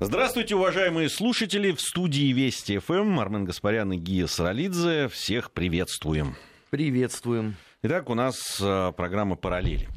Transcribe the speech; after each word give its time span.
Здравствуйте, 0.00 0.54
уважаемые 0.54 1.08
слушатели. 1.08 1.72
В 1.72 1.80
студии 1.80 2.32
Вести 2.32 2.78
ФМ 2.78 3.18
Армен 3.18 3.44
Гаспарян 3.44 3.92
и 3.92 3.96
Гия 3.96 4.28
Саралидзе. 4.28 5.08
Всех 5.08 5.50
приветствуем. 5.50 6.36
Приветствуем. 6.70 7.56
Итак, 7.82 8.08
у 8.08 8.14
нас 8.14 8.60
а, 8.62 8.92
программа 8.92 9.34
«Параллели». 9.34 9.88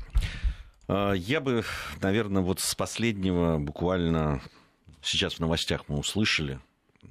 А, 0.87 1.11
я 1.13 1.39
бы, 1.39 1.63
наверное, 2.01 2.41
вот 2.41 2.59
с 2.61 2.73
последнего 2.73 3.59
буквально 3.59 4.41
сейчас 5.03 5.35
в 5.35 5.39
новостях 5.39 5.83
мы 5.87 5.99
услышали 5.99 6.59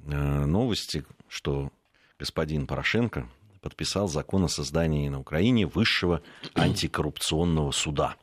а, 0.07 0.45
новости, 0.45 1.05
что 1.29 1.71
господин 2.19 2.67
Порошенко 2.67 3.25
подписал 3.61 4.09
закон 4.09 4.43
о 4.43 4.49
создании 4.49 5.07
на 5.07 5.21
Украине 5.21 5.65
высшего 5.65 6.21
антикоррупционного 6.55 7.71
суда. 7.71 8.17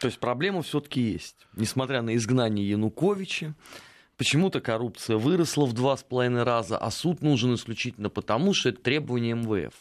То 0.00 0.06
есть 0.06 0.18
проблема 0.18 0.62
все-таки 0.62 1.00
есть. 1.00 1.46
Несмотря 1.54 2.02
на 2.02 2.14
изгнание 2.16 2.68
Януковича, 2.68 3.54
почему-то 4.16 4.60
коррупция 4.60 5.16
выросла 5.16 5.66
в 5.66 5.72
два 5.72 5.96
с 5.96 6.02
половиной 6.02 6.42
раза, 6.42 6.76
а 6.76 6.90
суд 6.90 7.22
нужен 7.22 7.54
исключительно 7.54 8.10
потому, 8.10 8.54
что 8.54 8.68
это 8.68 8.80
требование 8.82 9.34
МВФ. 9.34 9.74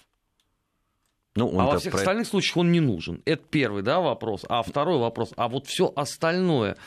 Ну, 1.35 1.59
а 1.59 1.65
во 1.65 1.79
всех 1.79 1.91
про... 1.91 1.99
остальных 1.99 2.27
случаях 2.27 2.57
он 2.57 2.71
не 2.71 2.79
нужен. 2.79 3.21
Это 3.25 3.43
первый 3.49 3.83
да, 3.83 3.99
вопрос. 3.99 4.45
А 4.47 4.63
второй 4.63 4.99
вопрос. 4.99 5.33
А 5.35 5.49
вот 5.49 5.67
все 5.67 5.91
остальное 5.95 6.77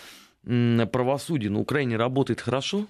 правосудие 0.42 1.50
на 1.50 1.60
Украине 1.60 1.96
работает 1.96 2.40
хорошо? 2.40 2.86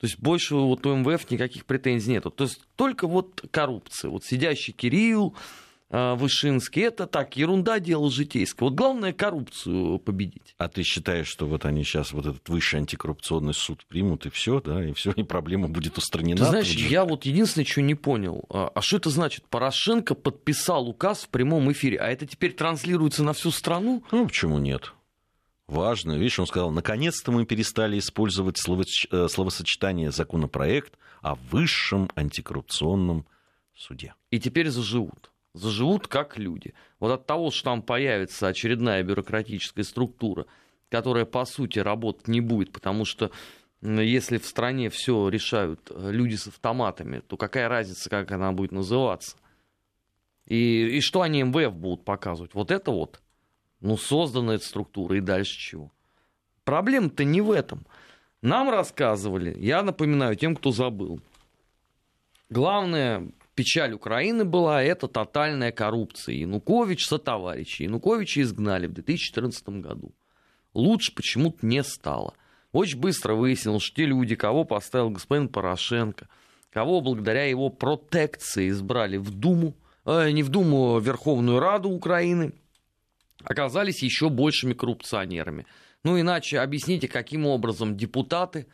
То 0.00 0.06
есть 0.08 0.18
больше 0.18 0.56
вот 0.56 0.84
у 0.84 0.96
МВФ 0.96 1.30
никаких 1.30 1.64
претензий 1.64 2.10
нету. 2.10 2.30
То 2.30 2.44
есть 2.44 2.60
только 2.74 3.06
вот 3.06 3.44
коррупция. 3.52 4.10
Вот 4.10 4.24
сидящий 4.24 4.72
Кирилл, 4.72 5.36
Вышинский, 5.90 6.82
это 6.82 7.06
так, 7.06 7.36
ерунда, 7.36 7.78
дело 7.78 8.10
житейское. 8.10 8.68
Вот 8.68 8.76
главное 8.76 9.12
коррупцию 9.12 9.98
победить. 9.98 10.54
А 10.58 10.68
ты 10.68 10.82
считаешь, 10.82 11.28
что 11.28 11.46
вот 11.46 11.64
они 11.64 11.84
сейчас 11.84 12.12
вот 12.12 12.26
этот 12.26 12.48
высший 12.48 12.80
антикоррупционный 12.80 13.54
суд 13.54 13.86
примут, 13.86 14.26
и 14.26 14.30
все, 14.30 14.60
да, 14.60 14.84
и 14.84 14.92
все, 14.92 15.12
и 15.12 15.22
проблема 15.22 15.68
будет 15.68 15.96
устранена? 15.98 16.38
Ты 16.38 16.44
знаешь, 16.46 16.70
я 16.70 17.04
вот 17.04 17.26
единственное, 17.26 17.66
что 17.66 17.82
не 17.82 17.94
понял, 17.94 18.44
а, 18.48 18.72
а 18.74 18.82
что 18.82 18.96
это 18.96 19.10
значит? 19.10 19.44
Порошенко 19.48 20.14
подписал 20.14 20.88
указ 20.88 21.24
в 21.24 21.28
прямом 21.28 21.70
эфире, 21.70 21.98
а 21.98 22.08
это 22.08 22.26
теперь 22.26 22.54
транслируется 22.54 23.22
на 23.22 23.32
всю 23.32 23.50
страну? 23.50 24.02
Ну, 24.10 24.26
почему 24.26 24.58
нет? 24.58 24.92
Важно. 25.66 26.12
Видишь, 26.12 26.38
он 26.38 26.46
сказал, 26.46 26.70
наконец-то 26.70 27.30
мы 27.30 27.46
перестали 27.46 27.98
использовать 27.98 28.60
э, 29.10 29.28
словосочетание 29.28 30.10
законопроект 30.10 30.98
о 31.22 31.36
высшем 31.36 32.10
антикоррупционном 32.16 33.26
суде. 33.74 34.14
И 34.30 34.38
теперь 34.38 34.70
заживут 34.70 35.30
заживут 35.54 36.08
как 36.08 36.36
люди. 36.36 36.74
Вот 37.00 37.12
от 37.12 37.26
того, 37.26 37.50
что 37.50 37.64
там 37.64 37.82
появится 37.82 38.48
очередная 38.48 39.02
бюрократическая 39.02 39.84
структура, 39.84 40.46
которая 40.90 41.24
по 41.24 41.44
сути 41.44 41.78
работать 41.78 42.28
не 42.28 42.40
будет, 42.40 42.72
потому 42.72 43.04
что 43.04 43.30
если 43.80 44.38
в 44.38 44.46
стране 44.46 44.90
все 44.90 45.28
решают 45.28 45.90
э, 45.90 46.10
люди 46.10 46.34
с 46.36 46.46
автоматами, 46.46 47.20
то 47.20 47.36
какая 47.36 47.68
разница, 47.68 48.08
как 48.08 48.30
она 48.32 48.52
будет 48.52 48.72
называться? 48.72 49.36
И, 50.46 50.96
и 50.96 51.00
что 51.00 51.22
они 51.22 51.42
МВФ 51.42 51.74
будут 51.74 52.04
показывать? 52.04 52.54
Вот 52.54 52.70
это 52.70 52.90
вот, 52.90 53.20
ну, 53.80 53.96
создана 53.96 54.54
эта 54.54 54.64
структура, 54.64 55.16
и 55.16 55.20
дальше 55.20 55.58
чего? 55.58 55.92
Проблема-то 56.64 57.24
не 57.24 57.42
в 57.42 57.50
этом. 57.50 57.86
Нам 58.40 58.70
рассказывали, 58.70 59.54
я 59.58 59.82
напоминаю 59.82 60.36
тем, 60.36 60.56
кто 60.56 60.70
забыл. 60.70 61.20
Главное 62.48 63.28
печаль 63.54 63.92
Украины 63.92 64.44
была, 64.44 64.82
это 64.82 65.08
тотальная 65.08 65.72
коррупция. 65.72 66.36
Янукович 66.36 67.06
со 67.06 67.18
товарищи. 67.18 67.82
Януковича 67.82 68.42
изгнали 68.42 68.86
в 68.86 68.92
2014 68.92 69.68
году. 69.80 70.12
Лучше 70.74 71.14
почему-то 71.14 71.64
не 71.66 71.82
стало. 71.82 72.34
Очень 72.72 72.98
быстро 72.98 73.34
выяснилось, 73.34 73.82
что 73.84 73.96
те 73.96 74.06
люди, 74.06 74.34
кого 74.34 74.64
поставил 74.64 75.10
господин 75.10 75.48
Порошенко, 75.48 76.28
кого 76.72 77.00
благодаря 77.00 77.44
его 77.44 77.68
протекции 77.68 78.68
избрали 78.68 79.16
в 79.16 79.30
Думу, 79.30 79.76
э, 80.04 80.30
не 80.32 80.42
в 80.42 80.48
Думу, 80.48 80.96
а 80.96 81.00
Верховную 81.00 81.60
Раду 81.60 81.90
Украины, 81.90 82.52
оказались 83.44 84.02
еще 84.02 84.28
большими 84.28 84.72
коррупционерами. 84.72 85.66
Ну, 86.02 86.20
иначе 86.20 86.58
объясните, 86.58 87.06
каким 87.06 87.46
образом 87.46 87.96
депутаты 87.96 88.66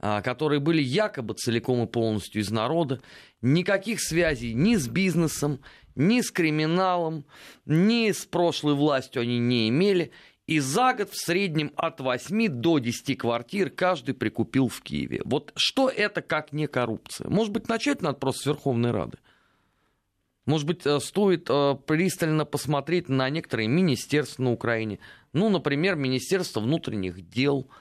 которые 0.00 0.60
были 0.60 0.80
якобы 0.80 1.34
целиком 1.34 1.82
и 1.82 1.86
полностью 1.86 2.40
из 2.42 2.50
народа, 2.50 3.00
никаких 3.42 4.00
связей 4.00 4.54
ни 4.54 4.76
с 4.76 4.88
бизнесом, 4.88 5.60
ни 5.94 6.20
с 6.20 6.30
криминалом, 6.30 7.24
ни 7.66 8.10
с 8.10 8.24
прошлой 8.24 8.74
властью 8.74 9.22
они 9.22 9.38
не 9.38 9.68
имели. 9.68 10.12
И 10.46 10.60
за 10.60 10.94
год 10.94 11.10
в 11.10 11.22
среднем 11.22 11.72
от 11.76 12.00
8 12.00 12.48
до 12.48 12.78
10 12.78 13.18
квартир 13.18 13.68
каждый 13.68 14.14
прикупил 14.14 14.68
в 14.68 14.80
Киеве. 14.80 15.20
Вот 15.24 15.52
что 15.56 15.90
это 15.90 16.22
как 16.22 16.52
не 16.52 16.66
коррупция? 16.66 17.28
Может 17.28 17.52
быть, 17.52 17.68
начать 17.68 18.00
надо 18.00 18.16
просто 18.16 18.42
с 18.42 18.46
Верховной 18.46 18.92
Рады? 18.92 19.18
Может 20.46 20.66
быть, 20.66 20.86
э, 20.86 21.00
стоит 21.00 21.50
э, 21.50 21.76
пристально 21.86 22.46
посмотреть 22.46 23.10
на 23.10 23.28
некоторые 23.28 23.68
министерства 23.68 24.44
на 24.44 24.52
Украине. 24.52 25.00
Ну, 25.34 25.50
например, 25.50 25.96
Министерство 25.96 26.60
внутренних 26.60 27.28
дел– 27.28 27.68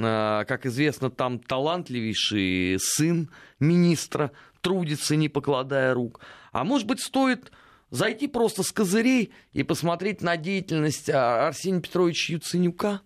как 0.00 0.66
известно, 0.66 1.10
там 1.10 1.38
талантливейший 1.38 2.78
сын 2.80 3.30
министра 3.58 4.32
трудится, 4.60 5.16
не 5.16 5.28
покладая 5.28 5.94
рук. 5.94 6.20
А 6.52 6.64
может 6.64 6.86
быть, 6.86 7.00
стоит 7.00 7.50
зайти 7.90 8.28
просто 8.28 8.62
с 8.62 8.72
козырей 8.72 9.32
и 9.52 9.62
посмотреть 9.62 10.22
на 10.22 10.36
деятельность 10.36 11.08
а, 11.10 11.48
Арсения 11.48 11.80
Петровича 11.80 12.34
Юценюка? 12.34 13.02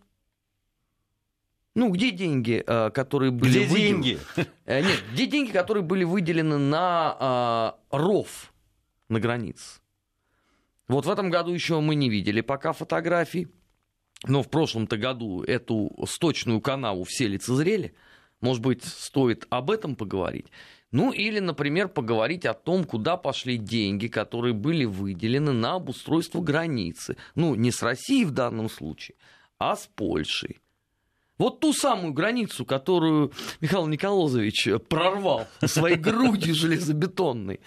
Ну, 1.75 1.91
где 1.91 2.11
деньги, 2.11 2.63
э, 2.67 2.91
которые 2.91 3.31
были 3.31 3.51
где 3.51 3.67
выделены? 3.67 4.03
деньги? 4.03 4.19
Э, 4.67 4.83
нет, 4.83 5.03
где 5.13 5.27
деньги, 5.27 5.51
которые 5.51 5.83
были 5.83 6.05
выделены 6.05 6.59
на 6.59 7.17
а, 7.19 7.79
ров 7.91 8.53
на 9.09 9.19
границе? 9.21 9.81
Вот 10.89 11.07
в 11.07 11.11
этом 11.11 11.31
году 11.31 11.53
еще 11.53 11.81
мы 11.81 11.95
не 11.95 12.11
видели 12.11 12.43
пока 12.43 12.73
фотографий. 12.73 13.49
Но 14.25 14.43
в 14.43 14.49
прошлом-то 14.49 14.97
году 14.97 15.43
эту 15.43 15.91
сточную 16.07 16.61
канаву 16.61 17.05
все 17.05 17.27
лицезрели. 17.27 17.95
Может 18.41 18.63
быть, 18.63 18.85
стоит 18.85 19.47
об 19.51 19.71
этом 19.71 19.97
поговорить? 19.97 20.47
Ну 20.91 21.11
или, 21.11 21.39
например, 21.39 21.89
поговорить 21.89 22.45
о 22.45 22.55
том, 22.55 22.85
куда 22.85 23.17
пошли 23.17 23.57
деньги, 23.57 24.09
которые 24.09 24.53
были 24.53 24.85
выделены 24.85 25.53
на 25.53 25.75
обустройство 25.75 26.41
границы. 26.41 27.17
Ну, 27.35 27.55
не 27.55 27.71
с 27.71 27.83
Россией 27.83 28.27
в 28.27 28.31
данном 28.31 28.69
случае, 28.69 29.17
а 29.59 29.75
с 29.75 29.89
Польшей. 29.95 30.61
Вот 31.39 31.61
ту 31.61 31.73
самую 31.73 32.13
границу, 32.13 32.67
которую 32.67 33.33
Михаил 33.61 33.87
Николозович 33.87 34.69
прорвал 34.89 35.49
своей 35.65 35.97
грудью 35.99 36.55
железобетонной. 36.55 37.61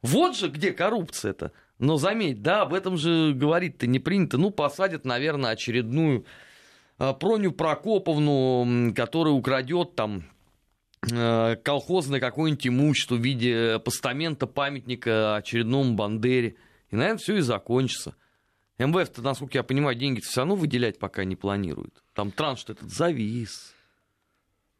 Вот 0.00 0.36
же 0.36 0.48
где 0.48 0.72
коррупция-то. 0.72 1.52
Но 1.78 1.96
заметь, 1.96 2.42
да, 2.42 2.62
об 2.62 2.74
этом 2.74 2.96
же 2.96 3.32
говорить-то 3.32 3.86
не 3.86 4.00
принято. 4.00 4.36
Ну, 4.36 4.50
посадят, 4.50 5.04
наверное, 5.04 5.50
очередную 5.50 6.24
а, 6.98 7.12
Проню 7.12 7.52
Прокоповну, 7.52 8.92
которая 8.94 9.34
украдет 9.34 9.94
там 9.94 10.24
а, 11.12 11.54
колхозное 11.56 12.18
какое-нибудь 12.18 12.66
имущество 12.66 13.14
в 13.14 13.20
виде 13.20 13.78
постамента 13.78 14.46
памятника 14.46 15.36
очередному 15.36 15.94
Бандере. 15.94 16.56
И, 16.90 16.96
наверное, 16.96 17.18
все 17.18 17.36
и 17.36 17.40
закончится. 17.40 18.16
МВФ-то, 18.78 19.22
насколько 19.22 19.58
я 19.58 19.62
понимаю, 19.62 19.96
деньги 19.96 20.20
все 20.20 20.40
равно 20.40 20.56
выделять 20.56 20.98
пока 20.98 21.24
не 21.24 21.36
планирует. 21.36 22.02
Там 22.14 22.30
транш 22.30 22.64
этот 22.68 22.90
завис. 22.90 23.74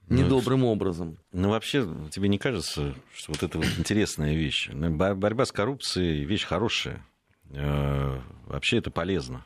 Ну, 0.08 0.16
недобрым 0.16 0.60
ну, 0.60 0.68
образом. 0.68 1.18
Ну, 1.32 1.50
вообще, 1.50 1.86
тебе 2.10 2.28
не 2.28 2.38
кажется, 2.38 2.94
что 3.14 3.32
вот 3.32 3.42
это 3.42 3.58
вот 3.58 3.66
интересная 3.78 4.34
вещь? 4.34 4.68
Ну, 4.72 4.90
борьба 4.96 5.44
с 5.44 5.52
коррупцией– 5.52 6.24
вещь 6.26 6.44
хорошая. 6.44 7.04
Э, 7.50 8.20
вообще 8.46 8.78
это 8.78 8.90
полезно. 8.90 9.44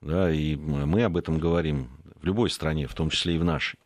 Да, 0.00 0.30
и 0.30 0.56
мы 0.56 1.02
об 1.02 1.16
этом 1.16 1.38
говорим 1.38 1.90
в 2.20 2.24
любой 2.24 2.50
стране, 2.50 2.86
в 2.86 2.94
том 2.94 3.10
числе 3.10 3.34
и 3.34 3.38
в 3.38 3.44
нашей. 3.44 3.78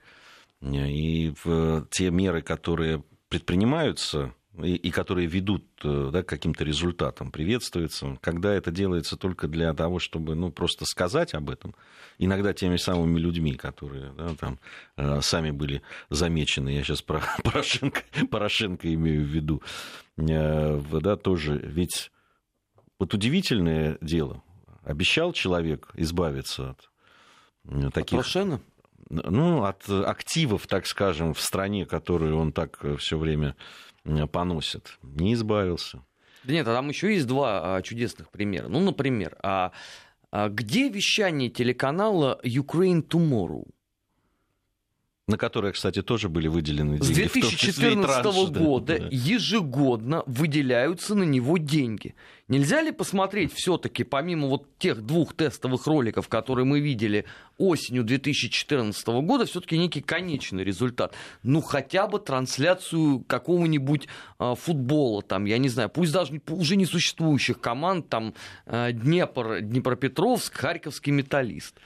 И 0.60 1.32
в 1.42 1.86
те 1.90 2.10
меры, 2.10 2.42
которые 2.42 3.02
предпринимаются, 3.28 4.34
и, 4.58 4.74
и 4.74 4.90
которые 4.90 5.26
ведут 5.26 5.64
э, 5.82 6.10
да, 6.12 6.22
к 6.22 6.28
каким-то 6.28 6.64
результатам, 6.64 7.30
приветствуется. 7.30 8.18
Когда 8.20 8.52
это 8.52 8.70
делается 8.70 9.16
только 9.16 9.48
для 9.48 9.72
того, 9.72 9.98
чтобы 9.98 10.34
ну, 10.34 10.50
просто 10.50 10.84
сказать 10.84 11.32
об 11.34 11.48
этом, 11.48 11.74
иногда 12.18 12.52
теми 12.52 12.76
самыми 12.76 13.18
людьми, 13.18 13.54
которые 13.54 14.12
да, 14.12 14.34
там, 14.34 14.58
э, 14.96 15.20
сами 15.22 15.50
были 15.50 15.82
замечены, 16.10 16.68
я 16.70 16.82
сейчас 16.82 17.00
про 17.00 17.22
Порошенко, 17.44 18.02
Порошенко 18.30 18.92
имею 18.92 19.24
в 19.24 19.28
виду, 19.28 19.62
э, 20.18 20.80
да, 21.00 21.16
тоже, 21.16 21.58
ведь 21.58 22.10
вот 22.98 23.14
удивительное 23.14 23.96
дело, 24.02 24.42
обещал 24.84 25.32
человек 25.32 25.90
избавиться 25.94 26.70
от 26.70 27.92
таких... 27.94 28.18
От 28.18 28.24
Порошенко? 28.24 28.60
Ну, 29.08 29.64
от 29.64 29.88
активов, 29.90 30.66
так 30.66 30.86
скажем, 30.86 31.34
в 31.34 31.40
стране, 31.40 31.84
которую 31.84 32.38
он 32.38 32.52
так 32.52 32.82
все 32.98 33.18
время 33.18 33.56
поносят. 34.26 34.98
Не 35.02 35.34
избавился. 35.34 36.04
Да 36.44 36.52
нет, 36.52 36.66
а 36.66 36.74
там 36.74 36.88
еще 36.88 37.14
есть 37.14 37.26
два 37.26 37.76
а, 37.76 37.82
чудесных 37.82 38.30
примера. 38.30 38.68
Ну, 38.68 38.80
например, 38.80 39.36
а, 39.42 39.72
а 40.30 40.48
где 40.48 40.88
вещание 40.88 41.48
телеканала 41.48 42.40
Ukraine 42.42 43.06
Tomorrow? 43.06 43.68
На 45.28 45.38
которые, 45.38 45.72
кстати, 45.72 46.02
тоже 46.02 46.28
были 46.28 46.48
выделены 46.48 46.98
деньги. 46.98 47.12
С 47.12 47.14
2014 47.14 48.22
транши, 48.22 48.52
года 48.52 48.98
да, 48.98 49.04
да. 49.04 49.08
ежегодно 49.10 50.24
выделяются 50.26 51.14
на 51.14 51.22
него 51.22 51.58
деньги. 51.58 52.16
Нельзя 52.48 52.82
ли 52.82 52.90
посмотреть 52.90 53.52
все-таки, 53.54 54.02
помимо 54.02 54.48
вот 54.48 54.76
тех 54.78 55.00
двух 55.00 55.34
тестовых 55.34 55.86
роликов, 55.86 56.28
которые 56.28 56.64
мы 56.64 56.80
видели 56.80 57.24
осенью 57.56 58.02
2014 58.02 59.06
года, 59.06 59.46
все-таки 59.46 59.78
некий 59.78 60.00
конечный 60.00 60.64
результат? 60.64 61.14
Ну, 61.44 61.60
хотя 61.60 62.08
бы 62.08 62.18
трансляцию 62.18 63.20
какого-нибудь 63.20 64.08
э, 64.40 64.54
футбола, 64.56 65.22
там, 65.22 65.44
я 65.44 65.58
не 65.58 65.68
знаю, 65.68 65.88
пусть 65.88 66.12
даже 66.12 66.40
уже 66.48 66.74
не 66.74 66.84
существующих 66.84 67.60
команд, 67.60 68.08
там, 68.08 68.34
э, 68.66 68.90
Днепр, 68.90 69.60
Днепропетровск, 69.60 70.52
Харьковский 70.52 71.12
металлист. 71.12 71.76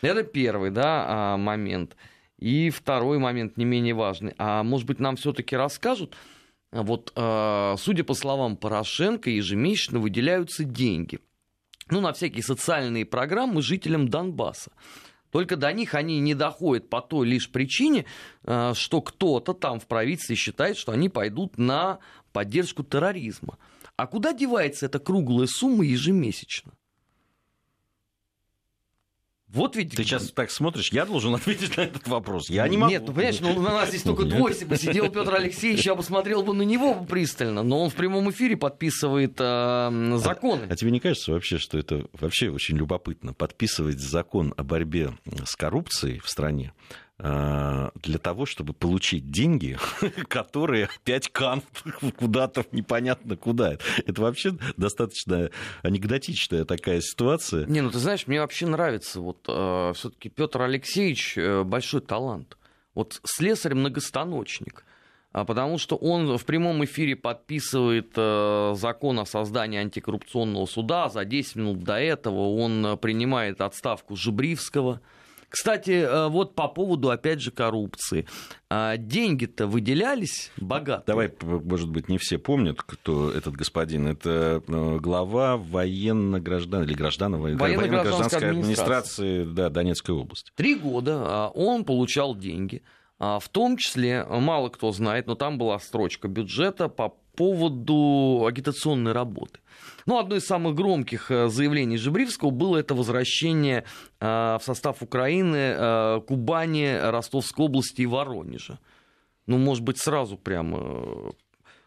Это 0.00 0.22
первый, 0.22 0.70
да, 0.70 1.36
момент. 1.38 1.94
И 2.38 2.70
второй 2.70 3.18
момент, 3.18 3.56
не 3.56 3.64
менее 3.64 3.94
важный. 3.94 4.34
А 4.38 4.62
может 4.62 4.86
быть, 4.86 4.98
нам 4.98 5.16
все-таки 5.16 5.56
расскажут, 5.56 6.16
вот, 6.72 7.12
э, 7.14 7.74
судя 7.78 8.04
по 8.04 8.14
словам 8.14 8.56
Порошенко, 8.56 9.30
ежемесячно 9.30 10.00
выделяются 10.00 10.64
деньги. 10.64 11.20
Ну, 11.90 12.00
на 12.00 12.12
всякие 12.12 12.42
социальные 12.42 13.04
программы 13.04 13.62
жителям 13.62 14.08
Донбасса. 14.08 14.72
Только 15.30 15.56
до 15.56 15.72
них 15.72 15.94
они 15.94 16.20
не 16.20 16.34
доходят 16.34 16.88
по 16.88 17.00
той 17.00 17.26
лишь 17.26 17.50
причине, 17.50 18.06
э, 18.44 18.72
что 18.74 19.02
кто-то 19.02 19.52
там 19.52 19.80
в 19.80 19.86
правительстве 19.86 20.36
считает, 20.36 20.76
что 20.76 20.92
они 20.92 21.08
пойдут 21.08 21.58
на 21.58 21.98
поддержку 22.32 22.82
терроризма. 22.82 23.58
А 23.96 24.06
куда 24.06 24.32
девается 24.32 24.86
эта 24.86 24.98
круглая 24.98 25.46
сумма 25.46 25.84
ежемесячно? 25.84 26.72
Вот 29.54 29.76
ведь... 29.76 29.92
Ты 29.92 30.02
сейчас 30.02 30.30
так 30.30 30.50
смотришь, 30.50 30.90
я 30.92 31.06
должен 31.06 31.34
ответить 31.34 31.76
на 31.76 31.82
этот 31.82 32.06
вопрос. 32.08 32.50
Я 32.50 32.66
не 32.68 32.76
могу. 32.76 32.90
Нет, 32.90 33.04
ну 33.06 33.12
понимаешь, 33.14 33.40
ну, 33.40 33.54
у 33.54 33.60
нас 33.60 33.88
здесь 33.88 34.02
только 34.02 34.24
двое. 34.24 34.52
Если 34.52 34.64
бы 34.64 34.76
сидел 34.76 35.08
Петр 35.10 35.34
Алексеевич, 35.34 35.86
я 35.86 35.94
бы 35.94 36.02
смотрел 36.02 36.42
бы 36.42 36.52
на 36.52 36.62
него 36.62 36.94
пристально. 37.04 37.62
Но 37.62 37.82
он 37.82 37.90
в 37.90 37.94
прямом 37.94 38.30
эфире 38.30 38.56
подписывает 38.56 39.36
э, 39.38 40.18
законы. 40.18 40.66
А, 40.68 40.72
а 40.72 40.76
тебе 40.76 40.90
не 40.90 41.00
кажется 41.00 41.32
вообще, 41.32 41.58
что 41.58 41.78
это 41.78 42.06
вообще 42.12 42.50
очень 42.50 42.76
любопытно? 42.76 43.32
Подписывать 43.32 44.00
закон 44.00 44.52
о 44.56 44.64
борьбе 44.64 45.14
с 45.44 45.54
коррупцией 45.56 46.18
в 46.18 46.28
стране, 46.28 46.72
для 47.16 48.18
того, 48.20 48.44
чтобы 48.44 48.72
получить 48.72 49.30
деньги, 49.30 49.78
которые 50.28 50.86
опять 50.86 51.28
канут 51.28 51.64
куда-то 52.18 52.64
непонятно 52.72 53.36
куда. 53.36 53.76
Это 54.06 54.20
вообще 54.20 54.56
достаточно 54.76 55.50
анекдотичная 55.82 56.64
такая 56.64 57.00
ситуация. 57.00 57.66
Не, 57.66 57.82
ну 57.82 57.90
ты 57.90 57.98
знаешь, 57.98 58.26
мне 58.26 58.40
вообще 58.40 58.66
нравится. 58.66 59.20
Вот 59.20 59.46
э, 59.48 59.92
все-таки 59.94 60.28
Петр 60.28 60.62
Алексеевич 60.62 61.38
э, 61.38 61.62
большой 61.62 62.00
талант. 62.00 62.56
Вот 62.94 63.20
слесарь 63.24 63.74
многостаночник. 63.74 64.84
А 65.32 65.44
потому 65.44 65.78
что 65.78 65.96
он 65.96 66.36
в 66.36 66.44
прямом 66.44 66.84
эфире 66.84 67.16
подписывает 67.16 68.12
э, 68.16 68.74
закон 68.76 69.18
о 69.18 69.26
создании 69.26 69.80
антикоррупционного 69.80 70.66
суда. 70.66 71.08
За 71.08 71.24
10 71.24 71.56
минут 71.56 71.82
до 71.82 71.98
этого 71.98 72.56
он 72.56 72.98
принимает 72.98 73.60
отставку 73.60 74.14
Жибривского. 74.14 75.00
Кстати, 75.54 75.92
э, 75.92 76.28
вот 76.28 76.56
по 76.56 76.66
поводу, 76.66 77.10
опять 77.10 77.40
же, 77.40 77.52
коррупции. 77.52 78.26
А 78.68 78.96
деньги-то 78.96 79.68
выделялись 79.68 80.50
богато. 80.56 81.04
Давай, 81.06 81.32
может 81.42 81.88
быть, 81.90 82.08
не 82.08 82.18
все 82.18 82.38
помнят, 82.38 82.82
кто 82.82 83.30
этот 83.30 83.54
господин. 83.54 84.08
Это 84.08 84.60
э, 84.66 84.98
глава 84.98 85.56
военно-граждан 85.56 86.82
или 86.82 86.94
гражданской 86.94 87.54
военно-гражданской 87.54 88.50
администрации 88.50 89.44
да, 89.44 89.70
Донецкой 89.70 90.16
области. 90.16 90.50
Три 90.56 90.74
года 90.74 91.22
а, 91.24 91.48
он 91.54 91.84
получал 91.84 92.34
деньги. 92.34 92.82
А, 93.20 93.38
в 93.38 93.48
том 93.48 93.76
числе, 93.76 94.24
мало 94.24 94.70
кто 94.70 94.90
знает, 94.90 95.28
но 95.28 95.36
там 95.36 95.56
была 95.56 95.78
строчка 95.78 96.26
бюджета 96.26 96.88
по 96.88 97.10
поводу 97.36 98.44
агитационной 98.44 99.12
работы. 99.12 99.60
Ну, 100.06 100.18
одно 100.18 100.36
из 100.36 100.46
самых 100.46 100.74
громких 100.74 101.30
э, 101.30 101.48
заявлений 101.48 101.96
Жебривского 101.96 102.50
было 102.50 102.76
это 102.76 102.94
возвращение 102.94 103.84
э, 104.20 104.26
в 104.26 104.60
состав 104.62 105.02
Украины 105.02 105.56
э, 105.56 106.20
Кубани, 106.26 106.98
Ростовской 107.10 107.66
области 107.66 108.02
и 108.02 108.06
Воронежа. 108.06 108.78
Ну, 109.46 109.58
может 109.58 109.82
быть, 109.82 109.98
сразу 109.98 110.36
прямо 110.36 111.32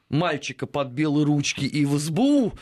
мальчика 0.09 0.65
под 0.67 0.89
белые 0.89 1.25
ручки 1.25 1.65
и 1.65 1.85
в 1.85 1.97
СБУ, 1.97 2.53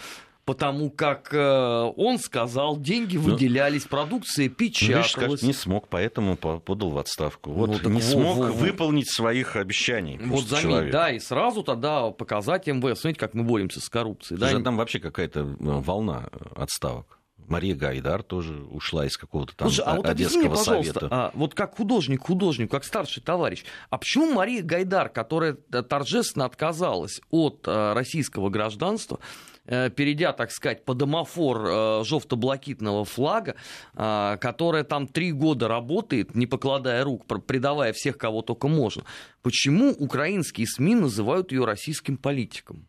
потому 0.45 0.91
как 0.91 1.33
э, 1.33 1.91
он 1.97 2.19
сказал, 2.19 2.77
деньги 2.77 3.17
ну, 3.17 3.23
выделялись, 3.23 3.83
ну, 3.83 3.89
продукция 3.89 4.47
печаталась. 4.47 5.15
Ну, 5.15 5.23
видишь, 5.23 5.41
не 5.41 5.53
смог, 5.53 5.87
поэтому 5.89 6.37
подал 6.37 6.91
в 6.91 6.97
отставку. 6.99 7.51
Вот 7.51 7.81
ну, 7.83 7.89
не 7.89 8.01
смог 8.01 8.37
во, 8.37 8.51
выполнить 8.51 9.11
своих 9.11 9.55
обещаний. 9.55 10.19
Вот 10.23 10.45
заметь, 10.45 10.91
да, 10.91 11.11
и 11.11 11.19
сразу 11.19 11.63
тогда 11.63 12.11
показать 12.11 12.67
МВС, 12.67 13.01
смотрите, 13.01 13.19
как 13.19 13.33
мы 13.33 13.43
боремся 13.43 13.81
с 13.81 13.89
коррупцией. 13.89 14.39
Да? 14.39 14.59
Там 14.61 14.77
вообще 14.77 14.99
какая-то 14.99 15.39
э, 15.39 15.45
волна 15.59 16.29
отставок. 16.55 17.19
Мария 17.47 17.75
Гайдар 17.75 18.23
тоже 18.23 18.55
ушла 18.55 19.05
из 19.05 19.17
какого-то 19.17 19.55
там 19.55 19.69
Слушай, 19.69 19.85
а 19.85 19.95
вот 19.97 20.07
Одесского 20.07 20.47
мне, 20.47 20.57
совета. 20.57 21.07
А, 21.11 21.31
вот 21.35 21.53
как 21.53 21.75
художник, 21.77 22.21
художник, 22.21 22.71
как 22.71 22.83
старший 22.83 23.21
товарищ, 23.21 23.63
а 23.91 23.99
почему 23.99 24.33
Мария 24.33 24.63
Гайдар, 24.63 25.09
которая 25.09 25.53
торжественно 25.53 26.45
отказалась 26.45 27.21
от 27.29 27.63
а, 27.67 27.93
российского 27.93 28.49
гражданства, 28.49 29.19
Э, 29.19 29.54
перейдя, 29.65 30.33
так 30.33 30.51
сказать, 30.51 30.85
по 30.85 30.93
домофор 30.93 31.65
э, 31.65 32.03
жовто-блакитного 32.03 33.05
флага, 33.05 33.55
э, 33.95 34.37
которая 34.39 34.83
там 34.83 35.07
три 35.07 35.31
года 35.31 35.67
работает, 35.67 36.35
не 36.35 36.45
покладая 36.45 37.03
рук, 37.03 37.25
предавая 37.45 37.93
всех, 37.93 38.17
кого 38.17 38.41
только 38.41 38.67
можно. 38.67 39.03
Почему 39.41 39.91
украинские 39.91 40.67
СМИ 40.67 40.95
называют 40.95 41.51
ее 41.51 41.65
российским 41.65 42.17
политиком? 42.17 42.85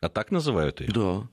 А 0.00 0.08
так 0.08 0.30
называют 0.30 0.80
ее? 0.80 0.88
Да. 0.92 1.28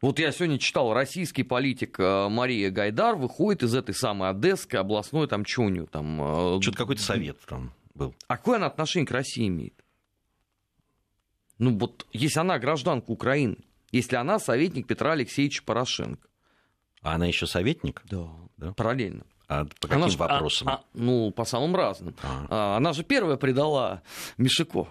Вот 0.00 0.18
я 0.18 0.30
сегодня 0.32 0.58
читал, 0.58 0.94
российский 0.94 1.42
политик 1.42 1.98
Мария 1.98 2.70
Гайдар 2.70 3.16
выходит 3.16 3.64
из 3.64 3.74
этой 3.74 3.94
самой 3.94 4.30
Одесской 4.30 4.78
областной, 4.78 5.26
там, 5.26 5.44
что 5.44 5.62
у 5.62 5.68
нее 5.68 5.86
там... 5.86 6.60
Что-то 6.62 6.78
какой-то 6.78 7.02
совет 7.02 7.36
там 7.46 7.72
был. 7.94 8.14
А 8.28 8.36
какое 8.36 8.56
она 8.56 8.66
отношение 8.66 9.06
к 9.06 9.10
России 9.10 9.48
имеет? 9.48 9.74
Ну 11.58 11.76
вот, 11.78 12.06
если 12.12 12.38
она 12.38 12.58
гражданка 12.58 13.10
Украины, 13.10 13.56
если 13.90 14.16
она 14.16 14.38
советник 14.38 14.86
Петра 14.86 15.12
Алексеевича 15.12 15.62
Порошенко. 15.64 16.28
А 17.02 17.14
она 17.14 17.26
еще 17.26 17.46
советник? 17.46 18.02
Да, 18.04 18.28
да? 18.56 18.72
параллельно. 18.72 19.24
А 19.48 19.64
по 19.80 19.88
каким 19.88 20.04
она 20.04 20.16
вопросам? 20.16 20.68
А, 20.68 20.72
а, 20.72 20.84
ну, 20.92 21.30
по 21.30 21.44
самым 21.44 21.74
разным. 21.74 22.14
А. 22.22 22.46
А, 22.50 22.76
она 22.76 22.92
же 22.92 23.02
первая 23.02 23.36
предала 23.36 24.02
Мишико. 24.36 24.88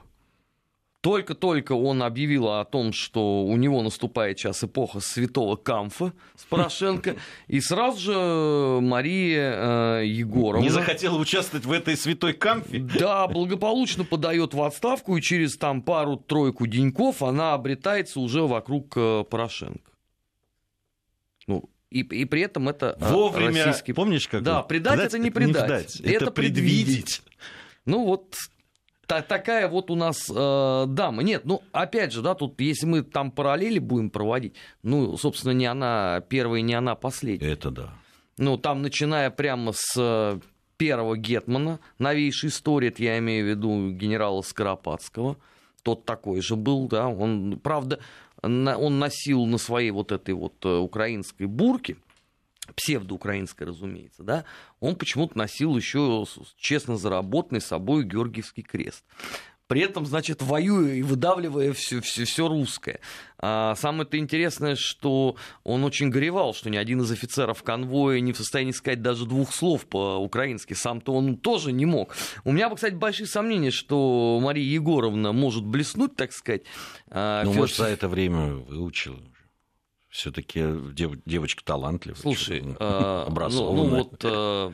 Только-только 1.08 1.72
он 1.72 2.04
объявил 2.04 2.50
о 2.50 2.66
том, 2.66 2.92
что 2.92 3.46
у 3.46 3.56
него 3.56 3.82
наступает 3.82 4.38
сейчас 4.38 4.66
эпоха 4.66 5.00
святого 5.00 5.56
Камфа 5.56 6.12
с 6.36 6.44
Порошенко, 6.44 7.16
и 7.48 7.62
сразу 7.62 7.98
же 7.98 8.82
Мария 8.82 10.02
э, 10.02 10.06
Егоровна... 10.06 10.66
Не 10.66 10.70
захотела 10.70 11.18
участвовать 11.18 11.66
в 11.66 11.72
этой 11.72 11.96
святой 11.96 12.34
Камфе? 12.34 12.80
Да, 12.80 13.26
благополучно 13.30 14.04
подает 14.04 14.54
в 14.54 14.62
отставку, 14.62 15.16
и 15.16 15.22
через 15.22 15.56
там 15.56 15.82
пару-тройку 15.82 16.68
деньков 16.68 17.24
она 17.24 17.54
обретается 17.54 18.20
уже 18.20 18.42
вокруг 18.42 18.92
э, 18.98 19.24
Порошенко. 19.30 19.90
Ну, 21.48 21.70
и, 21.90 22.02
и 22.02 22.26
при 22.26 22.42
этом 22.42 22.68
это 22.68 22.98
э, 23.00 23.14
Вовремя, 23.14 23.64
российский... 23.64 23.94
помнишь, 23.94 24.28
как... 24.28 24.44
Да, 24.44 24.62
предать 24.62 24.96
предать 24.96 25.14
это 25.14 25.20
не 25.20 25.32
предать. 25.32 26.02
Не 26.02 26.12
это, 26.12 26.26
это 26.26 26.32
предвидеть. 26.32 26.86
предвидеть. 26.86 27.22
Ну 27.86 28.04
вот 28.04 28.36
та, 29.08 29.22
такая 29.22 29.68
вот 29.68 29.90
у 29.90 29.96
нас 29.96 30.30
э, 30.30 30.86
дама. 30.88 31.24
Нет, 31.24 31.46
ну, 31.46 31.64
опять 31.72 32.12
же, 32.12 32.22
да, 32.22 32.36
тут, 32.36 32.60
если 32.60 32.86
мы 32.86 33.02
там 33.02 33.32
параллели 33.32 33.80
будем 33.80 34.10
проводить, 34.10 34.54
ну, 34.84 35.18
собственно, 35.18 35.54
не 35.54 35.66
она 35.66 36.22
первая, 36.30 36.62
не 36.62 36.74
она 36.74 36.96
последняя. 36.96 37.52
Это 37.52 37.72
да. 37.72 37.94
Ну, 38.38 38.58
там, 38.58 38.82
начиная 38.82 39.32
прямо 39.32 39.72
с 39.74 39.96
э, 39.98 40.40
первого 40.78 41.18
Гетмана, 41.18 41.80
новейшей 41.98 42.50
истории, 42.50 42.90
это 42.90 43.02
я 43.02 43.18
имею 43.18 43.46
в 43.46 43.50
виду 43.50 43.92
генерала 43.92 44.42
Скоропадского, 44.42 45.38
тот 45.84 46.06
такой 46.06 46.42
же 46.42 46.56
был, 46.56 46.88
да, 46.88 47.08
он, 47.08 47.60
правда, 47.64 48.00
он 48.42 49.00
носил 49.00 49.46
на 49.46 49.58
своей 49.58 49.92
вот 49.92 50.12
этой 50.12 50.36
вот 50.36 50.54
э, 50.66 50.78
украинской 50.78 51.46
бурке, 51.46 51.98
псевдоукраинской, 52.76 53.68
разумеется, 53.68 54.24
да, 54.24 54.46
он 54.80 54.96
почему-то 54.96 55.38
носил 55.38 55.76
еще 55.76 56.26
честно 56.58 56.98
заработанный 56.98 57.62
собой 57.62 58.04
Георгиевский 58.04 58.64
крест 58.64 59.04
при 59.68 59.82
этом, 59.82 60.06
значит, 60.06 60.42
воюя 60.42 60.94
и 60.94 61.02
выдавливая 61.02 61.74
все, 61.74 62.02
все, 62.02 62.24
все 62.24 62.48
русское. 62.48 63.00
А 63.38 63.76
самое-то 63.76 64.18
интересное, 64.18 64.76
что 64.76 65.36
он 65.64 65.84
очень 65.84 66.10
горевал, 66.10 66.54
что 66.54 66.70
ни 66.70 66.78
один 66.78 67.02
из 67.02 67.12
офицеров 67.12 67.64
конвоя 67.64 68.20
не 68.20 68.34
в 68.34 68.38
состоянии 68.38 68.72
сказать 68.72 69.02
даже 69.02 69.26
двух 69.26 69.54
слов 69.54 69.86
по-украински. 69.86 70.74
Сам-то 70.74 71.14
он 71.14 71.38
тоже 71.38 71.72
не 71.72 71.86
мог. 71.86 72.16
У 72.46 72.52
меня, 72.52 72.74
кстати, 72.74 72.96
большие 72.96 73.28
сомнения, 73.28 73.72
что 73.72 74.40
Мария 74.42 74.66
Егоровна 74.66 75.34
может 75.34 75.66
блеснуть, 75.66 76.16
так 76.16 76.32
сказать. 76.32 76.64
А, 77.10 77.44
ну, 77.44 77.52
Фёд... 77.52 77.60
может, 77.62 77.78
за 77.78 77.86
это 77.88 78.08
время 78.08 78.48
выучила 78.48 79.20
Все-таки 80.18 80.64
дев, 80.94 81.12
девочка 81.28 81.64
талантливая. 81.64 82.20
Слушай, 82.20 82.64
э, 82.80 83.26
ну, 83.30 83.74
ну 83.76 83.86
вот 83.86 84.20
э, 84.24 84.70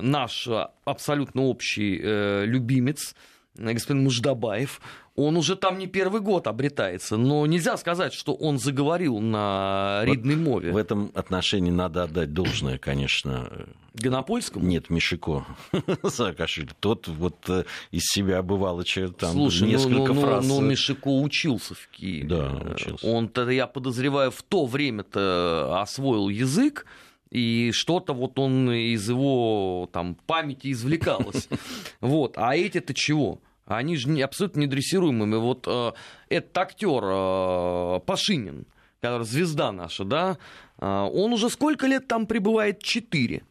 наш 0.00 0.48
абсолютно 0.84 1.42
общий 1.42 2.00
э, 2.02 2.44
любимец, 2.44 3.14
господин 3.58 4.04
Муждабаев, 4.04 4.80
он 5.18 5.36
уже 5.36 5.56
там 5.56 5.78
не 5.78 5.88
первый 5.88 6.20
год 6.20 6.46
обретается, 6.46 7.16
но 7.16 7.44
нельзя 7.46 7.76
сказать, 7.76 8.14
что 8.14 8.34
он 8.34 8.58
заговорил 8.58 9.18
на 9.18 10.02
ридной 10.04 10.36
мове. 10.36 10.70
В 10.70 10.76
этом 10.76 11.10
отношении 11.14 11.72
надо 11.72 12.04
отдать 12.04 12.32
должное, 12.32 12.78
конечно. 12.78 13.50
Гонопольскому? 13.94 14.64
Нет, 14.64 14.90
Мишико 14.90 15.44
Саакашвили. 16.08 16.70
Тот 16.78 17.08
вот 17.08 17.36
э, 17.48 17.64
из 17.90 18.04
себя 18.04 18.42
бывало 18.42 18.84
там 19.18 19.32
Слушай, 19.32 19.62
ну, 19.62 19.68
несколько 19.68 20.12
ну, 20.12 20.20
фраз. 20.20 20.46
Ну, 20.46 20.60
ну, 20.60 20.66
Мишико 20.68 21.08
учился 21.08 21.74
в 21.74 21.88
Киеве. 21.88 22.28
Да, 22.28 22.52
учился. 22.74 23.04
Он-то, 23.04 23.50
я 23.50 23.66
подозреваю, 23.66 24.30
в 24.30 24.42
то 24.42 24.66
время-то 24.66 25.80
освоил 25.80 26.28
язык, 26.28 26.86
и 27.30 27.72
что-то 27.72 28.14
вот 28.14 28.38
он 28.38 28.70
из 28.70 29.08
его 29.08 29.88
там 29.92 30.16
памяти 30.26 30.72
извлекалось. 30.72 31.48
Вот. 32.00 32.34
А 32.36 32.54
эти-то 32.54 32.94
чего? 32.94 33.40
Они 33.68 33.96
же 33.96 34.10
абсолютно 34.22 34.60
недрессируемыми. 34.60 35.36
Вот 35.36 35.66
э, 35.68 35.92
этот 36.30 36.56
актер 36.56 37.02
э, 37.04 38.00
Пашинин, 38.06 38.66
который 39.00 39.26
звезда 39.26 39.72
наша, 39.72 40.04
да, 40.04 40.38
э, 40.78 40.86
он 40.86 41.34
уже 41.34 41.50
сколько 41.50 41.86
лет 41.86 42.08
там 42.08 42.26
пребывает? 42.26 42.82
Четыре. 42.82 43.42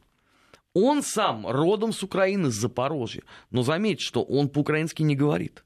Он 0.74 1.04
сам 1.04 1.46
родом 1.46 1.94
с 1.94 2.02
Украины, 2.02 2.50
с 2.50 2.56
Запорожья. 2.56 3.22
Но 3.52 3.62
заметь, 3.62 4.02
что 4.02 4.24
он 4.24 4.50
по-украински 4.50 5.04
не 5.04 5.16
говорит. 5.16 5.64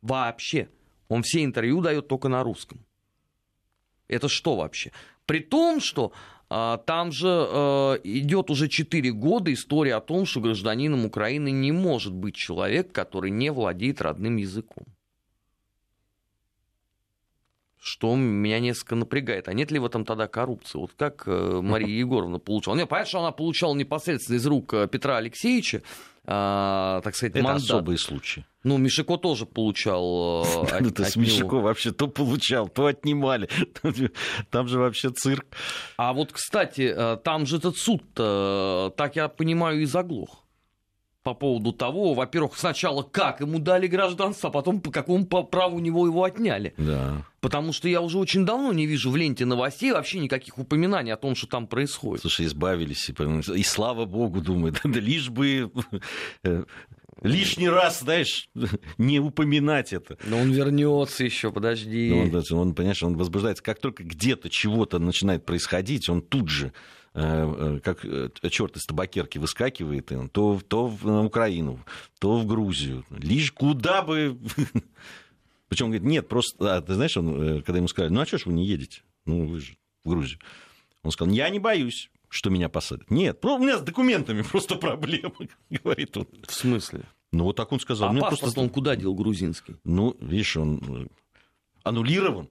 Вообще. 0.00 0.68
Он 1.08 1.22
все 1.22 1.44
интервью 1.44 1.80
дает 1.80 2.06
только 2.06 2.28
на 2.28 2.44
русском. 2.44 2.84
Это 4.06 4.28
что 4.28 4.56
вообще? 4.56 4.92
При 5.26 5.40
том, 5.40 5.80
что 5.80 6.10
а, 6.10 6.12
там 6.86 7.12
же 7.12 7.28
э, 7.28 7.98
идет 8.04 8.50
уже 8.50 8.68
4 8.68 9.12
года 9.12 9.52
история 9.52 9.94
о 9.94 10.00
том, 10.00 10.26
что 10.26 10.40
гражданином 10.40 11.06
Украины 11.06 11.50
не 11.50 11.72
может 11.72 12.12
быть 12.12 12.34
человек, 12.34 12.92
который 12.92 13.30
не 13.30 13.50
владеет 13.50 14.02
родным 14.02 14.36
языком. 14.36 14.84
Что 17.84 18.14
меня 18.14 18.60
несколько 18.60 18.94
напрягает. 18.94 19.48
А 19.48 19.54
нет 19.54 19.72
ли 19.72 19.80
в 19.80 19.84
этом 19.84 20.04
тогда 20.04 20.28
коррупции? 20.28 20.78
Вот 20.78 20.92
как 20.96 21.24
э, 21.26 21.60
Мария 21.60 21.88
Егоровна 21.98 22.38
получала? 22.38 22.76
Нет, 22.76 22.88
понятно, 22.88 23.08
что 23.08 23.18
она 23.18 23.32
получала 23.32 23.74
непосредственно 23.74 24.36
из 24.36 24.46
рук 24.46 24.72
э, 24.72 24.86
Петра 24.86 25.16
Алексеевича, 25.16 25.82
а, 26.24 27.00
так 27.02 27.16
сказать, 27.16 27.34
Это 27.34 27.42
мандат. 27.42 27.64
особые 27.64 27.98
случаи. 27.98 28.44
Ну, 28.62 28.78
Мишико 28.78 29.16
тоже 29.16 29.46
получал. 29.46 30.44
Э, 30.70 30.78
ну, 30.80 30.92
ты 30.92 31.04
с 31.04 31.16
Мишико 31.16 31.56
вообще 31.56 31.90
то 31.90 32.06
получал, 32.06 32.68
то 32.68 32.86
отнимали. 32.86 33.48
Там 34.50 34.68
же 34.68 34.78
вообще 34.78 35.10
цирк. 35.10 35.46
А 35.96 36.12
вот, 36.12 36.30
кстати, 36.30 36.94
там 37.24 37.46
же 37.46 37.56
этот 37.56 37.76
суд, 37.76 38.04
так 38.14 39.16
я 39.16 39.26
понимаю, 39.26 39.82
и 39.82 39.86
заглох 39.86 40.41
по 41.22 41.34
поводу 41.34 41.72
того, 41.72 42.14
во-первых, 42.14 42.56
сначала 42.56 43.02
как 43.02 43.40
ему 43.40 43.58
дали 43.58 43.86
гражданство, 43.86 44.48
а 44.48 44.52
потом 44.52 44.80
по 44.80 44.90
какому 44.90 45.24
праву 45.26 45.76
у 45.76 45.80
него 45.80 46.06
его 46.06 46.24
отняли. 46.24 46.74
Да. 46.76 47.24
Потому 47.40 47.72
что 47.72 47.88
я 47.88 48.00
уже 48.00 48.18
очень 48.18 48.44
давно 48.44 48.72
не 48.72 48.86
вижу 48.86 49.10
в 49.10 49.16
ленте 49.16 49.44
новостей 49.44 49.92
вообще 49.92 50.18
никаких 50.18 50.58
упоминаний 50.58 51.12
о 51.12 51.16
том, 51.16 51.34
что 51.34 51.46
там 51.46 51.66
происходит. 51.66 52.22
Слушай, 52.22 52.46
избавились, 52.46 53.08
и, 53.08 53.14
и 53.58 53.62
слава 53.62 54.04
богу, 54.04 54.40
думаю, 54.40 54.72
да, 54.84 54.90
да 54.90 55.00
лишь 55.00 55.30
бы 55.30 55.70
э, 56.44 56.64
лишний 57.22 57.68
раз, 57.68 58.00
знаешь, 58.00 58.48
не 58.98 59.20
упоминать 59.20 59.92
это. 59.92 60.18
Но 60.24 60.38
он 60.38 60.50
вернется 60.50 61.24
еще, 61.24 61.52
подожди. 61.52 62.10
Но 62.10 62.22
он, 62.22 62.58
он, 62.58 62.74
понимаешь, 62.74 63.02
он 63.02 63.16
возбуждается. 63.16 63.62
Как 63.62 63.80
только 63.80 64.04
где-то 64.04 64.50
чего-то 64.50 64.98
начинает 64.98 65.44
происходить, 65.44 66.08
он 66.08 66.22
тут 66.22 66.48
же 66.48 66.72
как 67.14 68.04
э, 68.04 68.30
черт 68.50 68.76
из 68.76 68.86
табакерки 68.86 69.38
выскакивает, 69.38 70.10
то, 70.32 70.60
то 70.66 70.86
в 70.86 71.24
Украину, 71.24 71.80
то 72.18 72.38
в 72.38 72.46
Грузию. 72.46 73.04
Лишь 73.10 73.52
куда 73.52 74.02
бы... 74.02 74.38
Причем 75.68 75.86
говорит, 75.86 76.04
нет, 76.04 76.28
просто, 76.28 76.76
а, 76.76 76.80
ты 76.80 76.94
знаешь, 76.94 77.16
он, 77.16 77.62
когда 77.62 77.78
ему 77.78 77.88
сказали, 77.88 78.12
ну 78.12 78.20
а 78.20 78.26
что 78.26 78.38
ж 78.38 78.46
вы 78.46 78.52
не 78.54 78.66
едете? 78.66 79.02
Ну, 79.24 79.46
вы 79.46 79.60
же 79.60 79.76
в 80.04 80.08
Грузию. 80.08 80.38
Он 81.02 81.10
сказал, 81.10 81.32
я 81.34 81.48
не 81.48 81.58
боюсь, 81.58 82.10
что 82.28 82.50
меня 82.50 82.68
посадят. 82.68 83.10
Нет, 83.10 83.44
у 83.44 83.58
меня 83.58 83.78
с 83.78 83.82
документами 83.82 84.42
просто 84.50 84.76
проблемы, 84.76 85.50
говорит 85.70 86.16
он. 86.16 86.26
В 86.46 86.52
смысле? 86.52 87.04
Ну, 87.30 87.44
вот 87.44 87.56
так 87.56 87.72
он 87.72 87.80
сказал. 87.80 88.10
А 88.10 88.12
паспорт 88.12 88.40
просто... 88.40 88.60
он 88.60 88.68
куда 88.70 88.96
дел 88.96 89.14
грузинский? 89.14 89.76
Ну, 89.84 90.16
видишь, 90.20 90.56
он 90.56 91.08
аннулирован. 91.82 92.48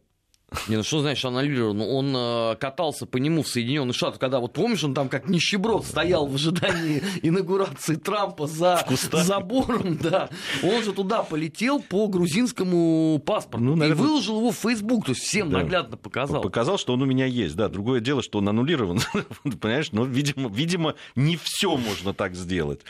Не, 0.67 0.75
ну 0.75 0.83
что 0.83 0.99
значит 0.99 1.23
аннулирован? 1.23 1.77
Ну, 1.77 1.95
он 1.95 2.13
э, 2.13 2.55
катался 2.57 3.05
по 3.05 3.15
нему 3.15 3.41
в 3.41 3.47
Соединенных 3.47 3.95
Штатах, 3.95 4.19
когда 4.19 4.41
вот 4.41 4.51
помнишь, 4.51 4.83
он 4.83 4.93
там 4.93 5.07
как 5.07 5.29
нищеброд 5.29 5.85
стоял 5.85 6.27
в 6.27 6.35
ожидании 6.35 7.01
инаугурации 7.21 7.95
Трампа 7.95 8.47
за 8.47 8.85
забором, 9.13 9.97
да. 10.01 10.29
Он 10.61 10.83
же 10.83 10.91
туда 10.91 11.23
полетел 11.23 11.81
по 11.81 12.07
грузинскому 12.07 13.21
паспорту 13.25 13.63
ну, 13.63 13.75
наверное... 13.77 14.03
и 14.03 14.05
выложил 14.07 14.39
его 14.39 14.51
в 14.51 14.57
Facebook, 14.57 15.05
то 15.05 15.11
есть 15.11 15.21
всем 15.21 15.51
да. 15.51 15.59
наглядно 15.59 15.95
показал. 15.95 16.41
Показал, 16.41 16.77
что 16.77 16.93
он 16.93 17.01
у 17.01 17.05
меня 17.05 17.25
есть, 17.25 17.55
да. 17.55 17.69
Другое 17.69 18.01
дело, 18.01 18.21
что 18.21 18.39
он 18.39 18.49
аннулирован, 18.49 18.99
понимаешь, 19.61 19.93
но, 19.93 20.03
видимо, 20.03 20.49
видимо, 20.49 20.95
не 21.15 21.37
все 21.37 21.77
можно 21.77 22.13
так 22.13 22.35
сделать. 22.35 22.81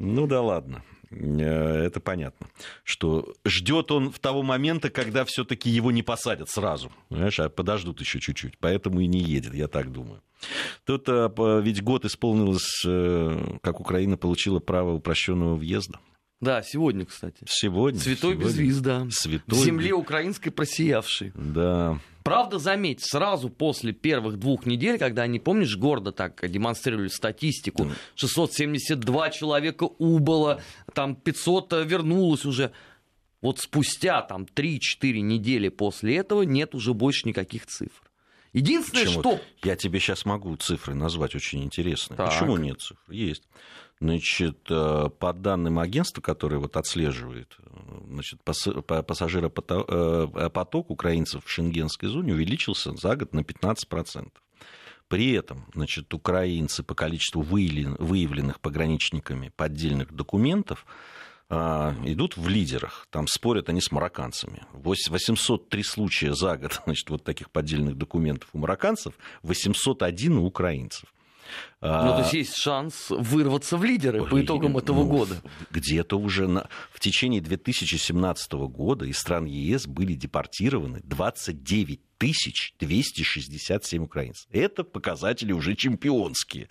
Ну 0.00 0.26
да 0.26 0.42
ладно. 0.42 0.82
Э, 1.10 1.84
это 1.84 2.00
понятно, 2.00 2.46
что 2.84 3.34
ждет 3.44 3.90
он 3.90 4.10
в 4.12 4.18
того 4.18 4.42
момента, 4.42 4.90
когда 4.90 5.24
все-таки 5.24 5.68
его 5.68 5.90
не 5.90 6.02
посадят 6.02 6.48
сразу, 6.48 6.92
понимаешь, 7.08 7.40
а 7.40 7.48
подождут 7.48 8.00
еще 8.00 8.20
чуть-чуть, 8.20 8.58
поэтому 8.58 9.00
и 9.00 9.06
не 9.06 9.20
едет, 9.20 9.54
я 9.54 9.68
так 9.68 9.90
думаю. 9.90 10.22
Тут 10.84 11.08
э, 11.08 11.28
ведь 11.62 11.82
год 11.82 12.04
исполнилось, 12.04 12.82
э, 12.86 13.58
как 13.62 13.80
Украина 13.80 14.16
получила 14.16 14.60
право 14.60 14.92
упрощенного 14.92 15.56
въезда. 15.56 15.98
Да, 16.40 16.62
сегодня, 16.62 17.04
кстати. 17.04 17.44
Сегодня. 17.46 18.00
Святой 18.00 18.32
сегодня. 18.32 18.44
безвиз, 18.46 18.78
да. 18.78 19.06
Святой. 19.10 19.58
В 19.58 19.62
земле 19.62 19.92
украинской 19.92 20.50
просиявшей. 20.50 21.32
Да. 21.34 21.98
Правда, 22.22 22.58
заметь, 22.58 23.00
сразу 23.02 23.50
после 23.50 23.92
первых 23.92 24.38
двух 24.38 24.64
недель, 24.64 24.98
когда 24.98 25.22
они, 25.22 25.38
помнишь, 25.38 25.76
гордо 25.76 26.12
так 26.12 26.40
демонстрировали 26.50 27.08
статистику, 27.08 27.90
672 28.14 29.30
человека 29.30 29.84
убыло, 29.84 30.62
там 30.94 31.14
500 31.14 31.72
вернулось 31.84 32.44
уже. 32.44 32.72
Вот 33.42 33.58
спустя 33.58 34.20
там 34.22 34.44
3-4 34.44 35.20
недели 35.20 35.70
после 35.70 36.16
этого 36.16 36.42
нет 36.42 36.74
уже 36.74 36.92
больше 36.92 37.26
никаких 37.26 37.66
цифр. 37.66 38.10
Единственное, 38.52 39.04
Почему? 39.04 39.20
что... 39.22 39.40
Я 39.62 39.76
тебе 39.76 40.00
сейчас 40.00 40.24
могу 40.24 40.54
цифры 40.56 40.94
назвать 40.94 41.34
очень 41.34 41.62
интересные. 41.62 42.16
Так. 42.16 42.30
Почему 42.30 42.56
нет 42.56 42.80
цифр? 42.80 43.00
Есть. 43.08 43.44
Значит, 44.00 44.66
э, 44.70 45.10
по 45.18 45.32
данным 45.34 45.78
агентства, 45.78 46.22
которое 46.22 46.56
вот 46.56 46.78
отслеживает 46.78 47.58
значит, 48.08 48.40
пассажиропоток 48.42 49.86
э, 49.90 50.92
украинцев 50.92 51.44
в 51.44 51.50
шенгенской 51.50 52.08
зоне 52.08 52.32
увеличился 52.32 52.96
за 52.96 53.16
год 53.16 53.34
на 53.34 53.40
15%. 53.40 54.28
При 55.08 55.32
этом 55.32 55.66
значит, 55.74 56.14
украинцы 56.14 56.82
по 56.82 56.94
количеству 56.94 57.42
выявленных 57.42 58.60
пограничниками 58.60 59.52
поддельных 59.54 60.14
документов 60.14 60.86
идут 61.50 62.36
в 62.36 62.48
лидерах. 62.48 63.08
Там 63.10 63.26
спорят 63.26 63.68
они 63.68 63.80
с 63.80 63.90
марокканцами. 63.90 64.62
803 64.72 65.82
случая 65.82 66.32
за 66.34 66.56
год 66.56 66.80
значит, 66.84 67.10
вот 67.10 67.24
таких 67.24 67.50
поддельных 67.50 67.98
документов 67.98 68.48
у 68.52 68.58
марокканцев, 68.58 69.14
801 69.42 70.38
у 70.38 70.46
украинцев. 70.46 71.12
А, 71.80 72.04
ну, 72.04 72.12
то 72.12 72.18
есть 72.20 72.32
есть 72.32 72.56
шанс 72.56 73.06
вырваться 73.10 73.76
в 73.76 73.84
лидеры 73.84 74.24
по 74.24 74.42
итогам 74.42 74.76
этого 74.76 75.02
ну, 75.02 75.08
года. 75.08 75.42
Где-то 75.70 76.18
уже 76.18 76.46
на... 76.46 76.68
в 76.92 77.00
течение 77.00 77.40
2017 77.40 78.52
года 78.52 79.04
из 79.06 79.18
стран 79.18 79.46
ЕС 79.46 79.86
были 79.86 80.14
депортированы 80.14 81.00
29 81.04 82.00
267 82.20 84.04
украинцев. 84.04 84.46
Это 84.52 84.84
показатели 84.84 85.52
уже 85.52 85.74
чемпионские. 85.74 86.68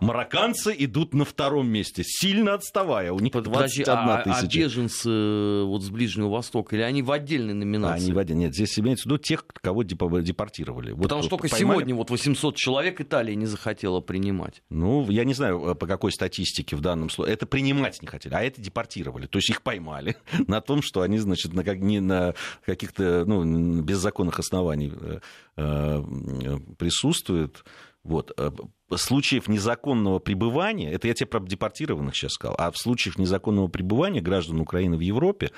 Марокканцы 0.00 0.74
идут 0.78 1.12
на 1.12 1.24
втором 1.24 1.68
месте, 1.68 2.02
сильно 2.04 2.54
отставая. 2.54 3.12
У 3.12 3.20
них 3.20 3.32
Подожди, 3.32 3.84
21 3.84 4.08
а, 4.08 4.22
тысяча. 4.22 4.38
А 4.40 4.64
беженцы 4.64 5.10
э, 5.10 5.64
вот 5.64 5.82
с 5.82 5.90
Ближнего 5.90 6.28
Востока, 6.28 6.76
или 6.76 6.82
они 6.82 7.02
в 7.02 7.12
отдельной 7.12 7.52
номинации? 7.52 8.04
Они 8.04 8.12
в 8.12 8.18
отдельной. 8.18 8.44
Нет, 8.44 8.54
здесь 8.54 8.78
имеется 8.78 9.02
в 9.02 9.06
виду 9.06 9.18
тех, 9.18 9.44
кого 9.46 9.82
депортировали. 9.82 10.92
Потому 10.92 11.20
вот, 11.20 11.26
что 11.26 11.36
только 11.36 11.48
поймали... 11.48 11.74
сегодня 11.74 11.94
вот 11.94 12.10
800 12.10 12.56
человек 12.56 13.00
Италия 13.02 13.34
не 13.34 13.46
захотела 13.46 14.00
принимать. 14.00 14.62
Ну, 14.70 15.08
я 15.10 15.24
не 15.24 15.34
знаю, 15.34 15.62
э, 15.62 15.74
по 15.74 15.86
какой 15.86 16.10
статистике 16.10 16.74
в 16.76 16.80
данном 16.80 17.10
случае. 17.10 17.34
Это 17.34 17.44
принимать 17.44 18.00
не 18.00 18.08
хотели, 18.08 18.32
а 18.32 18.40
это 18.40 18.62
депортировали. 18.62 19.26
То 19.26 19.38
есть 19.38 19.50
их 19.50 19.60
поймали 19.60 20.16
на 20.46 20.62
том, 20.62 20.80
что 20.80 21.02
они, 21.02 21.18
значит, 21.18 21.52
на, 21.52 21.64
как, 21.64 21.80
не 21.80 22.00
на 22.00 22.34
каких-то 22.64 23.24
ну, 23.26 23.82
беззаконных 23.82 24.38
основаниях 24.38 24.69
оснований 24.70 24.92
э, 25.00 25.20
э, 25.56 26.02
присутствует. 26.78 27.64
Вот. 28.02 28.32
Э, 28.36 28.50
случаев 28.96 29.48
незаконного 29.48 30.18
пребывания, 30.18 30.92
это 30.92 31.08
я 31.08 31.14
тебе 31.14 31.26
про 31.26 31.40
депортированных 31.40 32.14
сейчас 32.16 32.32
сказал, 32.32 32.56
а 32.58 32.70
в 32.70 32.78
случаях 32.78 33.18
незаконного 33.18 33.68
пребывания 33.68 34.20
граждан 34.20 34.60
Украины 34.60 34.96
в 34.96 35.00
Европе 35.00 35.50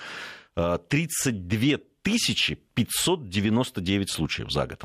32 0.55 1.79
599 2.05 4.11
случаев 4.11 4.51
за 4.51 4.67
год. 4.67 4.85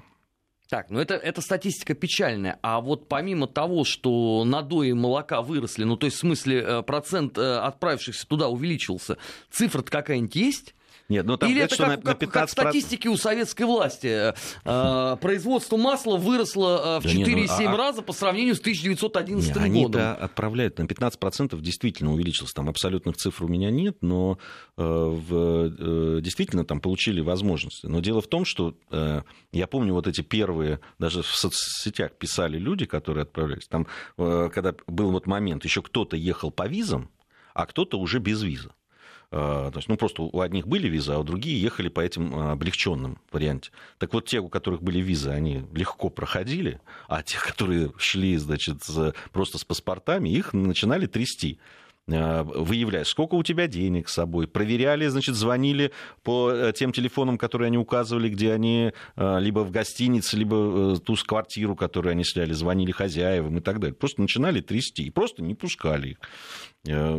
Так, 0.70 0.90
ну 0.90 1.00
это, 1.00 1.14
это 1.16 1.42
статистика 1.42 1.94
печальная. 1.94 2.60
А 2.62 2.82
вот 2.82 3.08
помимо 3.08 3.48
того, 3.48 3.86
что 3.86 4.44
надои 4.46 4.92
молока 4.92 5.42
выросли, 5.42 5.86
ну 5.86 5.96
то 5.98 6.06
есть 6.06 6.18
в 6.18 6.20
смысле 6.20 6.84
процент 6.84 7.38
отправившихся 7.38 8.28
туда 8.28 8.50
увеличился, 8.50 9.18
цифра-то 9.50 9.90
какая-нибудь 9.90 10.36
есть? 10.36 10.76
Нет, 11.10 11.26
ну 11.26 11.38
там 11.38 11.50
Или 11.50 11.62
это 11.62 11.76
что 11.76 11.86
как, 11.86 12.04
на, 12.04 12.12
как, 12.12 12.20
15 12.20 12.34
как 12.34 12.50
в 12.50 12.52
статистике 12.52 13.10
у 13.10 13.16
советской 13.16 13.64
власти. 13.64 14.34
Э, 14.66 15.18
производство 15.22 15.78
масла 15.78 16.18
выросло 16.18 16.98
э, 16.98 17.00
в 17.00 17.04
Да 17.04 17.14
не, 17.14 17.24
ну, 17.24 17.44
4,7 17.44 17.66
а- 17.68 17.78
раза 17.78 18.02
по 18.02 18.12
сравнению 18.12 18.56
с 18.56 18.60
1911 18.60 19.56
Не, 19.56 19.84
годом. 19.84 20.02
Они-то 20.02 20.16
отправляют 20.16 20.78
на 20.80 20.84
15% 20.84 21.60
действительно 21.62 22.14
увеличилось. 22.14 22.52
Там 22.52 22.68
абсолютных 22.68 23.16
цифр 23.16 23.46
у 23.46 23.48
меня 23.48 23.72
нет, 23.72 23.98
но 24.02 24.38
э, 24.78 24.84
в, 24.84 26.22
действительно 26.22 26.66
там 26.66 26.82
получили 26.82 27.22
возможности. 27.22 27.86
Но 27.86 28.02
дело 28.02 28.22
в 28.22 28.28
том, 28.28 28.44
что 28.44 28.76
я 29.52 29.68
помню 29.68 29.94
вот 29.94 30.08
эти 30.08 30.22
первые, 30.22 30.80
даже 31.00 31.22
в 31.22 31.28
соцсетях 31.28 32.14
писали 32.14 32.58
люди, 32.58 32.86
которые 32.86 33.24
отправлялись. 33.24 33.68
Там, 33.68 33.88
когда 34.16 34.74
был 34.88 35.12
вот 35.12 35.26
момент, 35.26 35.64
еще 35.64 35.82
кто-то 35.82 36.16
ехал 36.16 36.52
по 36.52 36.68
визам, 36.68 37.10
а 37.54 37.66
кто-то 37.66 38.00
уже 38.00 38.20
без 38.20 38.42
виза. 38.42 38.72
Э, 39.32 39.70
То 39.72 39.78
есть, 39.78 39.90
ну, 39.90 39.98
просто 39.98 40.24
у 40.24 40.40
одних 40.40 40.68
были 40.68 40.88
визы, 40.88 41.14
а 41.14 41.20
у 41.20 41.24
другие 41.24 41.62
ехали 41.62 41.90
по 41.90 42.00
этим 42.00 42.34
э, 42.34 42.52
облегченным 42.52 43.20
варианте. 43.32 43.72
Так 43.98 44.14
вот, 44.14 44.26
те, 44.26 44.40
у 44.40 44.48
которых 44.48 44.82
были 44.82 45.00
визы, 45.00 45.30
они 45.32 45.66
легко 45.74 46.10
проходили, 46.10 46.80
а 47.08 47.24
те, 47.24 47.38
которые 47.44 47.92
шли, 47.98 48.38
значит, 48.38 48.84
просто 49.32 49.58
с 49.58 49.66
паспортами, 49.66 50.30
их 50.30 50.54
начинали 50.54 51.08
трясти 51.08 51.60
э, 52.08 52.44
выявлять, 52.44 53.08
сколько 53.08 53.36
у 53.36 53.44
тебя 53.44 53.68
денег 53.68 54.10
с 54.10 54.14
собой, 54.14 54.48
проверяли, 54.48 55.08
значит, 55.08 55.36
звонили 55.36 55.92
по 56.24 56.52
э, 56.52 56.74
тем 56.74 56.92
телефонам, 56.92 57.38
которые 57.38 57.68
они 57.68 57.78
указывали, 57.78 58.30
где 58.30 58.54
они 58.54 58.92
э, 59.16 59.40
либо 59.40 59.60
в 59.60 59.72
гостинице, 59.72 60.38
либо 60.38 60.98
ту 61.00 61.16
квартиру, 61.26 61.76
которую 61.76 62.12
они 62.12 62.24
сняли, 62.24 62.54
звонили 62.54 62.92
хозяевам 62.92 63.58
и 63.58 63.62
так 63.62 63.80
далее. 63.80 63.96
Просто 63.96 64.22
начинали 64.22 64.62
трясти 64.62 65.04
и 65.04 65.10
просто 65.10 65.44
не 65.44 65.56
пускали 65.56 66.10
их. 66.10 66.18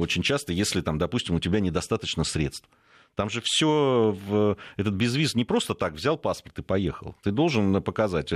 Очень 0.00 0.22
часто, 0.22 0.52
если 0.52 0.80
там, 0.80 0.98
допустим, 0.98 1.34
у 1.34 1.40
тебя 1.40 1.60
недостаточно 1.60 2.24
средств. 2.24 2.68
Там 3.14 3.30
же 3.30 3.42
все, 3.44 4.16
в... 4.26 4.56
этот 4.76 4.94
безвиз 4.94 5.34
не 5.34 5.44
просто 5.44 5.74
так 5.74 5.94
взял 5.94 6.16
паспорт 6.16 6.60
и 6.60 6.62
поехал. 6.62 7.16
Ты 7.24 7.32
должен 7.32 7.82
показать, 7.82 8.32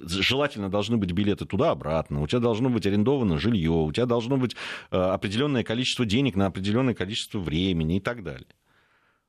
желательно 0.00 0.70
должны 0.70 0.96
быть 0.96 1.12
билеты 1.12 1.44
туда-обратно, 1.44 2.22
у 2.22 2.26
тебя 2.26 2.40
должно 2.40 2.70
быть 2.70 2.86
арендовано 2.86 3.38
жилье, 3.38 3.70
у 3.70 3.92
тебя 3.92 4.06
должно 4.06 4.36
быть 4.36 4.56
э, 4.90 4.96
определенное 4.96 5.64
количество 5.64 6.04
денег 6.04 6.36
на 6.36 6.46
определенное 6.46 6.94
количество 6.94 7.38
времени 7.38 7.96
и 7.96 8.00
так 8.00 8.22
далее. 8.22 8.48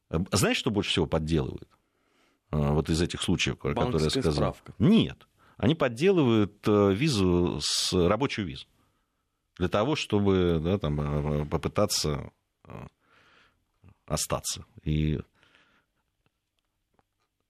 Э, 0.10 0.20
Знаешь, 0.32 0.58
что 0.58 0.72
больше 0.72 0.92
всего 0.92 1.06
подделывают? 1.06 1.70
Э, 2.52 2.72
Вот 2.72 2.90
из 2.90 3.02
этих 3.02 3.22
случаев, 3.22 3.58
которые 3.58 3.78
я 3.78 3.84
Банковская 3.84 4.22
сказал. 4.22 4.34
справка. 4.34 4.74
Нет. 4.80 5.28
Они 5.58 5.76
подделывают 5.76 6.68
э, 6.68 6.94
визу 6.94 7.60
с 7.62 7.94
рабочую 7.94 8.48
визу. 8.48 8.66
Для 9.58 9.68
того, 9.68 9.96
чтобы 9.96 10.60
да, 10.64 10.80
там, 10.80 11.48
попытаться 11.48 12.32
остаться 14.08 14.66
и 14.84 15.20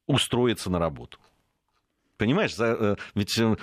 устроиться 0.05 0.69
на 0.69 0.79
работу. 0.79 1.17
Понимаешь, 2.17 2.55
за- 2.55 2.77
э, 2.79 2.95
ведь 3.15 3.37
э, 3.37 3.55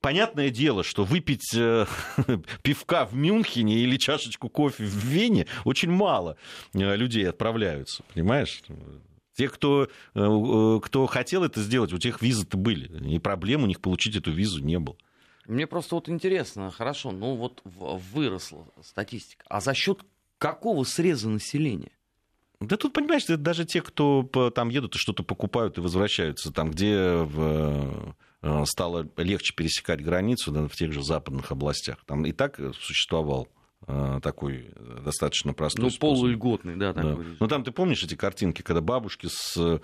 понятное 0.00 0.50
дело, 0.50 0.82
что 0.84 1.04
выпить 1.04 1.54
э, 1.54 1.86
пивка 2.62 3.06
в 3.06 3.14
Мюнхене 3.14 3.78
или 3.80 3.96
чашечку 3.96 4.48
кофе 4.48 4.84
в 4.84 5.04
Вене 5.04 5.46
очень 5.64 5.90
мало 5.90 6.36
э, 6.74 6.96
людей 6.96 7.28
отправляются, 7.28 8.02
понимаешь? 8.14 8.62
Те, 9.34 9.48
кто, 9.48 9.88
э, 10.14 10.80
кто 10.82 11.06
хотел 11.06 11.44
это 11.44 11.60
сделать, 11.62 11.92
у 11.92 11.98
тех 11.98 12.22
визы-то 12.22 12.56
были, 12.56 13.14
и 13.14 13.18
проблем 13.18 13.64
у 13.64 13.66
них 13.66 13.80
получить 13.80 14.16
эту 14.16 14.30
визу 14.32 14.62
не 14.62 14.78
было. 14.78 14.96
Мне 15.46 15.66
просто 15.66 15.94
вот 15.94 16.08
интересно, 16.08 16.70
хорошо, 16.70 17.12
ну 17.12 17.36
вот 17.36 17.60
выросла 17.64 18.66
статистика. 18.82 19.44
А 19.48 19.60
за 19.60 19.74
счет 19.74 20.00
какого 20.38 20.84
среза 20.84 21.28
населения? 21.28 21.92
Да 22.60 22.76
тут, 22.76 22.92
понимаешь, 22.92 23.24
даже 23.26 23.64
те, 23.64 23.82
кто 23.82 24.28
там 24.54 24.70
едут 24.70 24.94
и 24.94 24.98
что-то 24.98 25.22
покупают 25.22 25.76
и 25.76 25.82
возвращаются, 25.82 26.52
там, 26.52 26.70
где 26.70 26.96
э, 26.96 28.64
стало 28.64 29.08
легче 29.16 29.54
пересекать 29.54 30.02
границу, 30.02 30.52
да, 30.52 30.66
в 30.66 30.74
тех 30.74 30.92
же 30.92 31.02
западных 31.02 31.52
областях. 31.52 31.98
Там 32.06 32.24
и 32.24 32.32
так 32.32 32.58
существовал 32.80 33.48
такой 33.86 34.70
э, 34.74 35.00
достаточно 35.04 35.52
простой 35.54 35.84
Ну, 35.84 35.90
способ. 35.90 36.18
полульготный, 36.22 36.76
да, 36.76 36.92
Да. 36.92 37.02
такой. 37.02 37.24
режим. 37.24 37.36
Ну, 37.40 37.46
там 37.48 37.62
ты 37.64 37.70
помнишь 37.70 38.02
эти 38.02 38.14
картинки, 38.16 38.62
когда 38.62 38.80
бабушки 38.80 39.28
с, 39.30 39.56
э, 39.56 39.78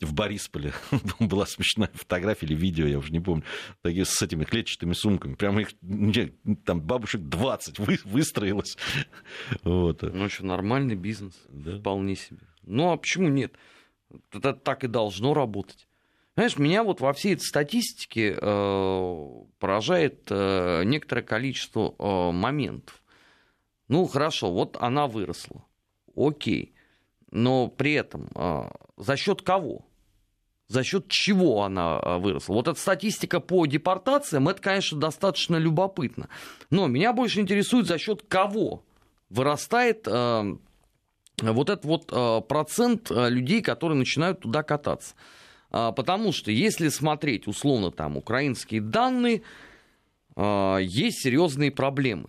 в 0.00 0.14
Борисполе, 0.14 0.72
была 1.20 1.46
смешная 1.46 1.90
фотография 1.94 2.46
или 2.46 2.54
видео, 2.54 2.86
я 2.86 2.98
уже 2.98 3.12
не 3.12 3.20
помню, 3.20 3.42
такие 3.82 4.04
с 4.04 4.22
этими 4.22 4.44
клетчатыми 4.44 4.92
сумками, 4.92 5.34
прямо 5.34 5.62
их, 5.62 5.70
там 6.64 6.80
бабушек 6.80 7.22
20 7.22 7.78
вы- 7.78 7.98
выстроилось. 8.04 8.76
Вот. 9.64 10.02
Ну 10.02 10.28
что, 10.28 10.46
нормальный 10.46 10.94
бизнес, 10.94 11.34
Да. 11.48 11.78
вполне 11.78 12.16
себе. 12.16 12.38
Ну 12.62 12.90
а 12.92 12.96
почему 12.96 13.28
нет? 13.28 13.54
Это 14.32 14.52
так 14.52 14.84
и 14.84 14.88
должно 14.88 15.34
работать. 15.34 15.86
Знаешь, 16.36 16.56
меня 16.58 16.84
вот 16.84 17.00
во 17.00 17.12
всей 17.12 17.34
этой 17.34 17.42
статистике 17.42 18.36
э, 18.40 19.26
поражает 19.58 20.22
э, 20.30 20.84
некоторое 20.84 21.22
количество 21.22 21.94
э, 21.98 22.30
моментов. 22.32 22.99
Ну 23.90 24.06
хорошо, 24.06 24.52
вот 24.52 24.76
она 24.78 25.08
выросла, 25.08 25.64
окей, 26.14 26.74
но 27.32 27.66
при 27.66 27.94
этом 27.94 28.28
э, 28.36 28.70
за 28.96 29.16
счет 29.16 29.42
кого? 29.42 29.84
За 30.68 30.84
счет 30.84 31.08
чего 31.08 31.64
она 31.64 32.00
э, 32.00 32.18
выросла? 32.18 32.54
Вот 32.54 32.68
эта 32.68 32.78
статистика 32.78 33.40
по 33.40 33.66
депортациям, 33.66 34.48
это, 34.48 34.62
конечно, 34.62 34.96
достаточно 34.96 35.56
любопытно. 35.56 36.28
Но 36.70 36.86
меня 36.86 37.12
больше 37.12 37.40
интересует, 37.40 37.88
за 37.88 37.98
счет 37.98 38.22
кого 38.28 38.84
вырастает 39.28 40.06
э, 40.06 40.56
вот 41.42 41.68
этот 41.68 41.84
вот 41.84 42.12
э, 42.12 42.40
процент 42.42 43.10
э, 43.10 43.28
людей, 43.28 43.60
которые 43.60 43.98
начинают 43.98 44.38
туда 44.38 44.62
кататься. 44.62 45.16
А, 45.72 45.90
Потому 45.90 46.30
что 46.30 46.52
если 46.52 46.90
смотреть 46.90 47.48
условно 47.48 47.90
там 47.90 48.16
украинские 48.16 48.82
данные, 48.82 49.42
э, 50.36 50.78
есть 50.80 51.22
серьезные 51.24 51.72
проблемы 51.72 52.28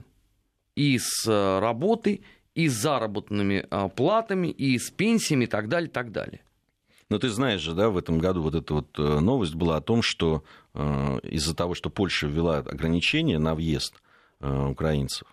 и 0.76 0.98
с 1.00 1.28
э, 1.28 1.60
работой, 1.60 2.22
и 2.56 2.68
с 2.68 2.74
заработными 2.74 3.66
э, 3.70 3.90
платами, 3.90 4.48
и 4.48 4.78
с 4.78 4.90
пенсиями 4.90 5.46
и 5.46 5.48
так 5.48 5.70
далее, 5.70 5.90
и 5.90 5.92
так 5.92 6.12
далее. 6.12 6.42
Но 7.10 7.18
ты 7.18 7.30
знаешь 7.30 7.62
же, 7.62 7.74
да, 7.74 7.90
в 7.90 7.98
этом 7.98 8.20
году 8.20 8.42
вот 8.42 8.56
эта 8.56 8.74
вот 8.74 8.98
э, 8.98 9.20
новость 9.20 9.56
была 9.56 9.78
о 9.78 9.82
том, 9.82 10.02
что 10.02 10.44
э, 10.74 11.20
из-за 11.24 11.56
того, 11.56 11.74
что 11.76 11.90
Польша 11.90 12.28
ввела 12.28 12.58
ограничения 12.58 13.40
на 13.40 13.56
въезд 13.56 14.02
украинцев, 14.44 15.28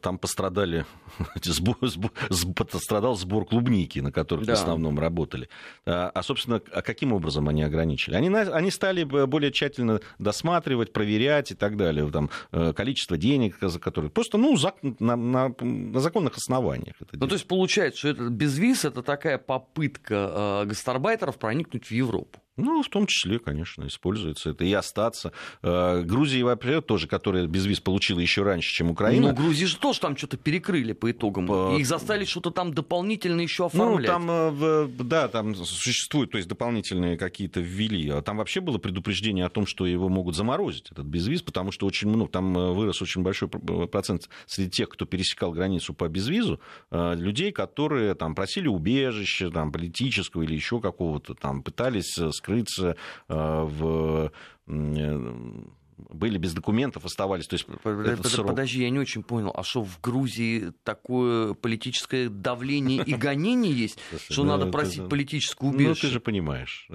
там 0.00 0.18
пострадали, 0.18 0.86
сбор, 1.42 1.76
сбор- 1.82 2.64
пострадал 2.66 3.16
сбор 3.16 3.44
клубники, 3.44 3.98
на 3.98 4.10
которых 4.12 4.46
Да. 4.46 4.54
в 4.54 4.58
основном 4.58 4.98
работали. 4.98 5.48
А, 5.84 6.10
а, 6.14 6.22
собственно, 6.22 6.60
а 6.72 6.82
каким 6.82 7.12
образом 7.12 7.48
они 7.48 7.62
ограничили? 7.62 8.14
Они, 8.14 8.28
они 8.34 8.70
стали 8.70 9.04
более 9.04 9.50
тщательно 9.52 10.00
досматривать, 10.18 10.92
проверять 10.92 11.50
и 11.50 11.54
так 11.54 11.76
далее. 11.76 12.10
Там, 12.10 12.30
э, 12.52 12.72
количество 12.72 13.16
денег, 13.16 13.56
за 13.60 13.78
которые... 13.78 14.10
Просто 14.10 14.38
ну, 14.38 14.54
зак- 14.56 14.96
на, 15.00 15.16
на- 15.16 15.54
на 15.60 16.00
законных 16.00 16.36
основаниях. 16.36 16.94
Это 17.00 17.16
Ну, 17.18 17.26
то 17.26 17.34
есть 17.34 17.46
получается, 17.46 17.98
что 17.98 18.08
это 18.08 18.28
безвиз 18.30 18.84
это 18.84 19.02
такая 19.02 19.38
попытка 19.38 20.62
э, 20.62 20.66
гастарбайтеров 20.68 21.38
проникнуть 21.38 21.86
в 21.86 21.90
Европу. 21.90 22.40
Ну, 22.56 22.82
в 22.82 22.88
том 22.88 23.06
числе, 23.06 23.38
конечно, 23.38 23.86
используется 23.86 24.50
это 24.50 24.64
и 24.64 24.72
остаться. 24.72 25.32
Э, 25.62 26.02
Грузия, 26.02 26.42
вообще, 26.42 26.80
тоже, 26.80 27.06
которая 27.06 27.46
безвиз 27.46 27.80
получила 27.80 28.18
еще 28.20 28.42
раньше, 28.42 28.72
чем 28.72 28.90
Украина. 28.90 29.28
Ну, 29.28 29.34
Грузии 29.34 29.66
же 29.66 29.76
тоже 29.76 30.00
там 30.00 30.16
что-то 30.16 30.38
перекрыли 30.38 30.92
по 30.94 31.10
итогам. 31.10 31.46
По- 31.46 31.76
Их 31.76 31.86
заставили 31.86 32.24
что-то 32.24 32.50
там 32.50 32.72
дополнительно 32.72 33.42
еще 33.42 33.64
Ну, 33.64 33.66
оформлять. 33.66 34.06
там, 34.10 34.26
э, 34.30 34.88
да, 35.00 35.28
там 35.28 35.54
существуют, 35.54 36.30
то 36.30 36.38
есть 36.38 36.48
дополнительные 36.48 37.18
какие-то 37.18 37.60
ввели. 37.60 38.08
А 38.10 38.22
Там 38.22 38.38
вообще 38.38 38.60
было 38.60 38.78
предупреждение 38.78 39.44
о 39.44 39.50
том, 39.50 39.66
что 39.66 39.86
его 39.86 40.08
могут 40.08 40.34
заморозить, 40.34 40.90
этот 40.90 41.04
безвиз, 41.06 41.42
потому 41.42 41.72
что 41.72 41.86
очень 41.86 42.08
много, 42.08 42.30
там 42.30 42.56
э, 42.56 42.72
вырос 42.72 43.02
очень 43.02 43.22
большой 43.22 43.48
пр- 43.48 43.86
процент 43.86 44.28
среди 44.46 44.70
тех, 44.70 44.88
кто 44.88 45.04
пересекал 45.04 45.52
границу 45.52 45.92
по 45.94 46.08
безвизу, 46.08 46.60
людей, 46.90 47.52
которые 47.52 48.14
там 48.14 48.34
просили 48.34 48.68
убежище, 48.68 49.50
там, 49.50 49.72
политического 49.72 50.42
или 50.42 50.54
еще 50.54 50.80
какого-то, 50.80 51.34
там, 51.34 51.62
пытались 51.62 52.16
скрыться 52.46 52.96
э, 53.28 53.62
в... 53.64 54.30
были 54.66 56.38
без 56.38 56.54
документов, 56.54 57.04
оставались. 57.04 57.46
То 57.48 57.54
есть 57.54 57.66
Под- 57.66 58.06
этот 58.06 58.22
под- 58.22 58.32
срок. 58.32 58.46
Подожди, 58.48 58.82
я 58.82 58.90
не 58.90 58.98
очень 58.98 59.22
понял, 59.24 59.52
а 59.54 59.62
что 59.64 59.82
в 59.82 60.00
Грузии 60.00 60.72
такое 60.84 61.54
политическое 61.54 62.28
давление 62.28 63.02
и 63.04 63.14
гонение 63.14 63.72
есть, 63.72 63.98
что 64.30 64.44
ну, 64.44 64.50
надо 64.56 64.66
просить 64.70 65.08
политическое 65.08 65.66
Ну, 65.66 65.72
ты 65.72 65.84
убежище? 65.86 66.08
же 66.08 66.20
понимаешь. 66.20 66.88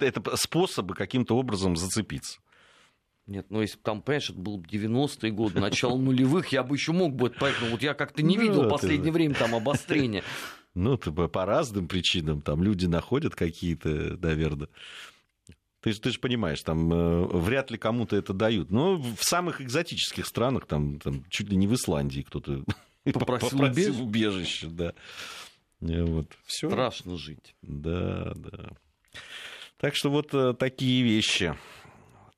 Это, 0.00 0.36
способы 0.36 0.94
каким-то 0.94 1.36
образом 1.36 1.76
зацепиться. 1.76 2.40
Нет, 3.26 3.46
ну 3.48 3.62
если 3.62 3.76
бы 3.76 3.82
там, 3.84 4.02
понимаешь, 4.02 4.28
это 4.30 4.38
был 4.38 4.60
90-е 4.60 5.30
годы, 5.30 5.58
начало 5.60 5.96
нулевых, 5.96 6.48
я 6.48 6.62
бы 6.62 6.76
еще 6.76 6.92
мог 6.92 7.14
бы 7.14 7.28
это 7.28 7.38
понять, 7.38 7.56
но 7.62 7.68
вот 7.68 7.82
я 7.82 7.94
как-то 7.94 8.22
не 8.22 8.36
Ну, 8.36 8.42
видел 8.42 8.62
в 8.64 8.68
последнее 8.68 9.12
время 9.12 9.34
там 9.34 9.54
обострения. 9.54 10.22
Ну, 10.74 10.98
по 10.98 11.46
разным 11.46 11.86
причинам. 11.86 12.40
Там 12.42 12.62
люди 12.62 12.86
находят 12.86 13.34
какие-то, 13.34 14.18
наверное, 14.20 14.68
Ты, 15.80 15.92
ты 15.92 16.10
же 16.10 16.18
понимаешь, 16.18 16.62
там 16.62 16.92
э, 16.92 17.24
вряд 17.26 17.70
ли 17.70 17.78
кому-то 17.78 18.16
это 18.16 18.32
дают. 18.32 18.70
Но 18.70 18.96
в 18.96 19.22
самых 19.22 19.60
экзотических 19.60 20.26
странах, 20.26 20.66
там, 20.66 20.98
там 20.98 21.24
чуть 21.30 21.48
ли 21.48 21.56
не 21.56 21.68
в 21.68 21.74
Исландии 21.74 22.22
кто-то 22.22 22.64
Попросил 23.12 23.50
попросил 23.50 24.02
убежище, 24.02 24.66
да. 24.68 24.94
Э, 25.80 26.02
Вот, 26.04 26.32
все. 26.46 26.68
Страшно 26.68 27.16
жить. 27.18 27.54
Да, 27.62 28.32
да. 28.34 28.70
Так 29.78 29.94
что 29.94 30.10
вот 30.10 30.32
э, 30.32 30.54
такие 30.54 31.02
вещи. 31.02 31.54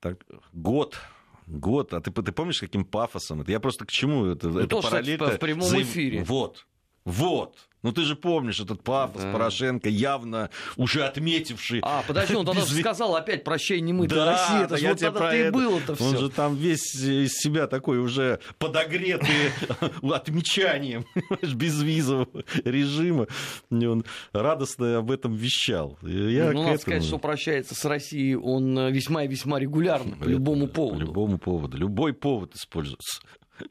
Так, 0.01 0.25
год. 0.53 0.99
Год. 1.47 1.95
А 1.95 2.01
ты, 2.01 2.11
ты 2.11 2.33
помнишь, 2.33 2.59
каким 2.59 2.85
пафосом 2.85 3.43
это? 3.43 3.53
Я 3.53 3.61
просто 3.61 3.87
к 3.87 3.91
чему 3.91 4.27
это? 4.27 4.49
это 4.49 4.67
то, 4.67 4.83
что 4.83 5.01
в 5.01 5.39
прямом 5.39 5.83
эфире. 5.83 6.25
Вот. 6.25 6.67
Вот. 7.07 7.55
Ну 7.83 7.93
ты 7.93 8.03
же 8.03 8.17
помнишь 8.17 8.59
этот 8.59 8.83
пафос 8.83 9.23
Да. 9.23 9.33
Порошенко, 9.33 9.89
явно 9.89 10.51
уже 10.77 11.05
отметивший. 11.05 11.79
А, 11.85 12.03
подожди, 12.05 12.35
он 12.35 12.45
тогда 12.45 12.63
же 12.63 12.75
сказал 12.75 13.15
опять 13.15 13.45
прощай, 13.45 13.81
не 13.81 13.93
мы, 13.93 14.09
Да, 14.09 14.33
Россия. 14.33 14.65
Это 14.65 14.77
же 14.77 14.83
я 14.83 14.91
вот 14.91 14.99
тогда 14.99 15.31
ты 15.31 15.37
и 15.37 15.41
это. 15.43 15.53
был-то 15.53 15.93
Он 15.93 15.97
все. 15.97 16.17
же 16.17 16.29
там 16.31 16.57
весь 16.57 16.97
из 16.97 17.35
себя 17.35 17.69
такой 17.69 17.99
уже 18.01 18.41
подогретый 18.59 19.53
отмечанием 20.03 21.05
безвизового 21.55 22.43
режима. 22.65 23.29
Он 23.71 24.05
радостно 24.33 24.99
об 24.99 25.13
этом 25.13 25.37
вещал. 25.37 25.97
Я 26.03 26.51
ну, 26.51 26.63
к 26.63 26.67
надо 26.67 26.79
сказать, 26.79 27.05
что 27.05 27.19
прощается 27.19 27.77
с 27.77 27.85
Россией 27.85 28.35
он 28.35 28.77
э, 28.77 28.91
весьма 28.91 29.23
и 29.23 29.29
весьма 29.29 29.61
регулярно, 29.61 30.17
по 30.21 30.25
любому 30.25 30.67
поводу. 30.67 30.99
По 30.99 31.09
любому 31.09 31.39
поводу. 31.39 31.77
Любой 31.77 32.15
повод 32.15 32.57
используется. 32.57 33.21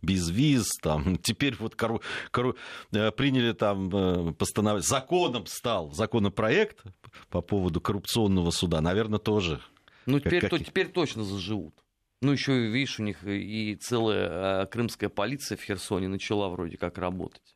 Без 0.02 0.30
виз, 0.30 0.69
там, 0.82 1.17
теперь 1.17 1.56
вот 1.60 1.76
кору- 1.76 2.02
кору- 2.32 2.56
э, 2.91 3.12
приняли 3.12 3.54
там 3.54 3.89
э, 3.95 4.34
постановление, 4.34 4.88
законом 4.88 5.45
стал 5.45 5.91
законопроект 5.91 6.84
по 7.30 7.41
поводу 7.41 7.82
коррупционного 7.82 8.52
суда, 8.52 8.82
наверное, 8.82 9.19
тоже. 9.19 9.62
Ну, 10.06 10.19
теперь, 10.19 10.41
как 10.41 10.50
то, 10.52 10.60
теперь 10.60 10.89
точно 10.89 11.24
заживут. 11.24 11.74
Ну, 12.21 12.32
еще, 12.32 12.67
видишь, 12.67 13.00
у 13.00 13.04
них 13.04 13.24
и 13.24 13.76
целая 13.76 14.63
э, 14.63 14.65
крымская 14.67 15.10
полиция 15.10 15.58
в 15.58 15.62
Херсоне 15.62 16.08
начала 16.08 16.50
вроде 16.50 16.78
как 16.78 16.98
работать. 16.98 17.56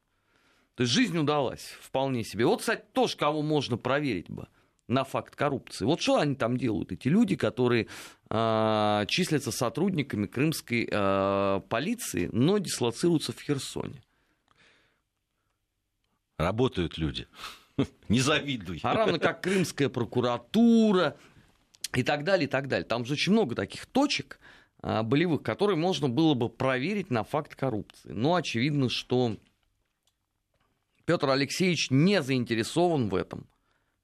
То 0.76 0.84
есть 0.84 0.94
жизнь 0.94 1.18
удалась 1.18 1.76
вполне 1.82 2.24
себе. 2.24 2.46
Вот, 2.46 2.60
кстати, 2.60 2.84
тоже 2.94 3.18
кого 3.18 3.42
можно 3.42 3.78
проверить 3.78 4.30
бы 4.30 4.48
на 4.90 5.04
факт 5.04 5.36
коррупции. 5.36 5.86
Вот 5.86 6.02
что 6.02 6.18
они 6.18 6.36
там 6.36 6.58
делают, 6.58 6.92
эти 6.92 7.08
люди, 7.08 7.36
которые 7.36 7.88
э, 8.30 9.06
числятся 9.08 9.52
сотрудниками 9.52 10.26
крымской 10.26 10.88
э, 10.92 11.62
полиции, 11.70 12.30
но 12.32 12.58
дислоцируются 12.58 13.32
в 13.32 13.40
Херсоне. 13.40 14.02
Работают 16.38 16.98
люди. 16.98 17.28
Не 18.10 18.20
завидуй. 18.20 18.80
А 18.84 18.94
равно 18.94 19.20
как 19.20 19.42
крымская 19.42 19.90
прокуратура 19.90 21.18
и 21.94 22.04
так 22.04 22.24
далее, 22.24 22.48
и 22.48 22.50
так 22.50 22.68
далее. 22.68 22.86
Там 22.86 23.06
же 23.06 23.14
очень 23.14 23.34
много 23.34 23.56
таких 23.56 23.86
точек 23.86 24.40
а, 24.82 25.04
болевых, 25.04 25.44
которые 25.44 25.76
можно 25.76 26.08
было 26.08 26.34
бы 26.34 26.50
проверить 26.50 27.10
на 27.12 27.24
факт 27.24 27.56
коррупции. 27.56 28.12
Но 28.12 28.36
очевидно, 28.36 28.90
что 28.90 29.38
Петр 31.06 31.30
Алексеевич 31.30 31.90
не 31.90 32.22
заинтересован 32.22 33.10
в 33.10 33.16
этом. 33.16 33.48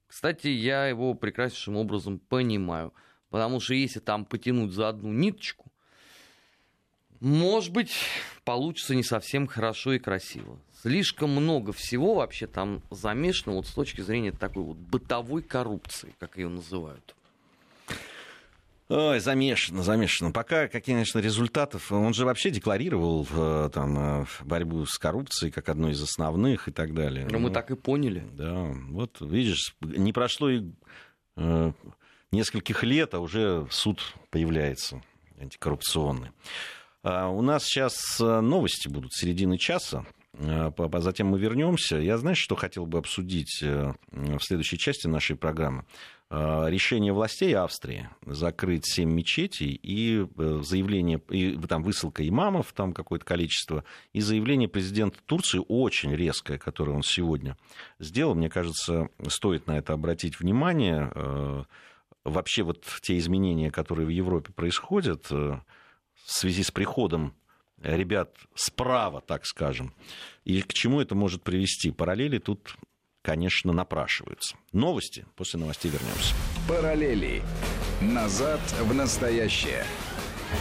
Кстати, 0.06 0.48
я 0.48 0.86
его 0.86 1.14
прекраснейшим 1.14 1.76
образом 1.76 2.18
понимаю. 2.18 2.92
Потому 3.30 3.60
что 3.60 3.74
если 3.74 4.00
там 4.00 4.24
потянуть 4.24 4.72
за 4.72 4.88
одну 4.88 5.12
ниточку, 5.12 5.70
может 7.20 7.72
быть, 7.72 7.92
получится 8.44 8.94
не 8.94 9.02
совсем 9.02 9.46
хорошо 9.46 9.94
и 9.94 9.98
красиво. 9.98 10.58
Слишком 10.82 11.30
много 11.30 11.72
всего 11.72 12.14
вообще 12.14 12.46
там 12.46 12.82
замешано 12.90 13.56
вот 13.56 13.66
с 13.66 13.72
точки 13.72 14.02
зрения 14.02 14.32
такой 14.32 14.62
вот 14.62 14.76
бытовой 14.76 15.42
коррупции, 15.42 16.14
как 16.20 16.36
ее 16.36 16.48
называют. 16.48 17.14
Ой, 18.88 19.18
замешано, 19.18 19.82
замешано. 19.82 20.30
Пока, 20.30 20.68
каких, 20.68 20.94
конечно, 20.94 21.18
результатов. 21.18 21.90
Он 21.90 22.14
же 22.14 22.24
вообще 22.24 22.50
декларировал 22.50 23.26
э, 23.28 23.70
там, 23.72 24.22
э, 24.22 24.26
борьбу 24.44 24.86
с 24.86 24.96
коррупцией 24.96 25.50
как 25.50 25.68
одну 25.68 25.88
из 25.88 26.00
основных 26.00 26.68
и 26.68 26.70
так 26.70 26.94
далее. 26.94 27.26
Но 27.28 27.38
мы 27.40 27.48
Ну, 27.48 27.54
так 27.54 27.72
и 27.72 27.74
поняли. 27.74 28.24
Да, 28.32 28.72
вот 28.90 29.20
видишь, 29.20 29.74
не 29.80 30.12
прошло 30.12 30.50
и 30.50 30.62
э, 31.36 31.72
нескольких 32.30 32.84
лет, 32.84 33.14
а 33.14 33.18
уже 33.18 33.66
суд 33.70 34.00
появляется 34.30 35.02
антикоррупционный. 35.40 36.30
А 37.02 37.28
у 37.28 37.42
нас 37.42 37.64
сейчас 37.64 38.20
э, 38.20 38.40
новости 38.40 38.86
будут 38.86 39.12
середины 39.12 39.58
часа. 39.58 40.06
а 40.38 41.00
Затем 41.00 41.26
мы 41.26 41.40
вернемся. 41.40 41.96
Я, 41.96 42.18
знаешь, 42.18 42.38
что 42.38 42.54
хотел 42.54 42.86
бы 42.86 42.98
обсудить 42.98 43.60
в 43.62 44.40
следующей 44.40 44.78
части 44.78 45.08
нашей 45.08 45.34
программы? 45.34 45.84
Э, 46.28 46.66
Решение 46.68 47.12
властей 47.12 47.54
Австрии 47.54 48.08
закрыть 48.24 48.84
семь 48.86 49.12
мечетей 49.12 49.78
и 49.80 50.26
э, 50.26 50.60
заявление, 50.62 51.20
и 51.30 51.56
там 51.68 51.82
высылка 51.82 52.26
имамов, 52.26 52.72
там 52.72 52.92
какое-то 52.92 53.24
количество, 53.24 53.84
и 54.12 54.20
заявление 54.20 54.68
президента 54.68 55.18
Турции 55.24 55.60
очень 55.68 56.14
резкое, 56.14 56.58
которое 56.58 56.92
он 56.92 57.02
сегодня 57.02 57.56
сделал. 58.00 58.34
Мне 58.34 58.50
кажется, 58.50 59.08
стоит 59.28 59.66
на 59.66 59.78
это 59.78 59.92
обратить 59.92 60.40
внимание. 60.40 61.12
Э, 61.14 61.64
Вообще 62.24 62.64
вот 62.64 62.84
те 63.02 63.18
изменения, 63.18 63.70
которые 63.70 64.04
в 64.04 64.10
Европе 64.10 64.52
происходят 64.52 65.30
в 65.30 65.62
связи 66.24 66.64
с 66.64 66.72
приходом 66.72 67.36
ребят 67.80 68.36
справа, 68.56 69.20
так 69.20 69.46
скажем, 69.46 69.94
и 70.44 70.60
к 70.62 70.72
чему 70.72 71.00
это 71.00 71.14
может 71.14 71.44
привести. 71.44 71.92
Параллели 71.92 72.38
тут, 72.38 72.76
конечно, 73.26 73.72
напрашиваются. 73.72 74.56
Новости. 74.72 75.26
После 75.34 75.58
новостей 75.58 75.90
вернемся. 75.90 76.32
Параллели. 76.68 77.42
Назад 78.00 78.60
в 78.80 78.94
настоящее. 78.94 79.84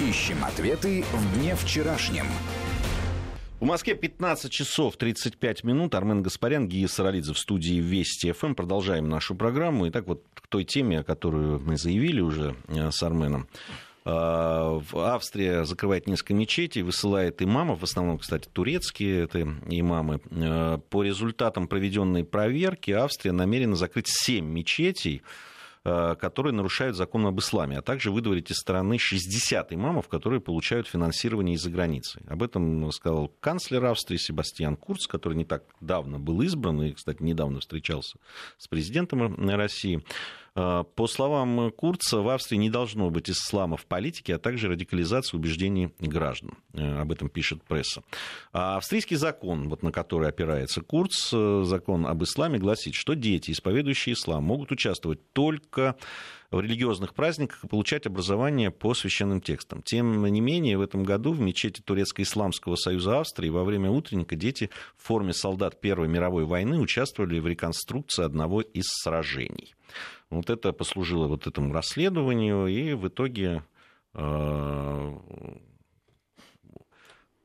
Ищем 0.02 0.44
ответы 0.44 1.04
в 1.14 1.38
дне 1.38 1.56
вчерашнем. 1.56 2.26
В 3.60 3.66
Москве 3.66 3.94
15 3.94 4.52
часов 4.52 4.98
35 4.98 5.64
минут. 5.64 5.94
Армен 5.94 6.24
Гаспарян, 6.24 6.68
Гия 6.68 6.88
Саралидзе 6.88 7.34
в 7.34 7.38
студии 7.38 7.76
Вести 7.76 8.32
ФМ. 8.32 8.56
Продолжаем 8.56 9.10
нашу 9.10 9.36
программу. 9.36 9.88
Итак, 9.90 10.08
вот 10.08 10.24
к 10.34 10.48
той 10.48 10.64
теме, 10.64 11.04
которую 11.04 11.60
мы 11.60 11.78
заявили 11.78 12.20
уже 12.20 12.56
э, 12.68 12.90
с 12.90 13.04
Арменом. 13.04 13.48
А, 14.08 14.80
в 14.80 14.98
Австрия 15.00 15.66
закрывает 15.66 16.08
несколько 16.08 16.36
мечетей, 16.36 16.84
высылает 16.84 17.42
имамов, 17.42 17.80
в 17.80 17.84
основном, 17.84 18.20
кстати, 18.20 18.48
турецкие 18.54 19.24
это 19.24 19.42
имамы. 19.42 20.22
Э, 20.30 20.78
По 20.92 21.02
результатам 21.02 21.68
проведенной 21.68 22.24
проверки 22.24 22.92
Австрия 22.92 23.32
намерена 23.32 23.76
закрыть 23.76 24.06
7 24.08 24.46
мечетей, 24.46 25.24
э, 25.86 26.16
которые 26.22 26.54
нарушают 26.54 26.96
закон 26.96 27.26
об 27.26 27.40
исламе, 27.40 27.80
а 27.80 27.82
также 27.82 28.12
выдворить 28.12 28.52
из 28.52 28.58
страны 28.58 29.00
60 29.00 29.74
имамов, 29.74 30.08
которые 30.08 30.40
получают 30.40 30.88
финансирование 30.88 31.56
из-за 31.56 31.72
границы. 31.72 32.22
Об 32.28 32.44
этом 32.44 32.92
сказал 32.92 33.30
канцлер 33.40 33.86
Австрии 33.86 34.18
Себастьян 34.18 34.76
Курц, 34.76 35.08
который 35.08 35.36
не 35.36 35.46
так 35.46 35.64
давно 35.82 36.20
был 36.20 36.42
избран 36.42 36.80
и, 36.84 36.92
кстати, 36.92 37.24
недавно 37.24 37.60
встречался 37.60 38.20
с 38.60 38.68
президентом 38.68 39.50
России. 39.50 40.04
Э, 40.56 40.84
По 40.96 41.08
словам 41.08 41.72
Курца, 41.72 42.22
в 42.22 42.30
Австрии 42.30 42.58
не 42.58 42.70
должно 42.70 43.10
быть 43.10 43.30
ислама 43.30 43.78
в 43.78 43.86
политике, 43.86 44.36
а 44.36 44.40
также 44.40 44.70
радикализации 44.70 45.38
убеждений 45.38 45.94
граждан. 46.00 46.58
Э, 46.74 47.02
Об 47.02 47.12
этом 47.12 47.30
пишет 47.30 47.64
пресса. 47.64 48.04
А 48.54 48.78
австрийский 48.78 49.18
закон, 49.18 49.70
вот 49.70 49.84
на 49.84 49.92
который 49.92 50.30
опирается 50.30 50.82
Курц, 50.82 51.32
э, 51.34 51.64
закон 51.66 52.08
об 52.08 52.24
исламе, 52.24 52.58
гласит, 52.58 52.96
что 52.96 53.16
дети, 53.16 53.52
исповедующие 53.52 54.14
ислам, 54.14 54.44
могут 54.44 54.72
участвовать 54.72 55.20
только 55.34 55.96
в 56.52 56.62
религиозных 56.62 57.14
праздниках 57.14 57.64
и 57.64 57.68
получать 57.68 58.06
образование 58.06 58.72
по 58.72 58.94
священным 58.94 59.42
текстам. 59.42 59.82
Тем 59.82 60.26
не 60.26 60.42
менее, 60.42 60.78
в 60.78 60.82
этом 60.82 61.04
году 61.04 61.34
в 61.34 61.42
мечети 61.42 61.82
Турецко-Исламского 61.82 62.76
союза 62.76 63.20
Австрии 63.20 63.50
во 63.50 63.64
время 63.64 63.90
утренника 63.90 64.36
дети 64.36 64.70
в 64.96 65.06
форме 65.06 65.34
солдат 65.34 65.82
Первой 65.82 66.08
мировой 66.08 66.46
войны 66.46 66.80
участвовали 66.80 67.40
в 67.40 67.48
реконструкции 67.48 68.24
одного 68.24 68.62
из 68.62 68.86
сражений. 68.86 69.76
Вот 70.36 70.50
это 70.50 70.74
послужило 70.74 71.28
вот 71.28 71.48
этому 71.48 71.74
расследованию, 71.74 72.68
и 72.68 72.94
в 72.94 73.08
итоге 73.08 73.64
э, 74.14 75.16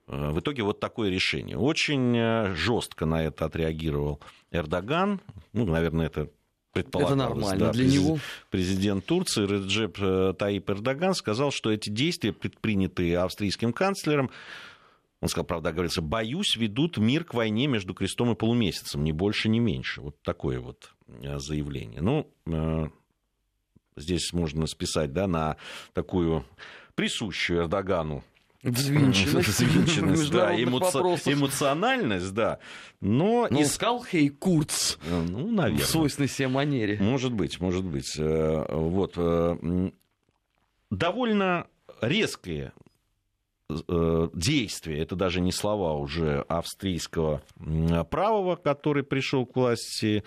в 0.07 0.41
итоге 0.41 0.63
вот 0.65 0.81
такое 0.81 1.09
решение. 1.09 1.57
Очень 1.57 2.17
э, 2.17 2.55
жестко 2.55 3.07
на 3.07 3.23
это 3.23 3.45
отреагировал 3.45 4.21
Эрдоган. 4.51 5.21
Ну, 5.53 5.67
наверное, 5.67 6.07
это 6.07 6.31
предполагалось. 6.73 7.21
Это 7.21 7.29
нормально 7.29 7.67
да, 7.67 7.73
для 7.73 7.85
презид- 7.85 7.95
него. 7.95 8.19
Президент 8.51 9.07
Турции 9.07 9.47
Реджеп 9.47 9.99
э, 10.01 10.35
Таип 10.39 10.69
Эрдоган 10.71 11.15
сказал, 11.15 11.51
что 11.53 11.71
эти 11.71 11.91
действия, 11.91 12.33
предпринятые 12.33 13.19
австрийским 13.19 13.73
канцлером, 13.73 14.31
он 15.21 15.29
сказал, 15.29 15.45
правда, 15.45 15.73
говорится, 15.73 16.01
боюсь, 16.01 16.57
ведут 16.57 16.97
мир 16.97 17.25
к 17.25 17.35
войне 17.35 17.67
между 17.67 17.93
крестом 17.93 18.33
и 18.33 18.35
полумесяцем, 18.35 19.05
ни 19.05 19.13
больше, 19.13 19.49
ни 19.49 19.59
меньше. 19.59 20.01
Вот 20.01 20.21
такое 20.23 20.61
вот 20.61 20.93
э, 21.07 21.39
заявление. 21.39 22.01
Ну, 22.01 22.27
э, 22.47 22.70
здесь 24.01 24.33
можно 24.33 24.67
списать 24.67 25.13
да, 25.13 25.27
на 25.27 25.57
такую 25.93 26.45
присущую 26.95 27.61
Эрдогану 27.63 28.25
Взвинченность, 28.63 29.49
взвинченность, 29.59 30.31
да, 30.31 30.55
эмоци- 30.55 31.33
эмоциональность, 31.33 32.35
да. 32.35 32.59
Но, 33.01 33.49
Ну, 33.51 33.65
сказал 33.65 34.05
Хей 34.05 34.29
Курц 34.29 34.99
ну, 35.09 35.47
в 35.49 35.53
наверное. 35.53 35.87
свойственной 35.87 36.29
себе 36.29 36.49
манере. 36.49 36.99
Может 37.01 37.33
быть, 37.33 37.59
может 37.59 37.85
быть. 37.87 38.17
Э, 38.19 38.67
Вот. 38.69 39.15
э, 39.17 39.91
довольно 40.91 41.69
резкие 42.03 42.73
э, 43.71 44.29
действия, 44.35 44.99
это 44.99 45.17
даже 45.17 45.41
не 45.41 45.53
слова 45.53 45.95
уже 45.95 46.45
австрийского 46.49 47.41
правого, 48.11 48.57
который 48.57 49.05
пришел 49.05 49.47
к 49.47 49.57
власти. 49.57 50.23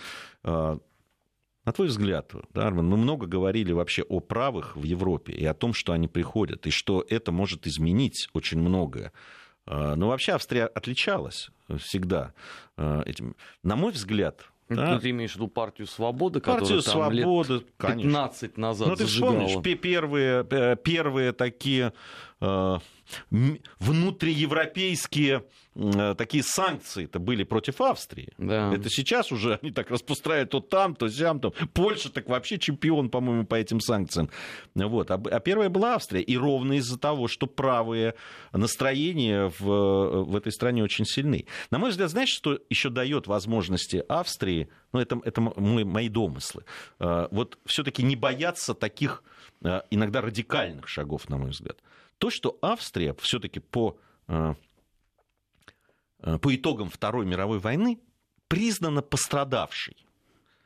На 1.66 1.72
твой 1.72 1.88
взгляд, 1.88 2.32
да, 2.54 2.68
Арман, 2.68 2.88
мы 2.88 2.98
много 2.98 3.26
говорили 3.26 3.72
вообще 3.72 4.04
о 4.04 4.20
правых 4.20 4.76
в 4.76 4.84
Европе 4.84 5.34
и 5.34 5.46
о 5.46 5.54
том, 5.54 5.74
что 5.74 5.94
они 5.94 6.08
приходят, 6.08 6.68
и 6.68 6.72
что 6.72 7.06
это 7.10 7.32
может 7.32 7.68
изменить 7.68 8.30
очень 8.34 8.60
многое. 8.60 9.14
Э, 9.66 9.96
но 9.96 10.10
вообще 10.10 10.34
Австрия 10.34 10.66
отличалась 10.66 11.50
всегда 11.80 12.34
этим. 12.78 13.36
На 13.64 13.76
мой 13.76 13.94
взгляд, 13.94 14.46
да? 14.70 15.00
Ты 15.00 15.10
имеешь 15.10 15.32
в 15.32 15.36
виду 15.36 15.48
партию 15.48 15.88
свободы, 15.88 16.40
партию 16.40 16.82
которая 16.82 16.82
там 16.84 16.94
свободы, 16.94 17.54
лет 17.54 17.66
15 17.78 18.40
конечно. 18.40 18.62
назад 18.62 18.88
Ну, 18.88 18.96
ты 18.96 19.06
вспомнишь, 19.06 19.80
первые, 19.80 20.44
первые 20.78 21.34
такие 21.34 21.94
э, 22.40 22.80
внутриевропейские 23.80 25.44
такие 26.18 26.44
санкции 26.44 27.06
это 27.06 27.20
были 27.20 27.44
против 27.44 27.82
Австрии. 27.82 28.30
Да. 28.38 28.74
Это 28.74 28.90
сейчас 28.90 29.32
уже 29.32 29.60
они 29.62 29.72
так 29.72 29.90
распространяют 29.90 30.52
то 30.52 30.60
там, 30.60 30.96
то 30.96 31.10
сям. 31.10 31.40
Там. 31.40 31.52
Польша 31.74 32.12
так 32.12 32.30
вообще 32.30 32.60
чемпион, 32.60 33.10
по-моему, 33.10 33.46
по 33.46 33.56
этим 33.56 33.80
санкциям. 33.80 34.30
Вот. 34.76 35.12
А, 35.12 35.16
а 35.16 35.40
первая 35.40 35.70
была 35.70 35.96
Австрия. 35.96 36.22
И 36.22 36.38
ровно 36.38 36.74
из-за 36.74 37.00
того, 37.00 37.28
что 37.28 37.48
правые 37.48 38.16
настроения 38.52 39.52
в, 39.60 40.24
в 40.24 40.36
этой 40.36 40.52
стране 40.52 40.84
очень 40.84 41.06
сильны. 41.06 41.46
На 41.72 41.80
мой 41.80 41.90
взгляд, 41.90 42.10
знаешь, 42.10 42.30
что 42.30 42.60
еще 42.70 42.90
дает 42.90 43.28
возможности 43.28 44.04
Австрии, 44.08 44.70
ну, 44.92 45.00
это, 45.00 45.20
это 45.24 45.42
мои, 45.42 45.84
мои 45.84 46.10
домыслы, 46.10 46.66
э, 47.00 47.28
вот 47.32 47.58
все-таки 47.66 48.04
не 48.04 48.16
бояться 48.16 48.74
таких 48.76 49.24
э, 49.64 49.82
иногда 49.90 50.22
радикальных 50.22 50.88
шагов, 50.88 51.30
на 51.30 51.38
мой 51.38 51.50
взгляд 51.50 51.78
то, 52.24 52.30
что 52.30 52.58
Австрия 52.62 53.14
все-таки 53.20 53.60
по, 53.60 53.98
э, 54.30 54.34
э, 54.34 54.56
по 56.42 56.56
итогам 56.56 56.90
Второй 56.90 57.26
мировой 57.26 57.60
войны 57.60 58.00
признана 58.48 59.02
пострадавшей. 59.02 59.98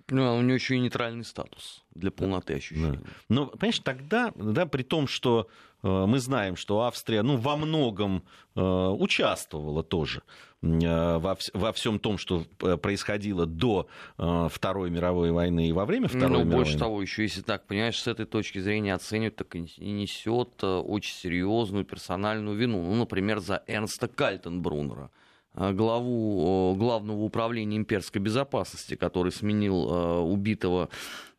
Ну, 0.09 0.25
а 0.25 0.33
у 0.33 0.41
нее 0.41 0.55
еще 0.55 0.75
и 0.75 0.79
нейтральный 0.79 1.25
статус 1.25 1.83
для 1.93 2.11
полноты 2.11 2.53
ощущений. 2.53 2.97
Да. 2.97 3.09
Но, 3.27 3.47
понимаешь, 3.47 3.79
тогда, 3.79 4.31
да, 4.35 4.65
при 4.65 4.83
том, 4.83 5.05
что 5.05 5.49
э, 5.83 5.87
мы 5.87 6.19
знаем, 6.19 6.55
что 6.55 6.83
Австрия 6.83 7.23
ну, 7.23 7.35
во 7.35 7.57
многом 7.57 8.23
э, 8.55 8.61
участвовала 8.61 9.83
тоже 9.83 10.21
Э, 10.63 11.17
во, 11.19 11.37
во 11.53 11.71
всем 11.71 11.99
том, 11.99 12.17
что 12.17 12.45
э, 12.61 12.77
происходило 12.77 13.45
до 13.45 13.87
э, 14.17 14.47
Второй 14.51 14.89
мировой 14.89 15.31
войны 15.31 15.69
и 15.69 15.71
во 15.71 15.85
время 15.85 16.07
Второй 16.07 16.29
ну, 16.29 16.37
мировой 16.39 16.55
больше 16.55 16.71
войны. 16.71 16.79
того, 16.79 17.01
еще 17.01 17.23
если 17.23 17.41
так, 17.41 17.67
понимаешь, 17.67 17.99
с 18.01 18.07
этой 18.07 18.25
точки 18.25 18.57
зрения 18.59 18.95
оценивать, 18.95 19.35
так 19.35 19.55
и 19.55 19.59
несет 19.59 20.63
очень 20.63 21.13
серьезную 21.13 21.85
персональную 21.85 22.57
вину. 22.57 22.81
Ну, 22.81 22.95
например, 22.95 23.39
за 23.39 23.63
Эрнста 23.67 24.07
Кальтенбруннера 24.07 25.11
главу 25.57 26.75
Главного 26.75 27.21
управления 27.23 27.77
имперской 27.77 28.21
безопасности, 28.21 28.95
который 28.95 29.31
сменил 29.31 30.23
убитого 30.31 30.89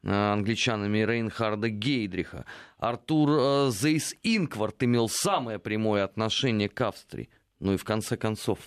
англичанами 0.03 0.99
Рейнхарда 0.99 1.69
Гейдриха. 1.69 2.45
Артур 2.79 3.71
Зейс 3.71 4.15
Инкварт 4.23 4.83
имел 4.83 5.09
самое 5.09 5.59
прямое 5.59 6.05
отношение 6.05 6.69
к 6.69 6.81
Австрии. 6.81 7.29
Ну 7.61 7.75
и 7.75 7.77
в 7.77 7.85
конце 7.85 8.17
концов, 8.17 8.59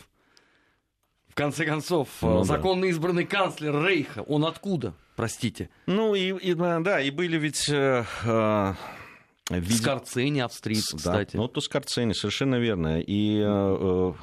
в 1.31 1.33
конце 1.33 1.65
концов, 1.65 2.09
ну, 2.21 2.43
законно 2.43 2.81
да. 2.81 2.87
избранный 2.89 3.25
канцлер 3.25 3.81
Рейха, 3.85 4.21
он 4.23 4.43
откуда, 4.43 4.93
простите? 5.15 5.69
Ну, 5.85 6.13
и, 6.13 6.37
и 6.37 6.53
да, 6.53 6.99
и 6.99 7.09
были 7.09 7.37
ведь... 7.37 7.69
Э, 7.69 8.03
э, 8.25 8.73
Вид... 9.49 9.77
Скорцени 9.77 10.41
австрийцы, 10.41 10.97
кстати. 10.97 11.37
Да, 11.37 11.43
ну, 11.43 11.47
то 11.47 11.61
Скорцени, 11.61 12.11
совершенно 12.11 12.55
верно. 12.55 12.99
И 12.99 13.37
э, 13.37 13.43
э, 13.45 14.13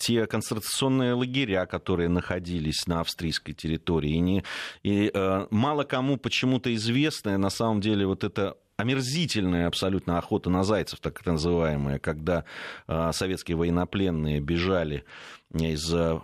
те 0.00 0.26
концентрационные 0.26 1.12
лагеря, 1.12 1.66
которые 1.66 2.08
находились 2.08 2.86
на 2.86 3.00
австрийской 3.00 3.54
территории. 3.54 4.12
И, 4.12 4.18
не, 4.18 4.44
и 4.82 5.10
э, 5.12 5.46
мало 5.50 5.84
кому 5.84 6.16
почему-то 6.16 6.74
известно, 6.74 7.36
на 7.36 7.50
самом 7.50 7.80
деле, 7.80 8.06
вот 8.06 8.24
это 8.24 8.56
омерзительная 8.78 9.66
абсолютно 9.66 10.16
охота 10.16 10.48
на 10.48 10.64
зайцев, 10.64 11.00
так 11.00 11.24
называемая, 11.26 11.98
когда 11.98 12.44
э, 12.88 13.10
советские 13.12 13.58
военнопленные 13.58 14.40
бежали 14.40 15.04
из 15.52 15.92
э, 15.92 16.18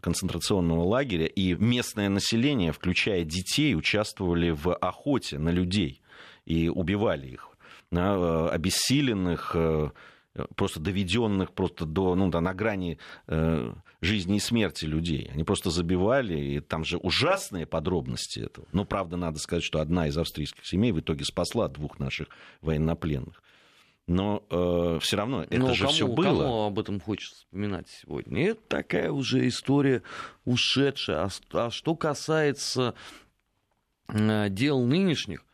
концентрационного 0.00 0.84
лагеря, 0.84 1.26
и 1.26 1.54
местное 1.54 2.08
население, 2.08 2.70
включая 2.70 3.24
детей, 3.24 3.74
участвовали 3.74 4.50
в 4.50 4.74
охоте 4.74 5.38
на 5.38 5.48
людей 5.48 6.02
и 6.46 6.68
убивали 6.68 7.26
их, 7.26 7.48
э, 7.90 8.48
обессиленных, 8.52 9.52
э, 9.54 9.90
просто 10.56 10.80
доведенных 10.80 11.52
просто 11.52 11.84
до, 11.84 12.14
ну, 12.14 12.30
да, 12.30 12.40
на 12.40 12.54
грани 12.54 12.98
жизни 14.00 14.36
и 14.36 14.40
смерти 14.40 14.84
людей. 14.84 15.30
Они 15.32 15.44
просто 15.44 15.70
забивали, 15.70 16.38
и 16.38 16.60
там 16.60 16.84
же 16.84 16.96
ужасные 16.96 17.66
подробности 17.66 18.40
этого. 18.40 18.66
Но, 18.72 18.84
правда, 18.84 19.16
надо 19.16 19.38
сказать, 19.38 19.64
что 19.64 19.80
одна 19.80 20.08
из 20.08 20.16
австрийских 20.16 20.66
семей 20.66 20.92
в 20.92 21.00
итоге 21.00 21.24
спасла 21.24 21.68
двух 21.68 21.98
наших 21.98 22.28
военнопленных 22.60 23.42
но 24.06 24.44
э, 24.50 24.98
все 25.00 25.16
равно 25.16 25.44
это 25.44 25.58
но 25.58 25.74
же 25.74 25.86
все 25.86 26.06
было. 26.06 26.42
Кому 26.42 26.62
об 26.66 26.78
этом 26.78 27.00
хочется 27.00 27.36
вспоминать 27.36 27.88
сегодня? 27.88 28.50
Это 28.50 28.60
такая 28.68 29.10
уже 29.12 29.46
история 29.46 30.02
ушедшая. 30.44 31.28
А, 31.52 31.66
а 31.66 31.70
что 31.70 31.94
касается 31.94 32.94
э, 34.08 34.48
дел 34.50 34.84
нынешних, 34.84 35.44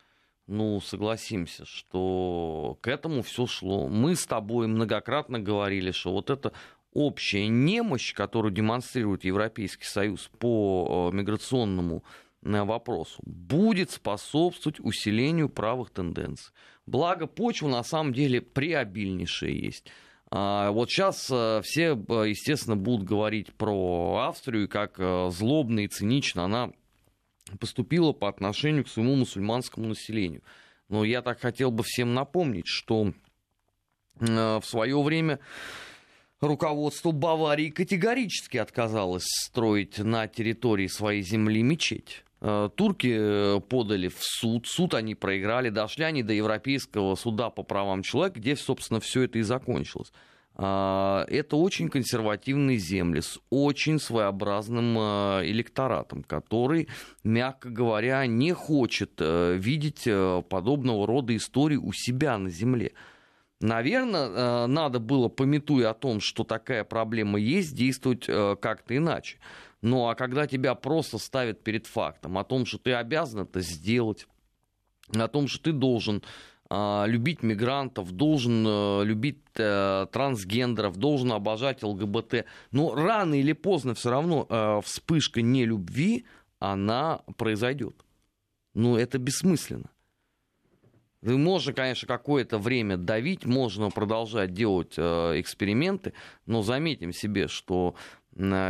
ну, 0.49 0.81
согласимся, 0.81 1.65
что 1.65 2.77
к 2.81 2.87
этому 2.87 3.21
все 3.21 3.45
шло. 3.45 3.87
Мы 3.87 4.15
с 4.15 4.25
тобой 4.25 4.67
многократно 4.67 5.39
говорили, 5.39 5.91
что 5.91 6.11
вот 6.11 6.29
эта 6.29 6.53
общая 6.93 7.47
немощь, 7.47 8.13
которую 8.13 8.51
демонстрирует 8.51 9.23
Европейский 9.23 9.85
Союз 9.85 10.29
по 10.39 11.11
э, 11.11 11.15
миграционному 11.15 12.03
вопросу, 12.41 13.21
будет 13.25 13.91
способствовать 13.91 14.79
усилению 14.79 15.49
правых 15.49 15.91
тенденций. 15.91 16.53
Благо, 16.85 17.27
почва 17.27 17.67
на 17.67 17.83
самом 17.83 18.13
деле 18.13 18.41
преобильнейшая 18.41 19.51
есть. 19.51 19.85
А, 20.31 20.71
вот 20.71 20.89
сейчас 20.89 21.27
э, 21.31 21.61
все, 21.63 21.91
естественно, 21.91 22.75
будут 22.75 23.07
говорить 23.07 23.53
про 23.53 24.25
Австрию, 24.27 24.69
как 24.69 24.95
э, 24.99 25.29
злобно 25.31 25.81
и 25.81 25.87
цинично 25.87 26.45
она 26.45 26.71
поступила 27.59 28.11
по 28.13 28.27
отношению 28.29 28.83
к 28.83 28.89
своему 28.89 29.15
мусульманскому 29.15 29.87
населению. 29.87 30.41
Но 30.89 31.03
я 31.03 31.21
так 31.21 31.39
хотел 31.39 31.71
бы 31.71 31.83
всем 31.83 32.13
напомнить, 32.13 32.67
что 32.67 33.13
э, 34.19 34.59
в 34.59 34.63
свое 34.65 35.01
время 35.01 35.39
руководство 36.41 37.11
Баварии 37.11 37.69
категорически 37.69 38.57
отказалось 38.57 39.25
строить 39.25 39.99
на 39.99 40.27
территории 40.27 40.87
своей 40.87 41.21
земли 41.21 41.61
мечеть. 41.61 42.23
Э, 42.41 42.69
турки 42.73 43.15
э, 43.19 43.59
подали 43.59 44.07
в 44.07 44.17
суд, 44.19 44.65
суд 44.65 44.93
они 44.93 45.13
проиграли, 45.13 45.69
дошли 45.69 46.05
они 46.05 46.23
до 46.23 46.33
Европейского 46.33 47.15
суда 47.15 47.49
по 47.49 47.63
правам 47.63 48.01
человека, 48.01 48.39
где, 48.39 48.55
собственно, 48.55 48.99
все 48.99 49.23
это 49.23 49.39
и 49.39 49.41
закончилось. 49.41 50.11
А, 50.55 51.25
это 51.27 51.55
очень 51.55 51.89
консервативные 51.89 52.77
земли 52.77 53.21
с 53.21 53.39
очень 53.49 53.99
своеобразным 53.99 54.97
э, 54.97 55.41
электоратом, 55.45 56.23
который, 56.23 56.87
мягко 57.23 57.69
говоря, 57.69 58.25
не 58.25 58.53
хочет 58.53 59.19
видеть 59.19 60.07
подобного 60.49 61.07
рода 61.07 61.35
истории 61.35 61.77
у 61.77 61.91
себя 61.93 62.37
на 62.37 62.49
земле. 62.49 62.93
Наверное, 63.61 64.67
надо 64.67 64.99
было, 64.99 65.27
пометуя 65.27 65.89
о 65.89 65.93
том, 65.93 66.21
что 66.21 66.45
такая 66.45 66.85
проблема 66.85 67.39
есть, 67.39 67.75
действовать 67.75 68.25
как-то 68.25 68.95
иначе. 68.95 69.37
Ну 69.81 70.07
а 70.07 70.15
когда 70.15 70.47
тебя 70.47 70.75
просто 70.75 71.17
ставят 71.17 71.63
перед 71.63 71.87
фактом 71.87 72.37
о 72.37 72.43
том, 72.43 72.65
что 72.65 72.77
ты 72.77 72.93
обязан 72.93 73.41
это 73.41 73.61
сделать, 73.61 74.27
о 75.13 75.27
том, 75.27 75.47
что 75.47 75.63
ты 75.65 75.71
должен 75.71 76.17
э, 76.17 76.21
любить 76.71 77.41
мигрантов, 77.41 78.11
должен 78.11 78.63
э, 78.67 79.03
любить 79.03 79.41
э, 79.55 80.05
трансгендеров, 80.11 80.97
должен 80.97 81.31
обожать 81.31 81.81
ЛГБТ, 81.81 82.45
но 82.71 82.93
рано 82.93 83.39
или 83.39 83.53
поздно 83.53 83.95
все 83.95 84.11
равно 84.11 84.45
э, 84.47 84.81
вспышка 84.83 85.41
нелюбви, 85.41 86.25
она 86.59 87.21
произойдет. 87.37 88.05
Ну, 88.75 88.97
это 88.97 89.17
бессмысленно. 89.17 89.89
Вы 91.21 91.37
можно, 91.37 91.73
конечно, 91.73 92.07
какое-то 92.07 92.59
время 92.59 92.97
давить, 92.97 93.45
можно 93.45 93.89
продолжать 93.89 94.53
делать 94.53 94.93
эксперименты, 94.97 96.13
но 96.45 96.61
заметим 96.61 97.11
себе, 97.11 97.49
что 97.49 97.95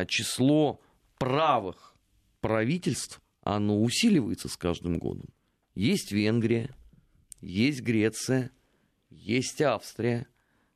число 0.08 0.80
правых 1.20 1.94
правительств, 2.42 3.22
оно 3.44 3.80
усиливается 3.80 4.48
с 4.48 4.58
каждым 4.58 4.98
годом. 4.98 5.28
Есть 5.76 6.12
Венгрия, 6.12 6.72
есть 7.42 7.82
Греция, 7.82 8.52
есть 9.10 9.62
Австрия, 9.62 10.28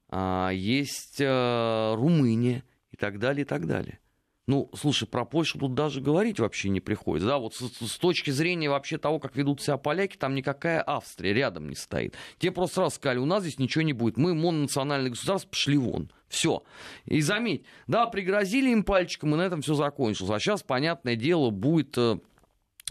а, 0.10 0.52
есть 0.52 1.20
э, 1.20 1.94
Румыния 1.96 2.64
и 2.92 2.98
так 2.98 3.20
далее, 3.20 3.44
и 3.44 3.48
так 3.48 3.68
далее. 3.68 4.00
Ну, 4.46 4.70
слушай, 4.76 5.08
про 5.08 5.24
Польшу 5.24 5.58
тут 5.58 5.74
даже 5.74 6.02
говорить 6.02 6.40
вообще 6.40 6.68
не 6.68 6.82
приходится. 6.82 7.30
Да, 7.30 7.38
вот 7.38 7.56
с, 7.56 7.62
с 7.62 7.98
точки 7.98 8.30
зрения 8.30 8.70
вообще 8.70 8.98
того, 8.98 9.20
как 9.20 9.38
ведут 9.38 9.62
себя 9.62 9.78
поляки, 9.78 10.18
там 10.18 10.36
никакая 10.36 10.84
Австрия 10.86 11.34
рядом 11.34 11.70
не 11.70 11.76
стоит. 11.76 12.16
Те 12.40 12.52
просто 12.52 12.76
сразу 12.76 12.96
сказали, 12.96 13.20
у 13.20 13.26
нас 13.26 13.44
здесь 13.44 13.58
ничего 13.58 13.84
не 13.84 13.94
будет. 13.94 14.18
Мы 14.18 14.36
мононациональное 14.36 15.12
государство, 15.12 15.50
пошли 15.50 15.78
вон. 15.78 16.12
Все. 16.28 16.64
И 17.06 17.22
заметь, 17.22 17.64
да, 17.88 18.06
пригрозили 18.08 18.70
им 18.70 18.84
пальчиком, 18.84 19.34
и 19.34 19.38
на 19.38 19.44
этом 19.44 19.62
все 19.62 19.76
закончилось. 19.76 20.32
А 20.32 20.40
сейчас, 20.40 20.62
понятное 20.62 21.16
дело, 21.16 21.50
будет 21.50 21.98
э, 21.98 22.20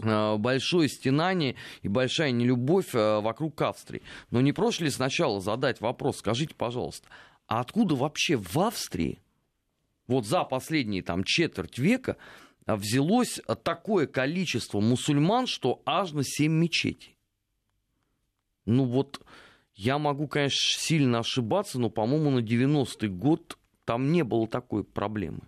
большое 0.01 0.89
стенание 0.89 1.55
и 1.81 1.87
большая 1.87 2.31
нелюбовь 2.31 2.95
э, 2.95 3.19
вокруг 3.19 3.61
Австрии. 3.61 4.01
Но 4.31 4.41
не 4.41 4.51
проще 4.51 4.85
ли 4.85 4.89
сначала 4.89 5.39
задать 5.39 5.81
вопрос, 5.81 6.17
скажите, 6.17 6.55
пожалуйста, 6.55 7.07
а 7.47 7.59
откуда 7.59 7.95
вообще 7.95 8.35
в 8.35 8.57
Австрии 8.57 9.19
вот 10.07 10.25
за 10.25 10.43
последние 10.43 11.03
там 11.03 11.23
четверть 11.23 11.77
века 11.77 12.17
взялось 12.65 13.39
такое 13.63 14.07
количество 14.07 14.79
мусульман, 14.79 15.47
что 15.47 15.81
аж 15.85 16.11
на 16.11 16.23
семь 16.23 16.53
мечетей. 16.53 17.17
Ну 18.65 18.85
вот, 18.85 19.21
я 19.75 19.97
могу, 19.97 20.27
конечно, 20.27 20.59
сильно 20.79 21.19
ошибаться, 21.19 21.79
но, 21.79 21.89
по-моему, 21.89 22.29
на 22.31 22.39
90-й 22.39 23.09
год 23.09 23.57
там 23.85 24.11
не 24.11 24.23
было 24.23 24.47
такой 24.47 24.83
проблемы. 24.83 25.41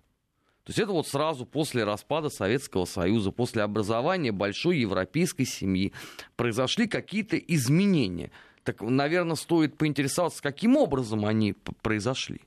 То 0.65 0.71
есть 0.71 0.79
это 0.79 0.93
вот 0.93 1.07
сразу 1.07 1.45
после 1.45 1.83
распада 1.83 2.29
Советского 2.29 2.85
Союза, 2.85 3.29
после 3.31 3.61
образования 3.61 4.31
большой 4.31 4.79
европейской 4.79 5.43
семьи 5.43 5.93
произошли 6.35 6.87
какие-то 6.87 7.37
изменения. 7.37 8.31
Так, 8.63 8.81
наверное, 8.81 9.35
стоит 9.35 9.77
поинтересоваться, 9.77 10.41
каким 10.41 10.75
образом 10.75 11.23
они 11.23 11.53
произошли. 11.83 12.41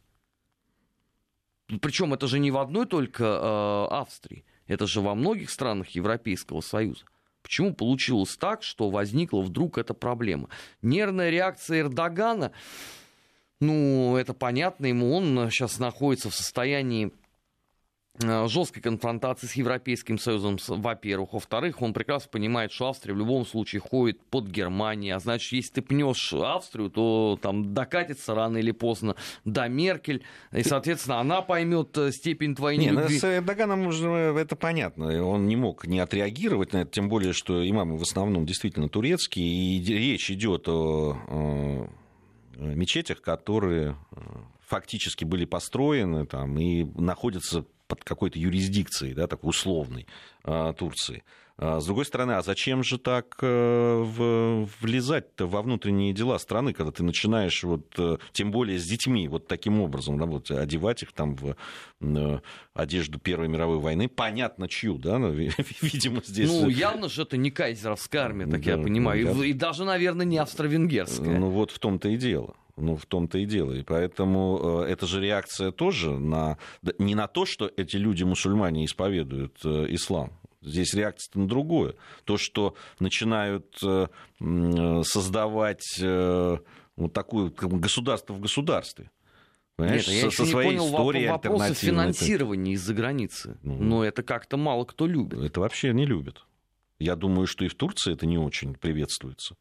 Причем 1.81 2.13
это 2.13 2.27
же 2.27 2.41
не 2.41 2.51
в 2.51 2.59
одной 2.59 2.87
только 2.87 3.23
э, 3.23 3.95
Австрии, 3.95 4.45
это 4.67 4.89
же 4.89 5.01
во 5.01 5.15
многих 5.15 5.49
странах 5.49 5.91
Европейского 5.91 6.61
Союза. 6.61 7.05
Почему 7.43 7.73
получилось 7.73 8.37
так, 8.37 8.65
что 8.65 8.91
возникла 8.91 9.43
вдруг 9.43 9.79
эта 9.79 9.95
проблема? 9.95 10.49
Нервная 10.83 11.31
реакция 11.31 11.83
Эрдогана, 11.83 12.51
ну, 13.61 14.17
это 14.17 14.35
понятно 14.35 14.87
ему, 14.87 15.15
он 15.15 15.51
сейчас 15.51 15.79
находится 15.79 16.31
в 16.31 16.35
состоянии 16.35 17.13
Э, 17.13 17.28
жесткой 18.21 18.83
конфронтации 18.83 19.47
с 19.47 19.53
Европейским 19.55 20.19
Союзом, 20.19 20.59
во-первых. 20.67 21.33
Во-вторых, 21.33 21.83
он 21.83 21.93
прекрасно 21.93 22.31
понимает, 22.31 22.73
что 22.73 22.89
Австрия 22.89 23.15
в 23.15 23.19
любом 23.19 23.47
случае 23.47 23.81
ходит 23.81 24.21
под 24.23 24.49
Германией. 24.49 25.13
А 25.13 25.19
значит, 25.19 25.53
если 25.53 25.75
ты 25.75 25.83
пнешь 25.83 26.33
Австрию, 26.33 26.91
то 26.91 27.39
там 27.41 27.75
докатится 27.75 28.35
рано 28.35 28.59
или 28.59 28.73
поздно 28.73 29.17
до 29.45 29.69
Меркель. 29.69 30.23
И, 30.53 30.63
соответственно, 30.63 31.21
она 31.21 31.43
поймет 31.43 31.97
э, 31.97 32.13
степень 32.13 32.55
твоей 32.55 32.79
не, 32.79 32.91
ну, 32.91 33.01
нелюбви. 33.01 33.19
С 33.19 33.25
Эрдоганом 33.25 33.89
это 33.89 34.57
понятно. 34.57 35.25
Он 35.25 35.47
не 35.47 35.57
мог 35.57 35.87
не 35.87 36.01
отреагировать 36.01 36.73
на 36.73 36.79
это, 36.79 36.91
тем 36.91 37.09
более, 37.09 37.33
что 37.33 37.69
имамы 37.69 37.97
в 37.97 38.03
основном 38.03 38.47
действительно 38.47 38.89
турецкие. 38.89 39.47
И 39.47 39.85
речь 39.85 40.31
идет 40.31 40.69
о, 40.69 41.89
мечетях, 42.57 43.21
которые 43.21 43.97
э, 44.11 44.21
фактически 44.61 45.25
были 45.25 45.45
построены 45.45 46.27
там, 46.27 46.59
и 46.59 46.85
находятся 47.01 47.65
под 47.89 48.05
какой-то 48.05 48.39
юрисдикцией, 48.39 49.15
да, 49.15 49.27
такой 49.27 49.51
условной 49.51 50.07
а, 50.45 50.73
Турции. 50.75 51.25
А, 51.61 51.81
с 51.81 51.87
другой 51.87 52.05
стороны, 52.05 52.33
а 52.33 52.43
зачем 52.43 52.85
же 52.85 52.99
так 52.99 53.37
э, 53.43 54.67
влезать-то 54.81 55.49
во 55.49 55.63
внутренние 55.63 56.13
дела 56.13 56.39
страны, 56.39 56.73
когда 56.73 56.93
ты 56.93 57.03
начинаешь, 57.03 57.65
вот, 57.65 57.95
э, 57.99 58.19
тем 58.31 58.53
более 58.53 58.79
с 58.79 58.85
детьми, 58.85 59.27
вот 59.27 59.49
таким 59.49 59.81
образом, 59.81 60.19
да, 60.19 60.27
вот, 60.27 60.53
одевать 60.53 61.03
их 61.03 61.13
там 61.13 61.35
в 61.35 61.57
э, 62.01 62.39
одежду 62.75 63.19
Первой 63.19 63.49
мировой 63.49 63.79
войны, 63.79 64.09
понятно 64.09 64.69
чью, 64.69 64.99
да, 64.99 65.19
ну, 65.19 65.31
видимо, 65.83 66.23
здесь... 66.25 66.49
Ну, 66.49 66.69
явно 66.69 67.09
же 67.09 67.23
это 67.23 67.37
не 67.37 67.51
кайзеровская 67.51 68.23
армия, 68.23 68.47
так 68.47 68.63
да, 68.63 68.77
я 68.77 68.79
понимаю, 68.79 69.43
и, 69.43 69.49
и 69.49 69.53
даже, 69.53 69.85
наверное, 69.85 70.27
не 70.27 70.39
австро-венгерская. 70.39 71.41
Ну, 71.41 71.51
вот 71.51 71.73
в 71.73 71.81
том-то 71.81 72.09
и 72.09 72.17
дело. 72.17 72.55
Ну, 72.77 72.97
в 72.97 73.07
том-то 73.07 73.39
и 73.39 73.45
дело. 73.45 73.73
И 73.73 73.83
поэтому 73.83 74.85
э, 74.85 74.93
это 74.93 75.09
же 75.09 75.21
реакция 75.21 75.73
тоже 75.73 76.17
на... 76.17 76.59
Не 77.01 77.17
на 77.17 77.27
то, 77.27 77.45
что 77.45 77.69
эти 77.77 77.97
люди, 77.97 78.23
мусульмане, 78.23 78.85
исповедуют 78.85 79.59
э, 79.65 79.87
ислам. 79.89 80.31
Здесь 80.61 80.95
реакция 80.95 81.41
на 81.41 81.49
другое. 81.49 81.95
То, 82.25 82.37
что 82.37 82.75
начинают 82.99 83.79
э, 83.83 84.09
создавать 85.05 86.01
вот 86.01 87.13
такое 87.13 87.51
государство 87.51 88.33
в 88.35 88.41
государстве. 88.41 89.11
Понимаешь, 89.77 90.09
Нет, 90.09 90.25
я 90.25 90.31
со, 90.33 90.39
со 90.39 90.45
своей 90.45 90.71
не 90.73 90.79
понял 90.79 90.91
историей 90.91 91.29
вопроса 91.29 91.75
финансирования 91.75 92.73
из-за 92.73 92.95
границы. 92.95 93.57
Ну, 93.63 93.75
Но 93.75 94.05
это 94.05 94.25
как-то 94.25 94.57
мало 94.57 94.85
кто 94.85 95.07
любит. 95.07 95.39
Это 95.39 95.61
вообще 95.61 95.93
не 95.93 96.05
любят. 96.05 96.45
Я 96.99 97.15
думаю, 97.15 97.47
что 97.47 97.65
и 97.65 97.69
в 97.69 97.77
Турции 97.77 98.13
это 98.13 98.27
не 98.27 98.39
очень 98.39 98.75
приветствуется. 98.75 99.55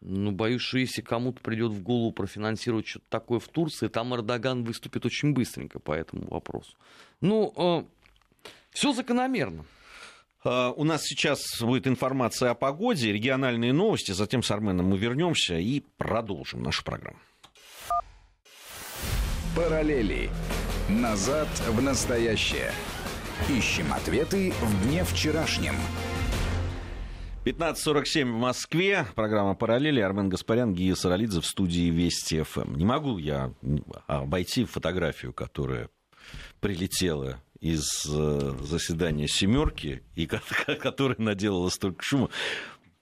Ну, 0.00 0.30
боюсь, 0.30 0.62
что 0.62 0.78
если 0.78 1.02
кому-то 1.02 1.40
придет 1.42 1.72
в 1.72 1.82
голову 1.82 2.12
профинансировать 2.12 2.86
что-то 2.86 3.06
такое 3.08 3.40
в 3.40 3.48
Турции, 3.48 3.88
там 3.88 4.14
Эрдоган 4.14 4.62
выступит 4.62 5.04
очень 5.04 5.34
быстренько 5.34 5.80
по 5.80 5.92
этому 5.92 6.28
вопросу. 6.28 6.76
Ну, 7.20 7.52
э, 7.56 8.48
все 8.70 8.92
закономерно. 8.92 9.64
Uh, 10.42 10.72
у 10.76 10.84
нас 10.84 11.02
сейчас 11.02 11.60
будет 11.60 11.86
информация 11.86 12.50
о 12.50 12.54
погоде, 12.54 13.12
региональные 13.12 13.74
новости, 13.74 14.12
затем 14.12 14.42
с 14.42 14.50
Арменом 14.50 14.86
мы 14.86 14.96
вернемся 14.96 15.58
и 15.58 15.80
продолжим 15.98 16.62
нашу 16.62 16.82
программу. 16.82 17.18
Параллели. 19.54 20.30
Назад 20.88 21.48
в 21.68 21.82
настоящее. 21.82 22.72
Ищем 23.50 23.92
ответы 23.92 24.52
в 24.60 24.86
дне 24.86 25.04
вчерашнем. 25.04 25.74
15.47 27.44 28.24
в 28.24 28.36
Москве. 28.36 29.06
Программа 29.14 29.54
«Параллели». 29.54 30.00
Армен 30.00 30.28
Гаспарян, 30.28 30.74
Гия 30.74 30.94
Саралидзе 30.94 31.40
в 31.40 31.46
студии 31.46 31.90
Вести 31.90 32.42
ФМ. 32.42 32.76
Не 32.76 32.84
могу 32.84 33.18
я 33.18 33.52
обойти 34.06 34.64
фотографию, 34.64 35.32
которая 35.32 35.88
прилетела 36.60 37.42
из 37.60 38.06
э, 38.06 38.54
заседания 38.62 39.28
«семерки», 39.28 40.02
и 40.14 40.26
которая 40.80 41.18
наделала 41.18 41.68
столько 41.68 42.02
шума. 42.02 42.30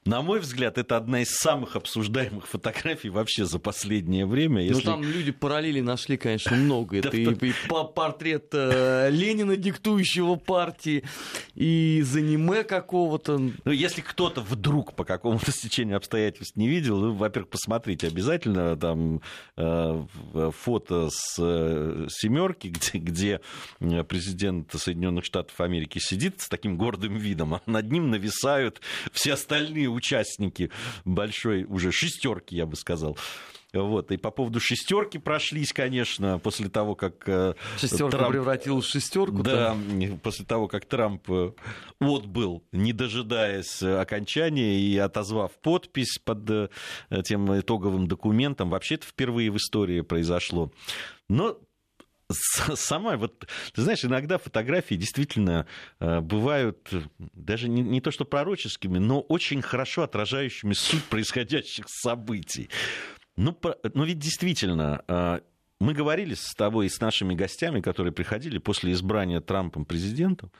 На 0.08 0.22
мой 0.22 0.40
взгляд, 0.40 0.78
это 0.78 0.96
одна 0.96 1.20
из 1.20 1.28
самых 1.28 1.76
обсуждаемых 1.76 2.46
фотографий 2.46 3.10
вообще 3.10 3.44
за 3.44 3.58
последнее 3.58 4.24
время. 4.24 4.54
Ну, 4.54 4.60
если... 4.62 4.74
Ну, 4.74 4.80
там 4.80 5.02
люди 5.02 5.32
параллели 5.32 5.80
нашли, 5.82 6.16
конечно, 6.16 6.56
много. 6.56 6.96
Это 6.98 7.14
и, 7.14 7.52
портрет 7.94 8.48
э, 8.52 9.10
Ленина, 9.10 9.56
диктующего 9.56 10.36
партии, 10.36 11.04
и 11.54 11.98
из 11.98 12.16
аниме 12.16 12.64
какого-то. 12.64 13.38
Ну, 13.38 13.70
если 13.70 14.00
кто-то 14.00 14.40
вдруг 14.40 14.94
по 14.94 15.04
какому-то 15.04 15.52
стечению 15.52 15.98
обстоятельств 15.98 16.56
не 16.56 16.68
видел, 16.68 16.98
ну, 16.98 17.12
во-первых, 17.12 17.50
посмотрите 17.50 18.06
обязательно 18.06 18.78
там 18.78 19.20
э, 19.58 20.06
фото 20.56 21.10
с 21.10 21.36
э, 21.38 22.06
семерки, 22.08 22.68
где, 22.94 22.98
где 22.98 23.40
президент 24.04 24.72
Соединенных 24.72 25.26
Штатов 25.26 25.60
Америки 25.60 25.98
сидит 25.98 26.40
с 26.40 26.48
таким 26.48 26.78
гордым 26.78 27.18
видом, 27.18 27.54
а 27.54 27.62
над 27.66 27.92
ним 27.92 28.08
нависают 28.08 28.80
все 29.12 29.34
остальные 29.34 29.97
участники 29.98 30.70
большой 31.04 31.64
уже 31.64 31.92
шестерки, 31.92 32.56
я 32.56 32.66
бы 32.66 32.76
сказал. 32.76 33.16
Вот. 33.72 34.10
И 34.12 34.16
по 34.16 34.30
поводу 34.30 34.60
шестерки 34.60 35.18
прошлись, 35.18 35.72
конечно, 35.72 36.38
после 36.38 36.70
того, 36.70 36.94
как 36.94 37.28
э, 37.28 37.54
Шестерка 37.78 38.16
Трамп... 38.16 38.32
превратилась 38.32 38.86
в 38.86 38.90
шестерку. 38.90 39.42
Да, 39.42 39.76
после 40.22 40.46
того, 40.46 40.68
как 40.68 40.86
Трамп 40.86 41.30
э, 41.30 41.52
отбыл, 42.00 42.64
не 42.72 42.94
дожидаясь 42.94 43.82
окончания 43.82 44.80
и 44.80 44.96
отозвав 44.96 45.52
подпись 45.60 46.18
под 46.18 46.48
э, 46.50 46.68
тем 47.24 47.58
итоговым 47.58 48.08
документом. 48.08 48.70
Вообще 48.70 48.94
это 48.94 49.06
впервые 49.06 49.50
в 49.50 49.58
истории 49.58 50.00
произошло. 50.00 50.72
Но 51.28 51.58
сама, 52.74 53.16
вот, 53.16 53.46
ты 53.72 53.82
знаешь, 53.82 54.04
иногда 54.04 54.38
фотографии 54.38 54.94
действительно 54.94 55.66
э, 56.00 56.20
бывают 56.20 56.90
даже 57.18 57.68
не, 57.68 57.82
не 57.82 58.00
то 58.00 58.10
что 58.10 58.24
пророческими, 58.24 58.98
но 58.98 59.20
очень 59.20 59.62
хорошо 59.62 60.02
отражающими 60.02 60.74
суть 60.74 61.04
происходящих 61.04 61.86
событий. 61.88 62.68
Ну, 63.36 63.56
ну 63.94 64.04
ведь 64.04 64.18
действительно, 64.18 65.02
э, 65.08 65.40
мы 65.80 65.94
говорили 65.94 66.34
с 66.34 66.54
тобой 66.54 66.86
и 66.86 66.90
с 66.90 67.00
нашими 67.00 67.34
гостями, 67.34 67.80
которые 67.80 68.12
приходили 68.12 68.58
после 68.58 68.92
избрания 68.92 69.40
Трампом 69.40 69.84
президентом, 69.84 70.50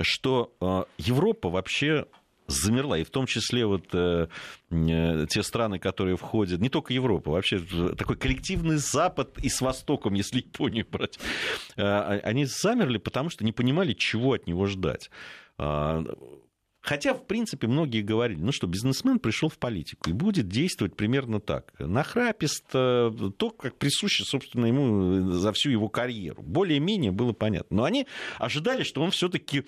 что 0.00 0.56
э, 0.60 0.84
Европа 0.98 1.48
вообще 1.48 2.06
замерла, 2.46 2.98
и 2.98 3.04
в 3.04 3.10
том 3.10 3.26
числе 3.26 3.66
вот 3.66 3.86
э, 3.92 4.28
э, 4.70 5.26
те 5.28 5.42
страны, 5.42 5.78
которые 5.78 6.16
входят, 6.16 6.60
не 6.60 6.68
только 6.68 6.92
Европа, 6.92 7.30
вообще 7.30 7.58
такой 7.96 8.16
коллективный 8.16 8.76
Запад 8.76 9.38
и 9.38 9.48
с 9.48 9.60
Востоком, 9.60 10.14
если 10.14 10.38
Японию 10.38 10.86
брать, 10.90 11.18
э, 11.76 11.82
а, 11.82 12.20
они 12.22 12.44
замерли, 12.44 12.98
потому 12.98 13.30
что 13.30 13.44
не 13.44 13.52
понимали, 13.52 13.92
чего 13.94 14.32
от 14.34 14.46
него 14.46 14.66
ждать. 14.66 15.10
Э, 15.58 16.04
Хотя, 16.86 17.14
в 17.14 17.24
принципе, 17.24 17.66
многие 17.66 18.02
говорили, 18.02 18.38
ну 18.38 18.52
что, 18.52 18.66
бизнесмен 18.66 19.18
пришел 19.18 19.48
в 19.48 19.56
политику 19.56 20.10
и 20.10 20.12
будет 20.12 20.48
действовать 20.48 20.94
примерно 20.94 21.40
так. 21.40 21.72
Нахрапист, 21.78 22.68
то, 22.68 23.54
как 23.58 23.78
присуще, 23.78 24.24
собственно, 24.24 24.66
ему 24.66 25.30
за 25.32 25.54
всю 25.54 25.70
его 25.70 25.88
карьеру. 25.88 26.42
Более-менее 26.42 27.10
было 27.10 27.32
понятно. 27.32 27.78
Но 27.78 27.84
они 27.84 28.06
ожидали, 28.36 28.82
что 28.82 29.00
он 29.00 29.12
все-таки 29.12 29.64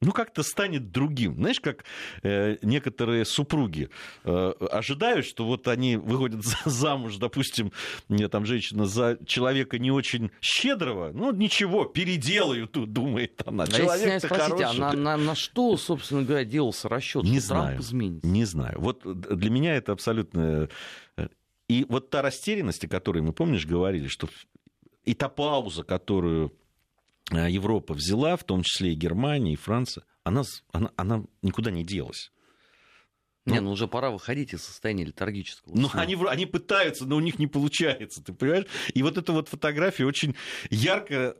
ну, 0.00 0.12
как-то 0.12 0.42
станет 0.42 0.90
другим. 0.92 1.34
Знаешь, 1.34 1.60
как 1.60 1.84
э, 2.22 2.56
некоторые 2.62 3.24
супруги 3.24 3.90
э, 4.24 4.52
ожидают, 4.70 5.26
что 5.26 5.44
вот 5.44 5.68
они 5.68 5.96
выходят 5.96 6.44
замуж, 6.64 7.16
допустим, 7.16 7.72
мне 8.08 8.28
там 8.28 8.46
женщина 8.46 8.86
за 8.86 9.18
человека 9.26 9.78
не 9.78 9.90
очень 9.90 10.30
щедрого, 10.40 11.10
ну, 11.12 11.32
ничего, 11.32 11.84
переделаю 11.84 12.68
тут, 12.68 12.92
думает 12.92 13.42
она. 13.44 13.64
А 13.64 13.66
Человек-то 13.66 14.28
хороший. 14.28 14.64
А 14.64 14.72
на, 14.72 14.92
на, 14.92 15.16
на 15.16 15.34
что, 15.34 15.76
собственно 15.76 16.22
говоря, 16.22 16.44
делался 16.44 16.88
расчет? 16.88 17.24
Не 17.24 17.40
знаю, 17.40 17.80
не 17.92 18.44
знаю. 18.44 18.80
Вот 18.80 19.02
для 19.04 19.50
меня 19.50 19.74
это 19.74 19.92
абсолютно... 19.92 20.68
Э, 21.16 21.28
и 21.68 21.84
вот 21.88 22.10
та 22.10 22.22
растерянность, 22.22 22.84
о 22.84 22.88
которой 22.88 23.20
мы, 23.20 23.32
помнишь, 23.32 23.66
говорили, 23.66 24.08
что 24.08 24.28
и 25.04 25.14
та 25.14 25.28
пауза, 25.28 25.82
которую 25.82 26.38
Э, 26.48 26.50
Европа 27.30 27.94
взяла, 27.94 28.36
в 28.36 28.44
том 28.44 28.62
числе 28.62 28.92
и 28.92 28.96
Германия, 28.96 29.52
и 29.52 29.56
Франция, 29.56 30.04
она, 30.24 30.42
она, 30.72 30.90
она 30.96 31.24
никуда 31.42 31.70
не 31.70 31.84
делась. 31.84 32.30
Ну, 33.48 33.54
не, 33.54 33.60
ну 33.60 33.70
уже 33.70 33.88
пора 33.88 34.10
выходить 34.10 34.52
из 34.52 34.62
состояния 34.62 35.04
летаргического. 35.04 35.72
Ну, 35.74 35.88
они, 35.94 36.16
они 36.28 36.46
пытаются, 36.46 37.06
но 37.06 37.16
у 37.16 37.20
них 37.20 37.38
не 37.38 37.46
получается, 37.46 38.22
ты 38.22 38.32
понимаешь? 38.32 38.66
И 38.92 39.02
вот 39.02 39.16
эта 39.16 39.32
вот 39.32 39.48
фотография 39.48 40.04
очень 40.04 40.34
ярко 40.68 41.36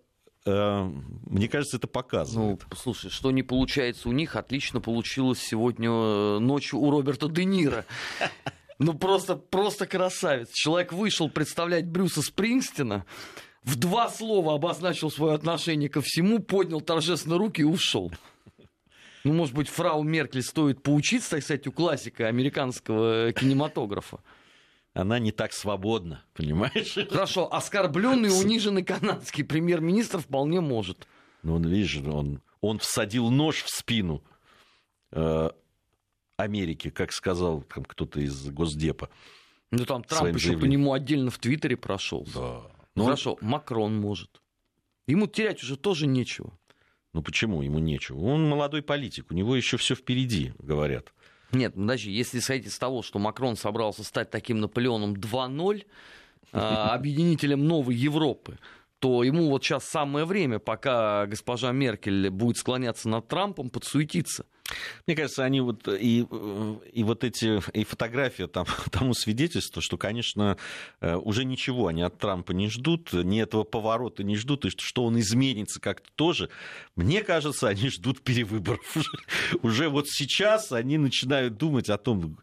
э, 0.46 0.82
мне 1.26 1.48
кажется, 1.48 1.76
это 1.76 1.86
показывает. 1.86 2.64
Ну, 2.70 2.76
слушай, 2.76 3.10
что 3.10 3.30
не 3.30 3.42
получается 3.42 4.08
у 4.08 4.12
них, 4.12 4.36
отлично 4.36 4.80
получилось 4.80 5.40
сегодня 5.40 5.90
э, 5.90 6.38
ночью 6.38 6.78
у 6.78 6.90
Роберта 6.90 7.28
Де 7.28 7.44
Ниро. 7.44 7.84
Ну, 8.80 8.94
просто, 8.94 9.34
просто 9.34 9.88
красавец. 9.88 10.50
Человек 10.52 10.92
вышел 10.92 11.28
представлять 11.28 11.88
Брюса 11.88 12.22
Спрингстина, 12.22 13.04
в 13.64 13.76
два 13.76 14.08
слова 14.08 14.54
обозначил 14.54 15.10
свое 15.10 15.34
отношение 15.34 15.88
ко 15.88 16.00
всему, 16.00 16.38
поднял 16.38 16.80
торжественно 16.80 17.38
руки 17.38 17.62
и 17.62 17.64
ушел. 17.64 18.12
Ну, 19.24 19.32
может 19.32 19.54
быть, 19.54 19.68
фрау 19.68 20.02
Меркель 20.02 20.42
стоит 20.42 20.82
поучиться, 20.82 21.30
так 21.30 21.42
сказать, 21.42 21.66
у 21.66 21.72
классика 21.72 22.28
американского 22.28 23.32
кинематографа. 23.32 24.20
Она 24.94 25.18
не 25.18 25.32
так 25.32 25.52
свободна, 25.52 26.24
понимаешь? 26.34 26.96
Хорошо, 27.10 27.52
оскорбленный 27.52 28.30
униженный 28.30 28.82
канадский 28.82 29.44
премьер-министр 29.44 30.18
вполне 30.18 30.60
может. 30.60 31.06
Ну, 31.42 31.56
он, 31.56 31.66
видишь, 31.66 31.98
он, 31.98 32.40
он 32.60 32.78
всадил 32.78 33.30
нож 33.30 33.62
в 33.62 33.68
спину 33.68 34.22
э, 35.12 35.50
Америки, 36.36 36.90
как 36.90 37.12
сказал 37.12 37.62
там, 37.62 37.84
кто-то 37.84 38.20
из 38.20 38.48
Госдепа. 38.50 39.10
Ну, 39.70 39.84
там 39.84 40.02
Трамп 40.02 40.34
еще 40.34 40.56
по 40.56 40.64
нему 40.64 40.92
отдельно 40.92 41.30
в 41.30 41.38
Твиттере 41.38 41.76
прошел. 41.76 42.26
Да. 42.34 42.62
Ну, 42.98 43.04
хорошо, 43.04 43.38
Макрон 43.40 43.96
может. 43.98 44.42
Ему 45.06 45.26
терять 45.26 45.62
уже 45.62 45.76
тоже 45.76 46.06
нечего. 46.06 46.52
Ну 47.14 47.22
почему 47.22 47.62
ему 47.62 47.78
нечего? 47.78 48.20
Он 48.20 48.48
молодой 48.48 48.82
политик, 48.82 49.30
у 49.30 49.34
него 49.34 49.56
еще 49.56 49.76
все 49.76 49.94
впереди, 49.94 50.52
говорят. 50.58 51.12
Нет, 51.52 51.76
ну, 51.76 51.82
подожди, 51.82 52.10
если 52.10 52.38
исходить 52.38 52.66
из 52.66 52.78
того, 52.78 53.02
что 53.02 53.18
Макрон 53.18 53.56
собрался 53.56 54.04
стать 54.04 54.30
таким 54.30 54.60
Наполеоном 54.60 55.14
2.0, 55.14 55.86
а, 56.52 56.90
объединителем 56.94 57.66
новой 57.66 57.94
Европы, 57.94 58.58
то 58.98 59.22
ему 59.22 59.48
вот 59.48 59.64
сейчас 59.64 59.84
самое 59.84 60.26
время, 60.26 60.58
пока 60.58 61.26
госпожа 61.26 61.72
Меркель 61.72 62.30
будет 62.30 62.58
склоняться 62.58 63.08
над 63.08 63.28
Трампом, 63.28 63.70
подсуетиться. 63.70 64.44
Мне 65.06 65.16
кажется, 65.16 65.44
они 65.44 65.60
вот 65.60 65.88
и, 65.88 66.26
и 66.92 67.02
вот 67.02 67.24
эти 67.24 67.60
и 67.72 67.84
фотографии 67.84 68.44
там, 68.44 68.66
тому 68.90 69.14
свидетельство, 69.14 69.80
что, 69.80 69.96
конечно, 69.96 70.56
э, 71.00 71.14
уже 71.16 71.44
ничего 71.44 71.86
они 71.86 72.02
от 72.02 72.18
Трампа 72.18 72.52
не 72.52 72.68
ждут, 72.68 73.12
ни 73.12 73.40
этого 73.40 73.64
поворота 73.64 74.24
не 74.24 74.36
ждут, 74.36 74.66
и 74.66 74.70
что 74.70 75.04
он 75.04 75.18
изменится 75.18 75.80
как-то 75.80 76.08
тоже. 76.14 76.50
Мне 76.96 77.22
кажется, 77.22 77.68
они 77.68 77.88
ждут 77.90 78.20
перевыборов. 78.20 78.96
Уже 79.62 79.88
вот 79.88 80.08
сейчас 80.08 80.72
они 80.72 80.98
начинают 80.98 81.56
думать 81.56 81.88
о 81.88 81.98
том, 81.98 82.38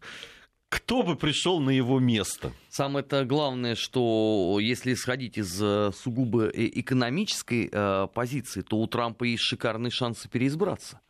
кто 0.68 1.02
бы 1.02 1.16
пришел 1.16 1.60
на 1.60 1.70
его 1.70 2.00
место? 2.00 2.52
Самое-то 2.70 3.24
главное, 3.24 3.76
что 3.76 4.58
если 4.60 4.94
исходить 4.94 5.38
из 5.38 5.62
э, 5.62 5.92
сугубо 5.94 6.48
э, 6.48 6.70
экономической 6.80 7.68
э, 7.70 8.08
позиции, 8.12 8.62
то 8.62 8.78
у 8.78 8.86
Трампа 8.88 9.24
есть 9.24 9.44
шикарные 9.44 9.90
шансы 9.90 10.28
переизбраться. 10.28 11.00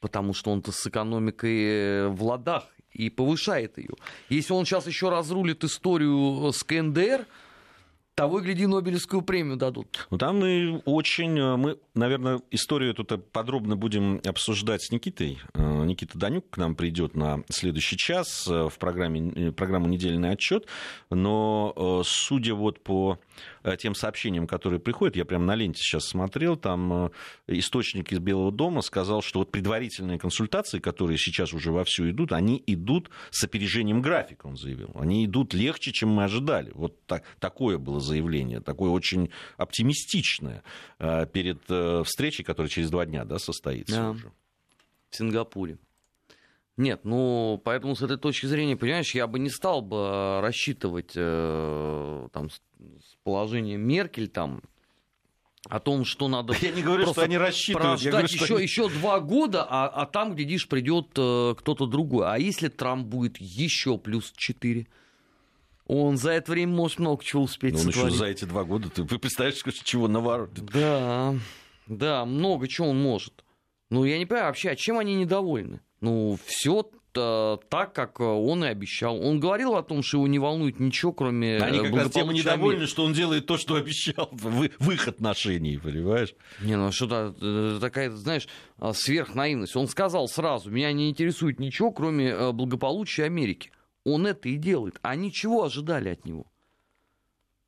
Потому 0.00 0.34
что 0.34 0.50
он-то 0.50 0.72
с 0.72 0.86
экономикой 0.86 2.08
в 2.08 2.22
ладах 2.22 2.64
и 2.92 3.10
повышает 3.10 3.78
ее. 3.78 3.94
Если 4.28 4.52
он 4.52 4.64
сейчас 4.64 4.86
еще 4.86 5.08
разрулит 5.08 5.64
историю 5.64 6.52
с 6.52 6.62
КНДР, 6.62 7.26
того 8.16 8.40
и 8.40 8.42
гляди, 8.42 8.66
Нобелевскую 8.66 9.20
премию 9.20 9.56
дадут. 9.56 10.08
Ну, 10.10 10.16
там 10.16 10.38
мы 10.38 10.80
очень... 10.86 11.38
Э, 11.38 11.56
мы, 11.56 11.78
наверное, 11.94 12.40
историю 12.50 12.94
тут 12.94 13.30
подробно 13.30 13.76
будем 13.76 14.22
обсуждать 14.24 14.82
с 14.82 14.90
Никитой. 14.90 15.38
Э, 15.52 15.84
Никита 15.84 16.18
Данюк 16.18 16.48
к 16.48 16.56
нам 16.56 16.74
придет 16.74 17.14
на 17.14 17.44
следующий 17.50 17.98
час 17.98 18.48
э, 18.48 18.70
в 18.70 18.78
программе, 18.78 19.52
программу 19.52 19.86
«Недельный 19.86 20.30
отчет». 20.30 20.66
Но 21.10 22.02
судя 22.06 22.54
вот 22.54 22.82
по 22.82 23.18
тем 23.78 23.94
сообщениям, 23.94 24.46
которые 24.46 24.80
приходят, 24.80 25.16
я 25.16 25.24
прямо 25.24 25.44
на 25.44 25.54
ленте 25.54 25.80
сейчас 25.80 26.06
смотрел, 26.06 26.56
там 26.56 27.10
источник 27.46 28.12
из 28.12 28.18
Белого 28.18 28.52
дома 28.52 28.82
сказал, 28.82 29.22
что 29.22 29.40
вот 29.40 29.50
предварительные 29.50 30.18
консультации, 30.18 30.78
которые 30.78 31.18
сейчас 31.18 31.52
уже 31.52 31.72
вовсю 31.72 32.10
идут, 32.10 32.32
они 32.32 32.62
идут 32.66 33.10
с 33.30 33.44
опережением 33.44 34.02
графика, 34.02 34.46
он 34.46 34.56
заявил. 34.56 34.90
Они 34.94 35.24
идут 35.24 35.54
легче, 35.54 35.92
чем 35.92 36.10
мы 36.10 36.24
ожидали. 36.24 36.70
Вот 36.74 37.04
так, 37.06 37.24
такое 37.38 37.78
было 37.78 38.00
заявление, 38.00 38.60
такое 38.60 38.90
очень 38.90 39.30
оптимистичное 39.56 40.62
э, 40.98 41.26
перед 41.32 41.62
э, 41.68 42.02
встречей, 42.04 42.44
которая 42.44 42.70
через 42.70 42.90
два 42.90 43.06
дня 43.06 43.24
да, 43.24 43.38
состоится 43.38 43.96
да. 43.96 44.10
уже. 44.10 44.32
В 45.10 45.16
Сингапуре. 45.16 45.78
Нет, 46.76 47.00
ну, 47.04 47.60
поэтому 47.64 47.96
с 47.96 48.02
этой 48.02 48.18
точки 48.18 48.46
зрения, 48.46 48.76
понимаешь, 48.76 49.14
я 49.14 49.26
бы 49.26 49.38
не 49.38 49.48
стал 49.48 49.80
бы 49.80 50.40
рассчитывать 50.42 51.12
э, 51.14 52.28
там, 52.32 52.50
с 52.50 52.60
положением 53.24 53.80
Меркель 53.80 54.28
там, 54.28 54.60
о 55.68 55.80
том, 55.80 56.04
что 56.04 56.28
надо 56.28 56.54
я 56.60 56.70
не 56.70 56.82
говорю, 56.82 57.06
что 57.06 57.22
они 57.22 57.38
рассчитывают. 57.38 58.00
Я 58.02 58.10
говорю, 58.10 58.28
что 58.28 58.44
еще, 58.44 58.54
они... 58.56 58.62
еще 58.62 58.88
два 58.88 59.20
года, 59.20 59.66
а, 59.68 59.88
а 59.88 60.06
там, 60.06 60.34
глядишь, 60.34 60.68
придет 60.68 61.08
э, 61.16 61.54
кто-то 61.58 61.86
другой. 61.86 62.26
А 62.30 62.38
если 62.38 62.68
Трамп 62.68 63.06
будет 63.06 63.38
еще 63.38 63.96
плюс 63.96 64.32
четыре? 64.36 64.86
Он 65.86 66.16
за 66.16 66.32
это 66.32 66.52
время 66.52 66.72
может 66.72 66.98
много 66.98 67.24
чего 67.24 67.44
успеть 67.44 67.74
Но 67.74 67.80
он 67.80 67.86
сотворить. 67.86 68.12
еще 68.12 68.18
за 68.18 68.26
эти 68.26 68.44
два 68.44 68.64
года, 68.64 68.90
ты 68.90 69.04
представляешь, 69.04 69.62
чего 69.84 70.08
наворотит? 70.08 70.66
Да, 70.66 71.34
да, 71.86 72.24
много 72.24 72.68
чего 72.68 72.90
он 72.90 73.00
может. 73.00 73.44
Ну, 73.88 74.04
я 74.04 74.18
не 74.18 74.26
понимаю 74.26 74.48
вообще, 74.48 74.70
а 74.70 74.76
чем 74.76 74.98
они 74.98 75.14
недовольны? 75.14 75.80
Ну, 76.00 76.38
все 76.44 76.88
так, 77.12 77.94
как 77.94 78.20
он 78.20 78.62
и 78.62 78.68
обещал. 78.68 79.18
Он 79.18 79.40
говорил 79.40 79.74
о 79.76 79.82
том, 79.82 80.02
что 80.02 80.18
его 80.18 80.26
не 80.26 80.38
волнует 80.38 80.78
ничего, 80.80 81.14
кроме 81.14 81.56
Они 81.56 81.78
как 81.80 81.94
раз 81.94 82.10
тем 82.10 82.28
недовольны, 82.28 82.86
что 82.86 83.04
он 83.04 83.14
делает 83.14 83.46
то, 83.46 83.56
что 83.56 83.76
обещал 83.76 84.28
в, 84.32 84.68
в 84.78 84.90
их 84.90 85.08
отношении, 85.08 85.78
понимаешь? 85.78 86.34
Не, 86.60 86.76
ну 86.76 86.92
что-то 86.92 87.34
э, 87.40 87.78
такая, 87.80 88.10
знаешь, 88.10 88.46
сверхнаивность. 88.92 89.76
Он 89.76 89.88
сказал 89.88 90.28
сразу, 90.28 90.70
меня 90.70 90.92
не 90.92 91.08
интересует 91.08 91.58
ничего, 91.58 91.90
кроме 91.90 92.26
э, 92.26 92.52
благополучия 92.52 93.24
Америки 93.24 93.70
он 94.06 94.26
это 94.26 94.48
и 94.48 94.56
делает. 94.56 94.98
А 95.02 95.16
ничего 95.16 95.64
ожидали 95.64 96.10
от 96.10 96.24
него? 96.24 96.46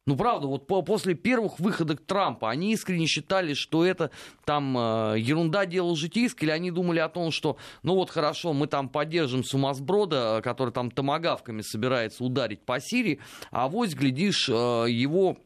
Ну, 0.09 0.17
правда, 0.17 0.47
вот 0.47 0.67
по, 0.67 0.81
после 0.81 1.13
первых 1.13 1.61
выходок 1.61 2.01
Трампа 2.01 2.49
они 2.49 2.73
искренне 2.73 3.05
считали, 3.05 3.53
что 3.53 3.85
это 3.85 4.11
там 4.47 4.75
э, 4.75 5.17
ерунда 5.19 5.67
дело 5.67 5.95
житейское, 5.95 6.49
или 6.49 6.51
они 6.51 6.71
думали 6.71 6.99
о 6.99 7.11
том, 7.11 7.31
что, 7.31 7.59
ну 7.83 7.95
вот 7.95 8.09
хорошо, 8.09 8.55
мы 8.55 8.69
там 8.69 8.89
поддержим 8.89 9.45
сумасброда, 9.45 10.41
который 10.43 10.73
там 10.73 10.91
томогавками 10.91 11.61
собирается 11.61 12.25
ударить 12.25 12.63
по 12.63 12.81
Сирии, 12.81 13.21
а 13.51 13.69
вот, 13.69 13.91
глядишь, 13.91 14.49
э, 14.49 14.53
его 14.89 15.37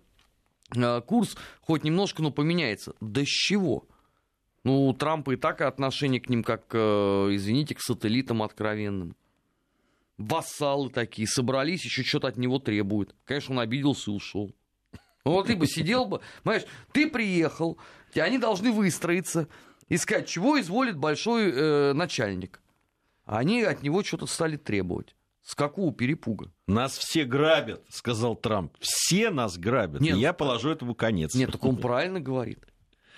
э, 0.77 1.01
курс 1.01 1.37
хоть 1.63 1.83
немножко, 1.83 2.23
но 2.23 2.31
поменяется. 2.31 2.95
Да 3.01 3.25
с 3.25 3.29
чего? 3.29 3.89
Ну, 4.63 4.87
у 4.87 4.93
Трампа 4.93 5.33
и 5.33 5.37
так 5.37 5.61
отношение 5.61 6.21
к 6.21 6.29
ним, 6.29 6.45
как, 6.45 6.67
э, 6.73 6.79
извините, 7.33 7.75
к 7.75 7.81
сателлитам 7.81 8.45
откровенным 8.45 9.17
вассалы 10.27 10.91
такие 10.91 11.27
собрались, 11.29 11.85
еще 11.85 12.03
что-то 12.03 12.29
от 12.29 12.37
него 12.37 12.59
требуют. 12.59 13.14
Конечно, 13.25 13.55
он 13.55 13.61
обиделся 13.61 14.11
и 14.11 14.14
ушел. 14.14 14.55
Вот 15.25 15.47
ты 15.47 15.57
бы 15.57 15.66
сидел 15.66 16.05
бы, 16.05 16.20
понимаешь, 16.43 16.66
ты 16.93 17.09
приехал, 17.09 17.79
они 18.14 18.39
должны 18.39 18.73
выстроиться, 18.73 19.49
искать, 19.89 20.29
чего 20.29 20.61
изволит 20.61 20.97
большой 20.97 21.53
э, 21.53 21.93
начальник. 21.93 22.61
А 23.25 23.39
они 23.39 23.62
от 23.62 23.83
него 23.83 24.03
что-то 24.03 24.27
стали 24.27 24.57
требовать. 24.57 25.14
С 25.43 25.55
какого 25.55 25.93
перепуга? 25.93 26.53
Нас 26.66 26.97
все 26.97 27.25
грабят, 27.25 27.83
сказал 27.89 28.37
Трамп. 28.37 28.77
Все 28.81 29.31
нас 29.31 29.59
грабят. 29.59 30.01
Нет, 30.01 30.16
я 30.16 30.33
положу 30.33 30.70
этому 30.70 30.95
конец. 30.95 31.35
Нет, 31.35 31.51
так 31.51 31.64
он 31.64 31.77
правильно 31.77 32.20
говорит. 32.20 32.61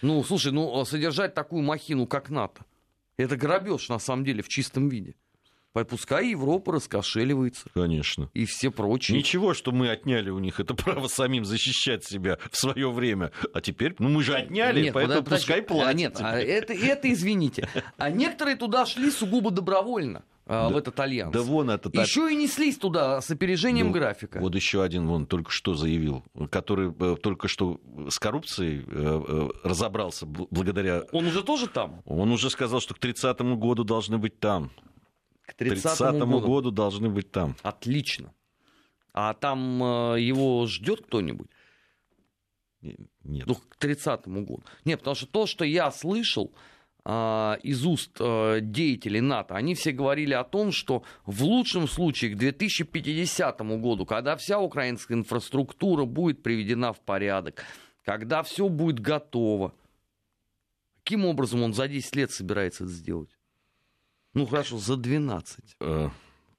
Ну, 0.02 0.22
слушай, 0.24 0.52
ну, 0.52 0.84
содержать 0.84 1.34
такую 1.34 1.62
махину, 1.62 2.07
как 2.07 2.30
НАТО, 2.30 2.64
Это 3.16 3.36
грабеж, 3.36 3.88
на 3.88 3.98
самом 3.98 4.24
деле, 4.24 4.42
в 4.42 4.48
чистом 4.48 4.88
виде. 4.88 5.14
Пускай 5.82 6.30
Европа 6.30 6.72
раскошеливается. 6.72 7.68
Конечно. 7.74 8.30
И 8.32 8.44
все 8.44 8.70
прочие. 8.70 9.18
Ничего, 9.18 9.54
что 9.54 9.72
мы 9.72 9.90
отняли 9.90 10.30
у 10.30 10.38
них 10.38 10.60
это 10.60 10.74
право 10.74 11.08
самим 11.08 11.44
защищать 11.44 12.04
себя 12.04 12.38
в 12.50 12.56
свое 12.56 12.90
время. 12.90 13.32
А 13.52 13.60
теперь, 13.60 13.96
ну 13.98 14.08
мы 14.08 14.22
же 14.22 14.34
отняли, 14.34 14.84
нет, 14.84 14.94
поэтому 14.94 15.24
подожди, 15.24 15.46
пускай 15.46 15.62
платят. 15.62 15.88
А, 15.88 15.92
нет, 15.92 16.16
а 16.20 16.38
это, 16.38 16.72
это 16.72 17.12
извините. 17.12 17.68
А 17.96 18.10
некоторые 18.10 18.56
туда 18.56 18.86
шли 18.86 19.10
сугубо 19.10 19.50
добровольно. 19.50 20.24
А, 20.46 20.68
да, 20.68 20.74
в 20.74 20.76
этот 20.76 21.00
альянс. 21.00 21.32
Да 21.32 21.42
вон 21.42 21.70
это 21.70 21.88
так. 21.88 22.06
Еще 22.06 22.30
и 22.30 22.36
неслись 22.36 22.76
туда 22.76 23.20
с 23.22 23.30
опережением 23.30 23.86
ну, 23.86 23.92
графика. 23.92 24.40
Вот 24.40 24.54
еще 24.54 24.82
один 24.82 25.06
вон 25.06 25.26
только 25.26 25.50
что 25.50 25.74
заявил, 25.74 26.22
который 26.50 26.92
э, 26.98 27.16
только 27.22 27.48
что 27.48 27.80
с 28.10 28.18
коррупцией 28.18 28.84
э, 28.86 29.22
э, 29.26 29.48
разобрался 29.66 30.26
благодаря... 30.26 31.04
Он 31.12 31.26
уже 31.26 31.42
тоже 31.42 31.66
там? 31.66 32.02
Он 32.04 32.30
уже 32.30 32.50
сказал, 32.50 32.80
что 32.80 32.94
к 32.94 32.98
30 32.98 33.40
году 33.56 33.84
должны 33.84 34.18
быть 34.18 34.38
там. 34.38 34.70
К 35.47 35.55
30 35.55 36.01
году. 36.20 36.40
году 36.40 36.70
должны 36.70 37.09
быть 37.09 37.30
там. 37.30 37.57
Отлично. 37.62 38.32
А 39.12 39.34
там 39.34 39.78
его 40.16 40.66
ждет 40.66 41.07
кто-нибудь? 41.07 41.49
Нет. 43.24 43.47
Ну, 43.47 43.55
к 43.55 43.76
30-му 43.78 44.42
году. 44.42 44.62
Нет, 44.84 44.99
потому 44.99 45.14
что 45.14 45.26
то, 45.26 45.47
что 45.47 45.64
я 45.64 45.90
слышал, 45.90 46.53
а, 47.07 47.59
из 47.62 47.84
уст 47.84 48.16
а, 48.18 48.61
деятелей 48.61 49.20
НАТО, 49.20 49.55
они 49.55 49.74
все 49.74 49.92
говорили 49.92 50.32
о 50.32 50.45
том, 50.45 50.72
что 50.72 51.05
в 51.26 51.45
лучшем 51.45 51.86
случае 51.86 52.32
к 52.32 52.38
2050 52.38 53.61
году, 53.80 54.07
когда 54.07 54.36
вся 54.36 54.59
украинская 54.59 55.18
инфраструктура 55.18 56.05
будет 56.07 56.42
приведена 56.42 56.92
в 56.92 57.01
порядок, 57.01 57.62
когда 58.05 58.42
все 58.42 58.68
будет 58.68 59.01
готово, 59.01 59.74
каким 61.03 61.26
образом 61.26 61.62
он 61.62 61.74
за 61.74 61.88
10 61.88 62.16
лет 62.16 62.30
собирается 62.30 62.84
это 62.84 62.92
сделать? 62.92 63.34
Ну 64.35 64.47
хорошо, 64.47 64.78
за 64.78 64.97
12 64.97 65.76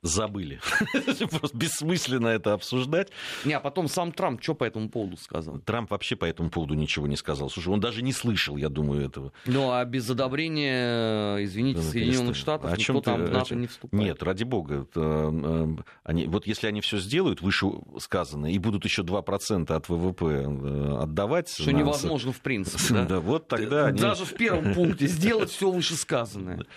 забыли. 0.06 0.60
Просто 1.30 1.58
бессмысленно 1.58 2.28
это 2.28 2.54
обсуждать. 2.54 3.10
Не, 3.44 3.54
а 3.54 3.60
потом 3.60 3.88
сам 3.88 4.12
Трамп 4.12 4.42
что 4.42 4.56
по 4.56 4.64
этому 4.64 4.90
поводу 4.90 5.18
сказал? 5.18 5.60
Трамп 5.60 5.92
вообще 5.92 6.16
по 6.16 6.26
этому 6.26 6.50
поводу 6.50 6.74
ничего 6.74 7.08
не 7.08 7.18
сказал. 7.18 7.50
Слушай, 7.50 7.70
он 7.70 7.80
даже 7.80 8.02
не 8.02 8.14
слышал, 8.14 8.58
я 8.58 8.70
думаю, 8.70 9.06
этого. 9.06 9.34
Ну, 9.46 9.72
а 9.72 9.84
без 9.86 10.10
одобрения, 10.10 11.38
извините, 11.44 11.82
да, 11.82 11.88
Соединенных 11.88 12.36
Штатов 12.36 12.72
о 12.72 12.78
никто 12.78 13.02
там 13.02 13.26
в 13.26 13.32
НАТО 13.32 13.56
не 13.56 13.68
вступает. 13.68 14.04
Нет, 14.04 14.24
ради 14.24 14.44
бога. 14.44 14.88
Э, 14.96 15.76
они, 16.04 16.28
вот 16.28 16.48
если 16.48 16.68
они 16.68 16.82
все 16.82 16.98
сделают, 17.00 17.42
выше 17.42 17.68
сказано, 18.00 18.52
и 18.52 18.58
будут 18.60 18.86
еще 18.86 19.02
2% 19.02 19.74
от 19.74 19.90
ВВП 19.90 20.26
э, 20.26 20.98
отдавать... 21.02 21.50
Что 21.50 21.72
на... 21.72 21.78
невозможно 21.78 22.32
в 22.32 22.42
принципе, 22.42 22.84
да? 22.94 23.06
Да, 23.06 23.20
вот 23.20 23.48
тогда... 23.48 23.92
Даже 23.92 24.26
в 24.26 24.34
первом 24.36 24.74
пункте 24.74 25.08
сделать 25.08 25.50
все 25.50 25.72
вышесказанное. 25.72 26.60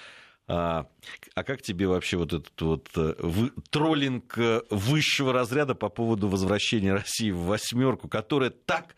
А, 0.51 0.87
а 1.35 1.45
как 1.45 1.61
тебе 1.61 1.87
вообще 1.87 2.17
вот 2.17 2.33
этот 2.33 2.61
вот 2.63 2.89
э, 2.97 3.15
вы, 3.19 3.53
троллинг 3.71 4.39
э, 4.39 4.63
высшего 4.71 5.35
разряда 5.35 5.75
по 5.75 5.91
поводу 5.91 6.27
возвращения 6.29 6.95
России 6.95 7.31
в 7.31 7.41
восьмерку, 7.41 8.09
которая 8.09 8.49
так... 8.49 8.97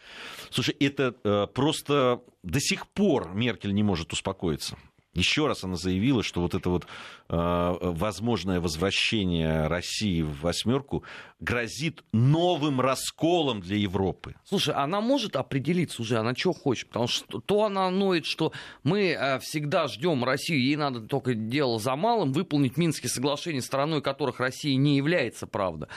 Слушай, 0.50 0.76
это 0.78 1.16
э, 1.24 1.48
просто 1.52 2.22
до 2.44 2.60
сих 2.60 2.86
пор 2.86 3.34
Меркель 3.34 3.74
не 3.74 3.82
может 3.82 4.12
успокоиться. 4.12 4.78
Еще 5.12 5.48
раз 5.48 5.64
она 5.64 5.74
заявила, 5.74 6.22
что 6.22 6.40
вот 6.40 6.54
это 6.54 6.70
вот 6.70 6.86
э, 7.28 7.76
возможное 7.80 8.60
возвращение 8.60 9.66
России 9.66 10.22
в 10.22 10.42
восьмерку 10.42 11.02
грозит 11.40 12.04
новым 12.12 12.80
расколом 12.80 13.60
для 13.60 13.76
Европы. 13.76 14.36
Слушай, 14.44 14.74
она 14.74 15.00
может 15.00 15.34
определиться 15.34 16.02
уже, 16.02 16.18
она 16.18 16.32
что 16.36 16.52
хочет, 16.52 16.88
потому 16.88 17.08
что 17.08 17.40
то 17.40 17.64
она 17.64 17.90
ноет, 17.90 18.24
что 18.24 18.52
мы 18.84 19.08
э, 19.10 19.40
всегда 19.40 19.88
ждем 19.88 20.22
Россию, 20.22 20.62
ей 20.62 20.76
надо 20.76 21.00
только 21.00 21.34
дело 21.34 21.80
за 21.80 21.96
малым 21.96 22.32
выполнить 22.32 22.76
Минские 22.76 23.10
соглашения, 23.10 23.62
стороной 23.62 24.02
которых 24.02 24.38
Россия 24.38 24.76
не 24.76 24.96
является, 24.96 25.48
правда. 25.48 25.88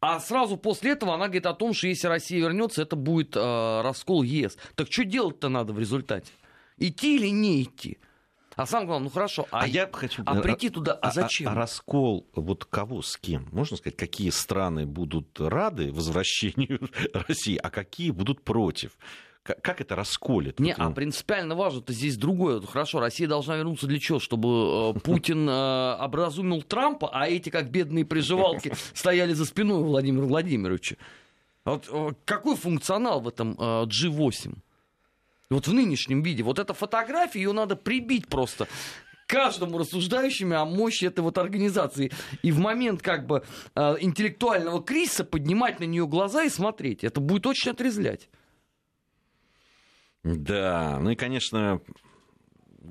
А 0.00 0.20
сразу 0.20 0.56
после 0.56 0.92
этого 0.92 1.14
она 1.14 1.24
говорит 1.24 1.46
о 1.46 1.54
том, 1.54 1.74
что 1.74 1.88
если 1.88 2.06
Россия 2.06 2.38
вернется, 2.38 2.82
это 2.82 2.94
будет 2.94 3.34
э, 3.34 3.80
раскол 3.82 4.22
ЕС. 4.22 4.56
Так 4.76 4.92
что 4.92 5.04
делать-то 5.04 5.48
надо 5.48 5.72
в 5.72 5.78
результате? 5.80 6.32
Идти 6.78 7.16
или 7.16 7.28
не 7.30 7.64
идти? 7.64 7.98
А 8.60 8.66
самое 8.66 8.86
главное, 8.88 9.04
ну 9.04 9.10
хорошо, 9.10 9.46
а, 9.50 9.62
а 9.62 9.66
я 9.66 9.88
хочу... 9.90 10.22
А 10.26 10.34
прийти 10.40 10.68
туда, 10.68 10.92
а, 10.92 11.08
а 11.08 11.12
зачем? 11.12 11.48
А, 11.48 11.52
а 11.52 11.54
раскол 11.54 12.26
вот 12.34 12.64
кого 12.64 13.00
с 13.02 13.16
кем? 13.16 13.48
Можно 13.52 13.76
сказать, 13.76 13.96
какие 13.96 14.30
страны 14.30 14.86
будут 14.86 15.40
рады 15.40 15.92
возвращению 15.92 16.90
России, 17.14 17.56
а 17.56 17.70
какие 17.70 18.10
будут 18.10 18.42
против? 18.42 18.92
Как 19.42 19.80
это 19.80 19.96
расколет? 19.96 20.60
Не, 20.60 20.74
а 20.74 20.90
принципиально 20.90 21.54
важно-то 21.54 21.94
здесь 21.94 22.18
другое. 22.18 22.60
Хорошо, 22.60 23.00
Россия 23.00 23.26
должна 23.26 23.56
вернуться 23.56 23.86
для 23.86 23.98
чего? 23.98 24.20
Чтобы 24.20 24.94
э, 24.96 25.00
Путин 25.04 25.48
э, 25.48 25.94
образумил 25.94 26.62
Трампа, 26.62 27.08
а 27.10 27.26
эти, 27.26 27.48
как 27.48 27.70
бедные 27.70 28.04
приживалки, 28.04 28.74
стояли 28.94 29.32
за 29.32 29.46
спиной 29.46 29.82
Владимира 29.82 30.26
Владимировича. 30.26 30.96
Вот, 31.64 31.88
э, 31.90 32.10
какой 32.26 32.56
функционал 32.56 33.20
в 33.20 33.28
этом 33.28 33.54
G8? 33.54 34.54
Вот 35.50 35.66
в 35.66 35.72
нынешнем 35.72 36.22
виде. 36.22 36.42
Вот 36.42 36.58
эта 36.58 36.74
фотография, 36.74 37.40
ее 37.40 37.52
надо 37.52 37.76
прибить 37.76 38.28
просто 38.28 38.68
каждому 39.26 39.78
рассуждающему 39.78 40.56
о 40.56 40.64
мощи 40.64 41.04
этой 41.04 41.20
вот 41.20 41.38
организации. 41.38 42.10
И 42.42 42.50
в 42.50 42.58
момент 42.58 43.00
как 43.00 43.26
бы 43.26 43.44
э, 43.76 43.96
интеллектуального 44.00 44.82
кризиса 44.82 45.24
поднимать 45.24 45.78
на 45.78 45.84
нее 45.84 46.06
глаза 46.06 46.42
и 46.44 46.48
смотреть. 46.48 47.04
Это 47.04 47.20
будет 47.20 47.46
очень 47.46 47.70
отрезвлять. 47.70 48.28
Да, 50.24 50.98
ну 51.00 51.10
и, 51.10 51.14
конечно, 51.14 51.80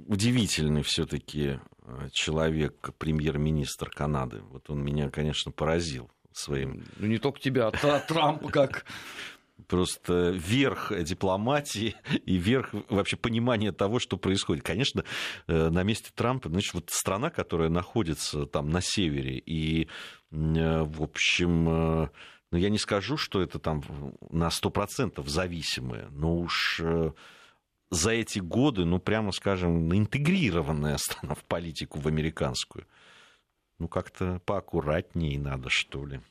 удивительный 0.07 0.81
все-таки 0.81 1.59
э, 1.81 2.07
человек, 2.13 2.91
премьер-министр 2.97 3.89
Канады. 3.89 4.41
Вот 4.49 4.69
он 4.69 4.81
меня, 4.81 5.09
конечно, 5.09 5.51
поразил 5.51 6.09
своим... 6.31 6.85
Ну, 6.97 7.07
не 7.07 7.17
только 7.17 7.39
тебя, 7.39 7.67
а 7.67 7.99
Трампа 7.99 8.49
как 8.49 8.85
просто 9.67 10.29
верх 10.29 10.91
дипломатии 11.03 11.95
и 12.25 12.37
верх 12.37 12.73
вообще 12.89 13.17
понимания 13.17 13.71
того, 13.71 13.99
что 13.99 14.17
происходит. 14.17 14.63
Конечно, 14.63 15.03
э, 15.47 15.69
на 15.69 15.83
месте 15.83 16.11
Трампа, 16.13 16.49
значит, 16.49 16.73
вот 16.73 16.89
страна, 16.89 17.29
которая 17.29 17.69
находится 17.69 18.45
там 18.45 18.69
на 18.69 18.81
севере, 18.81 19.37
и, 19.37 19.83
э, 19.83 19.87
в 20.31 21.03
общем, 21.03 21.69
э, 21.69 22.09
ну, 22.51 22.57
я 22.57 22.69
не 22.69 22.79
скажу, 22.79 23.17
что 23.17 23.41
это 23.41 23.59
там 23.59 23.83
на 24.29 24.49
100% 24.49 25.27
зависимое, 25.27 26.07
но 26.09 26.35
уж 26.35 26.81
за 27.91 28.11
эти 28.11 28.39
годы, 28.39 28.85
ну, 28.85 28.99
прямо 28.99 29.31
скажем, 29.31 29.95
интегрированная 29.95 30.97
страна 30.97 31.35
в 31.35 31.43
политику, 31.43 31.99
в 31.99 32.07
американскую. 32.07 32.85
Ну, 33.79 33.87
как-то 33.87 34.41
поаккуратнее 34.45 35.39
надо, 35.39 35.69
что 35.69 36.05
ли. 36.05 36.21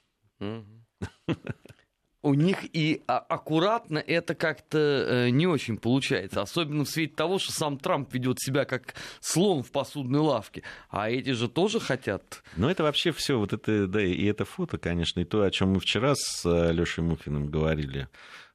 У 2.23 2.35
них 2.35 2.65
и 2.75 3.03
а, 3.07 3.19
аккуратно 3.19 3.99
это 3.99 4.35
как-то 4.35 4.79
э, 4.79 5.31
не 5.31 5.47
очень 5.47 5.77
получается. 5.77 6.43
Особенно 6.43 6.85
в 6.85 6.89
свете 6.89 7.15
того, 7.15 7.39
что 7.39 7.53
сам 7.53 7.79
Трамп 7.79 8.13
ведет 8.13 8.41
себя 8.41 8.65
как 8.65 8.95
слон 9.21 9.63
в 9.63 9.71
посудной 9.71 10.21
лавке. 10.21 10.63
А 10.91 11.11
эти 11.11 11.31
же 11.31 11.49
тоже 11.49 11.81
хотят. 11.81 12.43
Ну, 12.57 12.69
это 12.69 12.83
вообще 12.83 13.13
все, 13.13 13.39
вот 13.39 13.53
это, 13.53 13.87
да, 13.87 14.03
и 14.03 14.25
это 14.25 14.45
фото, 14.45 14.79
конечно, 14.79 15.21
и 15.21 15.25
то, 15.25 15.43
о 15.43 15.51
чем 15.51 15.73
мы 15.75 15.81
вчера 15.81 16.15
с 16.17 16.45
э, 16.45 16.73
Лешей 16.73 17.05
Мухиным 17.05 17.47
говорили 17.47 18.09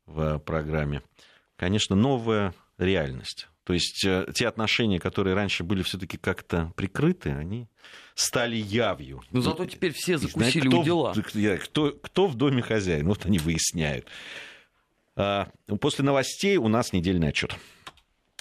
в 0.05 0.39
программе. 0.39 1.01
Конечно, 1.55 1.95
новая 1.95 2.53
реальность. 2.78 3.47
То 3.64 3.74
есть 3.74 4.03
э, 4.05 4.28
те 4.34 4.47
отношения, 4.47 4.99
которые 4.99 5.36
раньше 5.36 5.64
были 5.64 5.84
все-таки 5.84 6.18
как-то 6.18 6.74
прикрыты, 6.76 7.32
они 7.32 7.68
стали 8.14 8.57
явью. 8.57 9.24
Но 9.32 9.41
зато 9.41 9.66
теперь 9.66 9.93
все 9.93 10.18
закусили 10.18 10.68
кто, 10.68 10.82
у 10.82 10.84
дела. 10.84 11.14
Кто, 11.57 11.91
кто 11.91 12.28
в 12.28 12.36
доме 12.36 12.61
хозяин? 12.61 13.07
Вот 13.07 13.26
они 13.26 13.39
выясняют. 13.39 14.07
А, 15.16 15.49
после 15.80 16.03
новостей 16.03 16.57
у 16.57 16.68
нас 16.68 16.91
недельный 16.91 17.30
отчет. 17.30 17.55